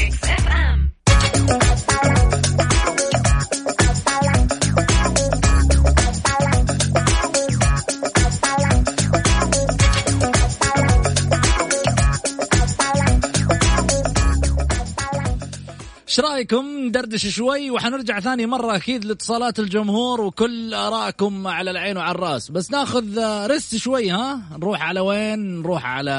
إيش 16.14 16.20
رأيكم؟ 16.20 16.66
ندردش 16.66 17.26
شوي 17.26 17.70
وحنرجع 17.70 18.20
ثاني 18.20 18.46
مرة 18.46 18.76
أكيد 18.76 19.04
لاتصالات 19.04 19.58
الجمهور 19.58 20.20
وكل 20.20 20.74
ارائكم 20.74 21.46
على 21.46 21.70
العين 21.70 21.96
وعلى 21.96 22.10
الرأس. 22.10 22.50
بس 22.50 22.70
ناخذ 22.70 23.04
rest 23.46 23.76
شوي 23.76 24.10
ها؟ 24.10 24.40
نروح 24.58 24.82
على 24.82 25.00
وين؟ 25.00 25.62
نروح 25.62 25.86
على 25.86 26.10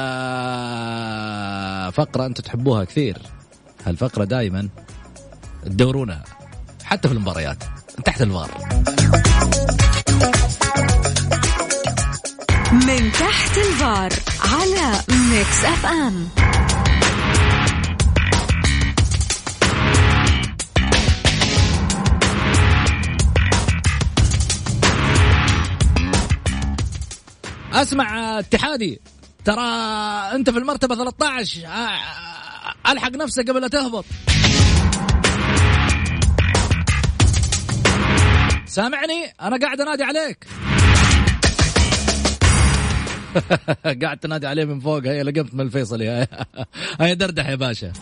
فقرة 1.94 2.26
أنتم 2.26 2.42
تحبوها 2.42 2.84
كثير. 2.84 3.18
هالفقرة 3.86 4.24
دائما 4.24 4.68
تدورونها 5.64 6.24
حتى 6.84 7.08
في 7.08 7.14
المباريات 7.14 7.64
تحت 8.04 8.22
الفار. 8.22 8.50
من 12.72 13.12
تحت 13.12 13.58
الفار 13.58 14.12
على 14.40 15.00
ميكس 15.08 15.64
أف 15.64 15.86
أم. 15.86 16.28
اسمع 27.82 28.38
اتحادي. 28.38 29.00
ترى 29.44 29.62
انت 30.34 30.50
في 30.50 30.58
المرتبة 30.58 30.94
13 30.94 31.66
آه، 31.66 31.68
آه، 31.68 32.92
الحق 32.92 33.10
نفسك 33.10 33.50
قبل 33.50 33.60
لا 33.60 33.68
تهبط. 33.68 34.04
سامعني؟ 38.66 39.34
أنا 39.42 39.58
قاعد 39.58 39.80
أنادي 39.80 40.02
عليك. 40.04 40.46
قاعد 44.02 44.18
تنادي 44.18 44.46
عليه 44.46 44.64
من 44.64 44.80
فوق 44.80 45.06
هي 45.06 45.22
لقمت 45.22 45.54
من 45.54 45.60
الفيصلي 45.60 46.26
هي 47.00 47.14
دردح 47.14 47.48
يا 47.48 47.54
باشا. 47.54 47.92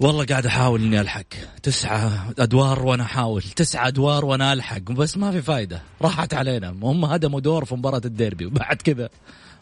والله 0.00 0.24
قاعد 0.24 0.46
أحاول 0.46 0.82
إني 0.82 1.00
ألحق. 1.00 1.24
تسعة 1.62 2.32
أدوار 2.38 2.86
وأنا 2.86 3.02
أحاول. 3.02 3.42
تسعة 3.42 3.88
أدوار 3.88 4.24
وأنا 4.24 4.52
ألحق. 4.52 4.78
بس 4.78 5.16
ما 5.16 5.30
في 5.30 5.42
فايدة. 5.42 5.82
راحت 6.02 6.34
علينا. 6.34 6.68
هم 6.82 7.04
هدموا 7.04 7.40
دور 7.40 7.64
في 7.64 7.74
مباراة 7.74 8.02
الديربي. 8.04 8.46
وبعد 8.46 8.76
كذا 8.76 9.08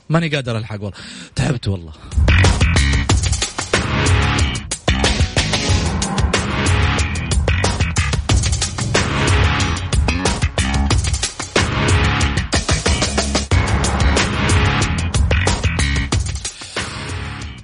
ماني 0.08 0.28
قادر 0.28 0.58
ألحق 0.58 0.82
والله. 0.82 0.98
تعبت 1.36 1.68
والله. 1.68 1.92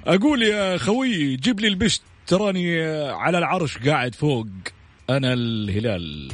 أقول 0.07 0.43
يا 0.43 0.77
خوي 0.77 1.35
جيب 1.35 1.59
لي 1.59 1.67
البشت. 1.67 2.01
تراني 2.27 2.81
على 3.11 3.37
العرش 3.37 3.77
قاعد 3.77 4.15
فوق 4.15 4.47
أنا 5.09 5.33
الهلال. 5.33 6.31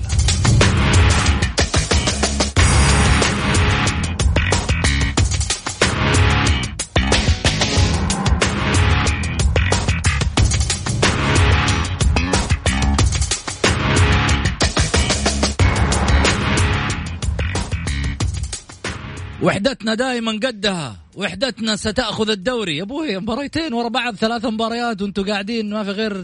وحدتنا 19.41 19.93
دائما 19.95 20.31
قدها. 20.31 20.97
وحدتنا 21.15 21.75
ستأخذ 21.75 22.29
الدوري. 22.29 22.77
يا 22.77 22.83
أبوي 22.83 23.17
مباريتين 23.17 23.73
ورا 23.73 23.87
بعض 23.87 24.15
ثلاث 24.15 24.45
مباريات 24.45 25.01
وأنتم 25.01 25.25
قاعدين 25.25 25.69
ما 25.69 25.83
في 25.83 25.91
غير 25.91 26.23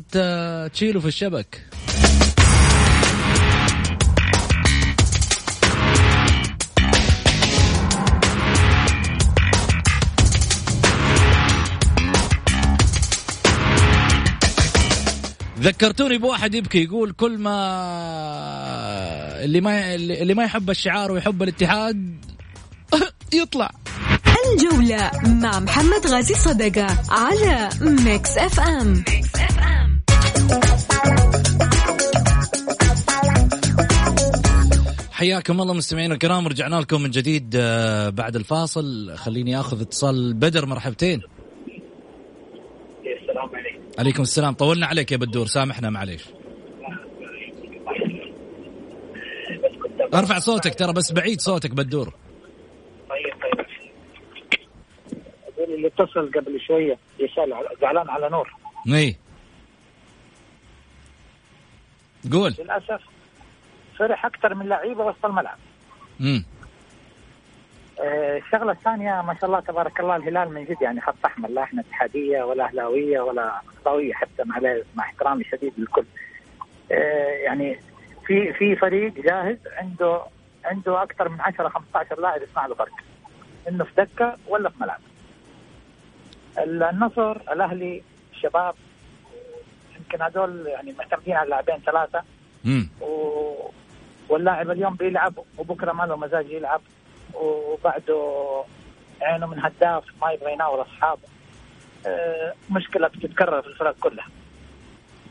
تشيلوا 0.69 1.01
في 1.01 1.07
الشبك. 1.07 1.63
ذكرتوني 15.59 16.17
بواحد 16.17 16.55
يبكي 16.55 16.83
يقول 16.83 17.11
كل 17.11 17.37
ما 17.37 17.57
اللي 19.43 19.61
ما 19.61 19.95
اللي 19.95 20.33
ما 20.33 20.43
يحب 20.43 20.69
الشعار 20.69 21.11
ويحب 21.11 21.43
الاتحاد 21.43 22.26
يطلع. 23.33 23.71
الجولة 24.53 25.11
مع 25.25 25.59
محمد 25.59 26.07
غازي 26.07 26.33
صدقة 26.33 26.87
على 27.09 27.69
ميكس 27.81 28.37
اف 28.37 28.59
ام 28.59 29.03
حياكم 35.11 35.61
الله 35.61 35.73
مستمعينا 35.73 36.13
الكرام 36.13 36.47
رجعنا 36.47 36.75
لكم 36.75 37.01
من 37.01 37.09
جديد 37.09 37.55
آه، 37.59 38.09
بعد 38.09 38.35
الفاصل. 38.35 39.13
خليني 39.15 39.59
آخذ 39.59 39.81
اتصال 39.81 40.33
بدر 40.33 40.65
مرحبتين. 40.65 41.21
السلام 43.21 43.49
عليكم 43.55 43.81
عليكم 43.99 44.21
السلام. 44.23 44.53
طولنا 44.53 44.85
عليك 44.85 45.11
يا 45.11 45.17
بدور 45.17 45.47
سامحنا 45.47 45.89
معليش. 45.89 46.21
أرفع 50.13 50.39
صوتك 50.39 50.75
ترى 50.75 50.93
بس 50.93 51.11
بعيد 51.11 51.41
صوتك 51.41 51.71
بدور 51.71 52.13
طيب 53.09 53.33
طيب 53.43 53.65
هذول 55.56 55.56
اللي 55.75 55.87
اتصل 55.87 56.31
قبل 56.31 56.61
شوية 56.61 56.97
يسأل 57.19 57.53
زعلان 57.81 58.09
على 58.09 58.29
نور 58.29 58.53
إي 58.93 59.15
قول 62.31 62.55
للأسف 62.59 63.01
فرح 63.99 64.25
أكثر 64.25 64.55
من 64.55 64.67
لعيبة 64.67 65.05
وسط 65.05 65.25
الملعب 65.25 65.57
امم 66.21 66.43
الشغلة 67.99 68.71
الثانية 68.71 69.21
ما 69.21 69.33
شاء 69.33 69.45
الله 69.45 69.59
تبارك 69.59 69.99
الله 69.99 70.15
الهلال 70.15 70.53
من 70.53 70.65
جد 70.65 70.81
يعني 70.81 71.01
خط 71.01 71.25
أحمر 71.25 71.49
لا 71.49 71.63
إحنا 71.63 71.81
اتحادية 71.81 72.43
ولا 72.43 72.65
أهلاوية 72.65 73.19
ولا 73.19 73.61
اخضاويه 73.77 74.13
حتى 74.13 74.43
مع 74.45 74.59
مع 74.95 75.03
احترامي 75.03 75.41
الشديد 75.41 75.73
للكل. 75.77 76.05
آه، 76.91 76.95
يعني 77.45 77.79
في 78.27 78.53
في 78.53 78.75
فريق 78.75 79.13
جاهز 79.13 79.57
عنده 79.77 80.21
عنده 80.65 81.03
أكثر 81.03 81.29
من 81.29 81.41
10 81.41 81.69
15 81.69 82.19
لاعب 82.19 82.41
يصنع 82.41 82.65
له 82.65 82.75
فرق. 82.75 82.93
إنه 83.69 83.83
في 83.83 83.91
دكة 83.97 84.37
ولا 84.47 84.69
في 84.69 84.75
ملعب. 84.81 84.99
النصر 86.57 87.31
الأهلي 87.31 88.03
الشباب 88.33 88.75
يمكن 89.97 90.21
هذول 90.21 90.67
يعني 90.67 90.91
معتمدين 90.91 91.35
على 91.35 91.49
لاعبين 91.49 91.77
ثلاثة. 91.77 92.23
امم 92.65 92.89
و... 93.01 93.69
واللاعب 94.29 94.71
اليوم 94.71 94.95
بيلعب 94.95 95.33
وبكرة 95.57 95.91
ما 95.91 96.03
له 96.03 96.15
مزاج 96.17 96.49
يلعب. 96.49 96.81
وبعده 97.33 98.63
عينه 99.21 99.47
من 99.47 99.59
هداف 99.59 100.03
ما 100.21 100.31
يبغى 100.31 100.53
يناول 100.53 100.81
أصحابه. 100.81 101.21
آه، 102.07 102.53
مشكلة 102.71 103.07
بتتكرر 103.07 103.61
في 103.61 103.67
الفرق 103.67 103.95
كلها. 103.99 104.27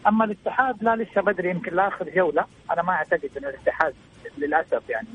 أما 0.07 0.25
الاتحاد 0.25 0.83
لا 0.83 0.97
لسه 0.97 1.21
بدري. 1.21 1.51
يمكن 1.51 1.75
لآخر 1.75 2.09
جولة. 2.11 2.45
أنا 2.71 2.83
ما 2.83 2.93
أعتقد 2.93 3.31
ان 3.37 3.45
الاتحاد 3.45 3.95
للأسف 4.39 4.83
يعني 4.89 5.09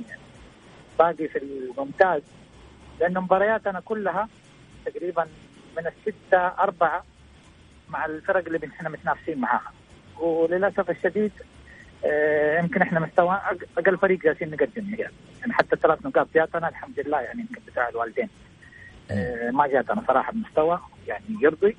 باقي 1.00 1.28
في 1.28 1.38
الممتاز. 1.38 2.22
لأن 3.00 3.14
مبارياتنا 3.20 3.80
كلها 3.80 4.28
تقريبا 4.86 5.28
من 5.78 5.88
الستة 5.88 6.38
أربعة 6.48 7.04
مع 7.90 8.06
الفرق 8.06 8.46
اللي 8.46 8.68
إحنا 8.68 8.90
متنافسين 8.90 9.38
معاها. 9.38 9.72
وللأسف 10.20 10.90
الشديد 10.90 11.32
آه، 12.06 12.60
يمكن 12.60 12.82
إحنا 12.82 13.00
مستوى 13.00 13.42
أقل 13.78 13.98
فريق 13.98 14.20
جالسين 14.20 14.52
نقدم 14.52 14.90
يعني. 14.90 15.14
يعني 15.40 15.54
حتى 15.54 15.76
الثلاث 15.76 16.06
نقاط 16.06 16.28
جاتنا 16.36 16.70
الحمد 16.70 17.00
لله 17.00 17.22
يعني 17.22 17.40
يمكن 17.42 17.62
بتاع 17.68 17.90
الوالدين 17.90 18.30
آه، 19.12 19.52
ما 19.52 19.68
جاتنا 19.68 20.04
صراحة 20.08 20.32
بمستوى 20.32 20.80
يعني 21.08 21.26
يرضي. 21.42 21.78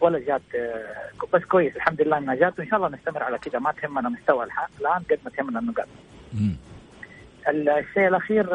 ولا 0.00 0.18
جات 0.18 0.42
آه، 0.54 1.26
بس 1.32 1.42
كويس 1.44 1.76
الحمد 1.76 2.02
لله 2.02 2.18
إنها 2.18 2.34
جات. 2.34 2.58
وإن 2.58 2.68
شاء 2.68 2.76
الله 2.76 2.88
نستمر 2.88 3.22
على 3.22 3.38
كذا 3.38 3.58
ما 3.58 3.72
تهمنا 3.72 4.08
مستوى 4.08 4.44
الآن 4.80 5.02
قد 5.10 5.18
ما 5.24 5.30
تهمنا 5.30 5.58
النقاط. 5.58 5.88
الشيء 7.48 8.08
الأخير 8.08 8.46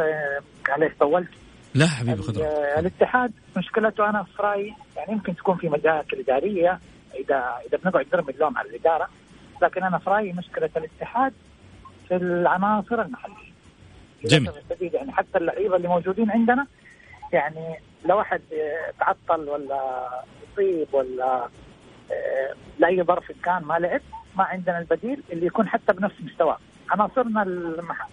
معليش 0.69 0.93
طولت. 0.99 1.29
لا 1.75 1.87
حبيبي 1.87 2.21
خذ 2.21 2.41
الاتحاد 2.77 3.31
مشكلته 3.57 4.09
أنا 4.09 4.23
في 4.23 4.41
رأيي 4.41 4.73
يعني 4.97 5.11
يمكن 5.11 5.35
تكون 5.35 5.57
في 5.57 5.69
مشاكل 5.69 6.19
اداريه 6.19 6.79
اذا 7.15 7.55
إذا 7.67 7.77
بنقعد 7.83 8.05
نرمي 8.13 8.31
اللوم 8.31 8.57
على 8.57 8.69
الإدارة 8.69 9.09
لكن 9.61 9.83
أنا 9.83 9.97
في 9.97 10.09
رأيي 10.09 10.33
مشكلة 10.33 10.69
الاتحاد 10.77 11.33
في 12.07 12.15
العناصر 12.15 13.01
المحلية. 13.01 13.55
جميل. 14.25 14.51
يعني 14.81 15.11
حتى 15.11 15.37
اللعيبة 15.37 15.75
اللي 15.75 15.87
موجودين 15.87 16.31
عندنا 16.31 16.67
يعني 17.33 17.79
لو 18.05 18.17
واحد 18.17 18.41
تعطل 18.99 19.49
ولا 19.49 20.09
يصيب 20.43 20.87
ولا 20.93 21.47
آه، 22.11 22.53
لأي 22.79 23.03
ظرف 23.03 23.31
كان 23.43 23.63
ما 23.63 23.79
لعب 23.79 24.01
ما 24.37 24.43
عندنا 24.43 24.79
البديل 24.79 25.23
اللي 25.31 25.45
يكون 25.45 25.67
حتى 25.67 25.93
بنفس 25.93 26.15
مستواه 26.21 26.57
عناصرنا 26.89 27.43
المح... 27.43 28.07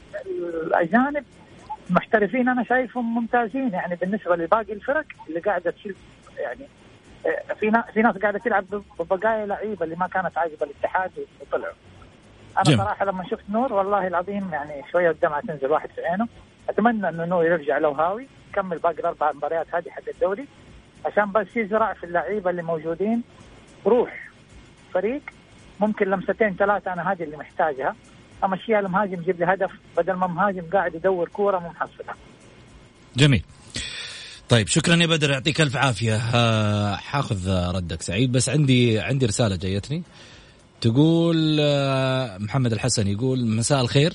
الأجانب 0.66 1.24
محترفين 1.90 2.48
أنا 2.48 2.64
شايفهم 2.64 3.14
ممتازين. 3.14 3.72
يعني 3.72 3.96
بالنسبة 3.96 4.36
لباقي 4.36 4.72
الفرق 4.72 5.04
اللي 5.28 5.40
قاعدة 5.40 5.70
تشيل 5.70 5.94
يعني 6.38 6.66
آه، 7.26 7.54
في 7.54 7.70
ناس 7.70 7.84
في 7.94 8.02
ناس 8.02 8.16
قاعدة 8.18 8.38
تلعب 8.38 8.64
ببقايا 9.00 9.46
لعيبة 9.46 9.84
اللي 9.84 9.96
ما 9.96 10.06
كانت 10.06 10.38
عاجبة 10.38 10.66
الاتحاد 10.66 11.10
وطلعوا. 11.40 11.74
أنا 12.56 12.64
جميل. 12.64 12.78
صراحة 12.78 13.04
لما 13.04 13.24
شفت 13.24 13.44
نور 13.50 13.72
والله 13.72 14.06
العظيم 14.06 14.50
يعني 14.52 14.82
شوية 14.92 15.08
قدامها 15.08 15.40
تنزل 15.40 15.70
واحد 15.70 15.88
في 15.90 16.04
عينه. 16.04 16.28
أتمنى 16.68 17.08
إنه 17.08 17.24
نور 17.24 17.44
يرجع 17.44 17.78
لو 17.78 17.90
هاوي 17.90 18.26
يكمل 18.50 18.78
باقي 18.78 18.98
الأربع 18.98 19.32
مباريات 19.32 19.66
هذه 19.74 19.90
حق 19.90 20.02
الدوري. 20.14 20.46
عشان 21.06 21.32
بس 21.32 21.56
يزرع 21.56 21.92
في 21.92 22.04
اللعيبة 22.04 22.50
اللي 22.50 22.62
موجودين. 22.62 23.22
روح 23.86 24.28
فريق 24.94 25.22
ممكن 25.80 26.06
لمستين 26.10 26.56
ثلاثة 26.56 26.92
أنا 26.92 27.12
هذه 27.12 27.22
اللي 27.22 27.36
محتاجها. 27.36 27.96
امشيها 28.44 28.80
المهاجم 28.80 29.20
يجيب 29.22 29.40
لي 29.40 29.46
هدف 29.46 29.70
بدل 29.96 30.12
ما 30.12 30.26
مهاجم 30.26 30.62
قاعد 30.72 30.94
يدور 30.94 31.28
كورة 31.28 31.58
مو 31.58 31.68
محصلها 31.68 32.14
جميل. 33.16 33.42
طيب 34.48 34.68
شكرا 34.68 34.96
يا 34.96 35.06
بدر 35.06 35.30
يعطيك 35.30 35.60
ألف 35.60 35.76
عافية. 35.76 36.16
آه، 36.34 36.96
حاخذ 36.96 37.50
ردك 37.74 38.02
سعيد 38.02 38.32
بس 38.32 38.48
عندي 38.48 39.00
عندي 39.00 39.26
رسالة 39.26 39.56
جايتني. 39.56 40.02
تقول 40.80 41.56
آه، 41.60 42.38
محمد 42.38 42.72
الحسن 42.72 43.06
يقول 43.08 43.46
مساء 43.46 43.80
الخير. 43.80 44.12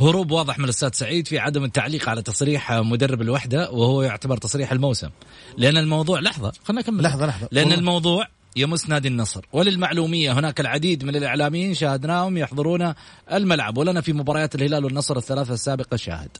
هروب 0.00 0.30
واضح 0.30 0.58
من 0.58 0.64
الأستاذ 0.64 0.90
سعيد 0.92 1.28
في 1.28 1.38
عدم 1.38 1.64
التعليق 1.64 2.08
على 2.08 2.22
تصريح 2.22 2.72
مدرب 2.72 3.22
الوحدة 3.22 3.70
وهو 3.70 4.02
يعتبر 4.02 4.36
تصريح 4.36 4.72
الموسم. 4.72 5.10
لأن 5.56 5.76
الموضوع 5.76 6.20
لحظة 6.20 6.52
خلينا 6.64 6.82
نكمل. 6.82 7.02
لحظة 7.02 7.26
لحظة. 7.26 7.48
لأن 7.52 7.64
والله. 7.64 7.78
الموضوع 7.78 8.26
يمس 8.56 8.88
نادي 8.88 9.08
النصر. 9.08 9.46
وللمعلومية 9.52 10.32
هناك 10.32 10.60
العديد 10.60 11.04
من 11.04 11.16
الإعلاميين 11.16 11.74
شاهدناهم 11.74 12.38
يحضرون 12.38 12.94
الملعب 13.32 13.78
ولنا 13.78 14.00
في 14.00 14.12
مباريات 14.12 14.54
الهلال 14.54 14.84
والنصر 14.84 15.16
الثلاثة 15.16 15.54
السابقة 15.54 15.96
شاهد. 15.96 16.30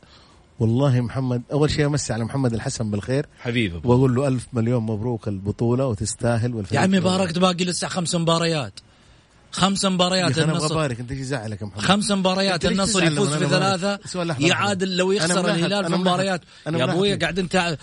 والله 0.58 1.00
محمد 1.00 1.42
أول 1.52 1.70
شيء 1.70 1.86
أمسي 1.86 2.12
على 2.12 2.24
محمد 2.24 2.52
الحسن 2.54 2.90
بالخير. 2.90 3.26
حبيبي. 3.40 3.80
وأقول 3.84 4.14
له 4.14 4.28
ألف 4.28 4.46
مليون 4.52 4.82
مبروك 4.82 5.28
البطولة 5.28 5.86
وتستاهل 5.86 6.54
والفريق 6.54 6.80
يا 6.80 6.84
عمي 6.84 7.00
باركت 7.00 7.38
باقي 7.38 7.64
لسه 7.64 7.88
خمس 7.88 8.14
مباريات. 8.14 8.80
خمس 9.54 9.84
مباريات 9.84 10.24
يا 10.24 10.30
أخي 10.30 10.44
أنا 10.44 10.52
النصر 10.52 10.74
أبارك 10.74 11.00
أنت 11.00 11.10
يا 11.10 11.66
محمد 11.66 11.84
خمس 11.84 12.10
مباريات 12.10 12.64
النصر 12.64 13.04
يفوز 13.04 13.34
في 13.34 13.44
لحظة. 13.44 14.46
يعادل 14.46 14.96
لو 14.96 15.12
يخسر 15.12 15.50
الهلال 15.50 15.84
في 15.84 15.96
مباريات 15.96 16.40
يا 16.66 16.70
ملاحظ. 16.70 17.20
قاعدين 17.22 17.48
تع... 17.48 17.74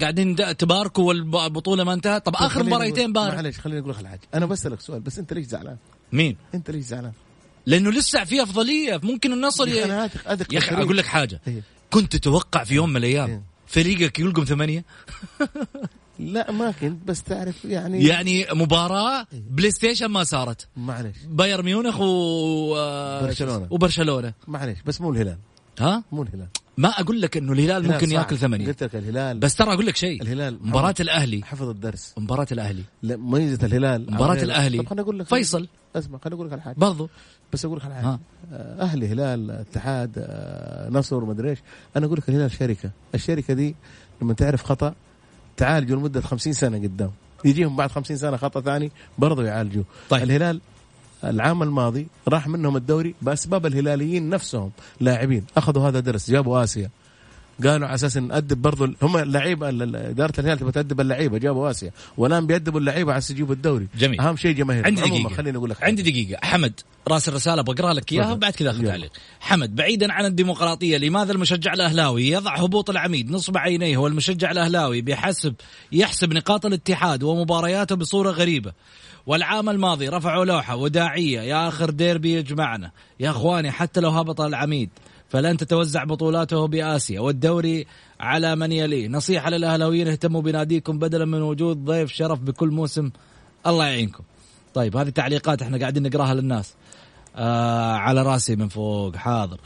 قاعدين 0.00 0.36
تباركوا 0.56 1.04
والبطولة 1.04 1.84
ما 1.84 1.92
انتهت 1.92 2.26
طب 2.26 2.34
آخر 2.36 2.62
مباريتين 2.62 3.12
بارك 3.12 3.34
معلش 3.34 3.58
خليني 3.58 3.80
أقول 3.80 3.90
لك 3.90 4.06
حاجة 4.06 4.20
أنا 4.34 4.46
بسألك 4.46 4.80
سؤال 4.80 5.00
بس 5.00 5.18
أنت 5.18 5.32
ليش 5.32 5.46
زعلان؟ 5.46 5.76
مين؟ 6.12 6.36
أنت 6.54 6.70
ليش 6.70 6.84
زعلان؟ 6.84 7.12
لأنه 7.66 7.90
لسه 7.90 8.24
في 8.24 8.42
أفضلية 8.42 9.00
ممكن 9.02 9.32
النصر 9.32 9.68
يا 9.68 10.08
ي... 10.52 10.58
أخي. 10.58 10.74
أقول 10.74 10.96
لك 10.96 11.06
حاجة 11.06 11.40
إيه. 11.48 11.62
كنت 11.90 12.16
تتوقع 12.16 12.64
في 12.64 12.74
يوم 12.74 12.90
من 12.90 12.96
الأيام 12.96 13.30
إيه. 13.30 13.42
فريقك 13.66 14.18
يلقم 14.18 14.44
ثمانية 14.44 14.84
لا 16.18 16.50
ما 16.52 16.70
كنت 16.70 17.08
بس 17.08 17.22
تعرف 17.22 17.64
يعني 17.64 18.04
يعني 18.04 18.46
مباراة 18.52 19.26
بلاي 19.32 19.70
ستيشن 19.70 20.06
ما 20.06 20.24
صارت. 20.24 20.68
معلش 20.76 21.16
بايرن 21.28 21.64
ميونخ 21.64 22.00
و 22.00 22.76
آه، 22.76 23.22
برشلونة. 23.22 23.66
وبرشلونة. 23.70 24.32
معلش 24.48 24.78
بس 24.86 25.00
مو 25.00 25.10
الهلال. 25.10 25.38
ها؟ 25.80 26.02
مو 26.12 26.22
الهلال. 26.22 26.48
ما 26.78 26.88
أقول 26.88 27.20
لك 27.20 27.36
إنه 27.36 27.52
الهلال 27.52 27.88
ممكن. 27.88 28.10
ياكل 28.10 28.38
ثمانية 28.38 28.66
قلت 28.66 28.82
لك 28.82 28.96
الهلال. 28.96 29.38
بس 29.38 29.54
ترى 29.54 29.72
أقول 29.72 29.86
لك 29.86 29.96
شيء. 29.96 30.22
الهلال 30.22 30.58
مباراة. 30.62 30.94
الأهلي. 31.00 31.42
حفظ 31.44 31.68
الدرس. 31.68 32.14
مباراة 32.18 32.46
الأهلي. 32.52 32.82
لا 33.02 33.16
ميزة 33.16 33.66
الهلال 33.66 34.12
مباراة 34.12 34.42
الأهلي. 34.42 34.78
طب 34.78 34.86
خليني 34.86 35.02
أقول 35.02 35.18
لك 35.18 35.26
فيصل. 35.26 35.68
اسمع 35.96 36.18
خليني 36.18 36.34
أقول 36.34 36.46
لك 36.46 36.52
على 36.52 36.62
حاجة. 36.62 36.74
برضو. 36.78 37.08
بس 37.52 37.64
أقول 37.64 37.78
لك 37.78 37.84
على 37.84 37.94
آه، 38.52 38.82
أهلي 38.82 39.08
هلال 39.08 39.50
اتحاد 39.50 40.12
آه، 40.18 40.90
نصر 40.90 41.24
مدري 41.24 41.50
إيش. 41.50 41.58
أنا 41.96 42.06
أقول 42.06 42.18
لك 42.18 42.28
الهلال 42.28 42.50
شركة. 42.52 42.90
الشركة 43.14 43.54
دي 43.54 43.74
لما 44.22 44.34
تعرف 44.34 44.64
خطأ 44.64 44.94
تعالجوا 45.58 45.96
لمدة 45.96 46.20
50 46.20 46.52
سنة 46.52 46.78
قدام. 46.78 47.10
يجيهم 47.44 47.76
بعد 47.76 47.90
50 47.90 48.16
سنة 48.16 48.36
خطأ 48.36 48.60
ثاني 48.60 48.90
برضو 49.18 49.42
يعالجوا. 49.42 49.84
طيب. 50.10 50.22
الهلال 50.22 50.60
العام 51.24 51.62
الماضي 51.62 52.06
راح 52.28 52.48
منهم 52.48 52.76
الدوري 52.76 53.14
بأسباب 53.22 53.66
الهلاليين 53.66 54.30
نفسهم 54.30 54.70
لاعبين. 55.00 55.44
أخذوا 55.56 55.88
هذا 55.88 56.00
درس 56.00 56.30
جابوا 56.30 56.64
آسيا. 56.64 56.90
قالوا 57.64 57.86
على 57.86 57.94
أساس 57.94 58.16
نأدب 58.16 58.62
برضو 58.62 58.88
هم 59.02 59.16
اللعيبة 59.16 59.68
ال- 59.68 59.82
ال- 59.82 59.96
إدارة 59.96 60.32
الهلال 60.38 60.58
تبغى 60.58 60.72
تأدب 60.72 61.00
اللعيبة 61.00 61.38
جابوا 61.38 61.70
آسيا. 61.70 61.90
والآن 62.16 62.46
بيأدبوا 62.46 62.80
اللعيبة 62.80 63.12
على 63.12 63.22
يجيبوا 63.30 63.54
الدوري. 63.54 63.86
جميل. 63.98 64.20
أهم 64.20 64.36
شيء 64.36 64.54
جماهير. 64.54 64.86
عندي 64.86 65.00
دقيقة. 65.00 65.34
خليني 65.34 65.58
أقول 65.58 65.70
لك 65.70 65.82
عندي 65.82 66.02
دقيقة. 66.02 66.46
حمد 66.46 66.80
راس 67.08 67.28
الرسالة 67.28 67.62
بقرأ 67.62 67.92
لك 67.92 68.12
إياها. 68.12 68.32
وبعد 68.32 68.52
كذا 68.52 68.70
أخذ. 68.70 68.86
تعليق. 68.86 69.12
حمد 69.40 69.74
بعيدا 69.74 70.12
عن 70.12 70.24
الديمقراطية 70.24 70.98
لماذا 70.98 71.32
المشجع 71.32 71.72
الأهلاوي 71.72 72.28
يضع 72.28 72.56
هبوط 72.56 72.90
العميد 72.90 73.30
نصب 73.30 73.56
عينيه 73.56 73.98
والمشجع 73.98 74.50
الأهلاوي 74.50 75.00
بيحسب 75.00 75.54
يحسب 75.92 76.32
نقاط 76.32 76.66
الاتحاد 76.66 77.22
ومبارياته 77.22 77.94
بصورة 77.96 78.30
غريبة؟ 78.30 78.72
والعام 79.26 79.68
الماضي 79.68 80.08
رفعوا 80.08 80.44
لوحة 80.44 80.76
وداعية. 80.76 81.40
يا 81.40 81.68
آخر 81.68 81.90
ديربي 81.90 82.34
يجمعنا 82.34 82.90
يا 83.20 83.30
أخواني 83.30 83.70
حتى 83.70 84.00
لو 84.00 84.10
هبط 84.10 84.40
العميد. 84.40 84.90
فلن 85.28 85.56
تتوزع 85.56 86.04
بطولاته 86.04 86.66
بآسيا. 86.66 87.20
والدوري 87.20 87.86
على 88.20 88.56
من 88.56 88.72
يليه. 88.72 89.08
نصيحة 89.08 89.50
للأهلاويين 89.50 90.08
اهتموا 90.08 90.42
بناديكم 90.42 90.98
بدلا 90.98 91.24
من 91.24 91.42
وجود 91.42 91.84
ضيف 91.84 92.12
شرف 92.12 92.40
بكل 92.40 92.68
موسم. 92.68 93.10
الله 93.66 93.86
يعينكم. 93.86 94.24
طيب 94.74 94.96
هذه 94.96 95.08
تعليقات 95.08 95.62
إحنا 95.62 95.78
قاعدين 95.78 96.02
نقراها 96.02 96.34
للناس. 96.34 96.74
آه 97.36 97.92
على 97.92 98.22
رأسي 98.22 98.56
من 98.56 98.68
فوق 98.68 99.16
حاضر. 99.16 99.60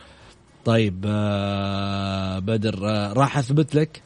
طيب 0.64 1.04
آه 1.08 2.38
بدر 2.38 2.88
آه 2.88 3.12
راح 3.12 3.38
أثبت 3.38 3.74
لك. 3.74 4.02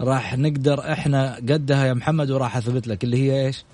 راح 0.00 0.38
نقدر 0.38 0.92
إحنا 0.92 1.36
قدها 1.36 1.86
يا 1.86 1.94
محمد 1.94 2.30
وراح 2.30 2.56
أثبت 2.56 2.86
لك 2.86 3.04
اللي 3.04 3.16
هي 3.16 3.46
إيش؟ 3.46 3.64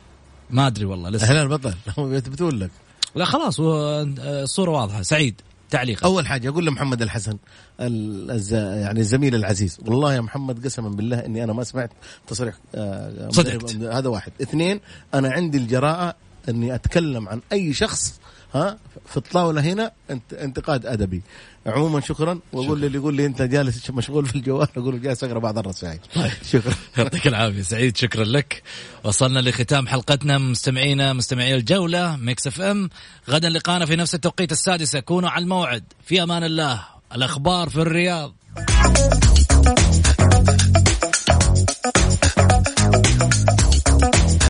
ما 0.50 0.66
أدري 0.66 0.84
والله 0.84 1.10
لسه. 1.10 1.26
هلال 1.26 1.48
بطل 1.48 1.74
هم 1.98 2.14
يثبتون 2.14 2.58
لك. 2.58 2.70
لا 3.14 3.24
خلاص 3.24 3.60
الصورة 3.60 4.70
واضحة. 4.70 5.02
سعيد. 5.02 5.40
تعليق 5.70 6.04
أول 6.04 6.26
حاجة 6.26 6.48
أقول 6.48 6.66
لمحمد 6.66 7.02
الحسن 7.02 7.36
الز... 7.80 8.54
يعني 8.54 9.00
الزميل 9.00 9.34
العزيز 9.34 9.78
والله 9.86 10.14
يا 10.14 10.20
محمد 10.20 10.64
قسما 10.64 10.88
بالله 10.88 11.18
إني 11.18 11.44
أنا 11.44 11.52
ما 11.52 11.64
سمعت 11.64 11.90
تصريح 12.26 12.54
آه، 12.74 13.28
صدقت. 13.30 13.74
هذا 13.74 14.08
واحد 14.08 14.32
اثنين 14.42 14.80
أنا 15.14 15.32
عندي 15.32 15.58
الجراءة 15.58 16.14
إني 16.48 16.74
أتكلم 16.74 17.28
عن 17.28 17.40
أي 17.52 17.72
شخص 17.72 18.20
ها؟ 18.54 18.78
في 19.06 19.16
الطاولة 19.16 19.60
هنا 19.60 19.92
انت 20.10 20.32
انتقاد 20.32 20.86
أدبي. 20.86 21.22
عموما 21.66 22.00
شكرا. 22.00 22.38
واقول 22.52 22.80
للي 22.80 22.98
يقول 22.98 23.14
لي 23.14 23.26
أنت 23.26 23.42
جالس 23.42 23.90
مشغول 23.90 24.26
في 24.26 24.34
الجوال 24.34 24.68
أقول 24.76 25.02
جالس 25.02 25.24
أقرأ 25.24 25.38
بعض 25.38 25.58
الرسائل. 25.58 25.98
طيب. 26.14 26.32
شكرا. 26.50 26.74
يعطيك 26.98 27.26
العافية. 27.26 27.62
سعيد 27.62 27.96
شكرا 27.96 28.24
لك. 28.24 28.62
وصلنا 29.04 29.38
لختام 29.38 29.88
حلقتنا. 29.88 30.38
مستمعينا 30.38 31.12
مستمعي 31.12 31.54
الجولة 31.54 32.16
ميكس 32.16 32.46
اف 32.46 32.60
ام. 32.60 32.90
غدا 33.30 33.48
لقانا 33.48 33.86
في 33.86 33.96
نفس 33.96 34.14
التوقيت 34.14 34.52
السادسه 34.52 35.00
كونوا 35.00 35.30
على 35.30 35.42
الموعد. 35.42 35.84
في 36.04 36.22
أمان 36.22 36.44
الله. 36.44 36.84
الأخبار 37.14 37.68
في 37.68 37.76
الرياض. 37.76 38.34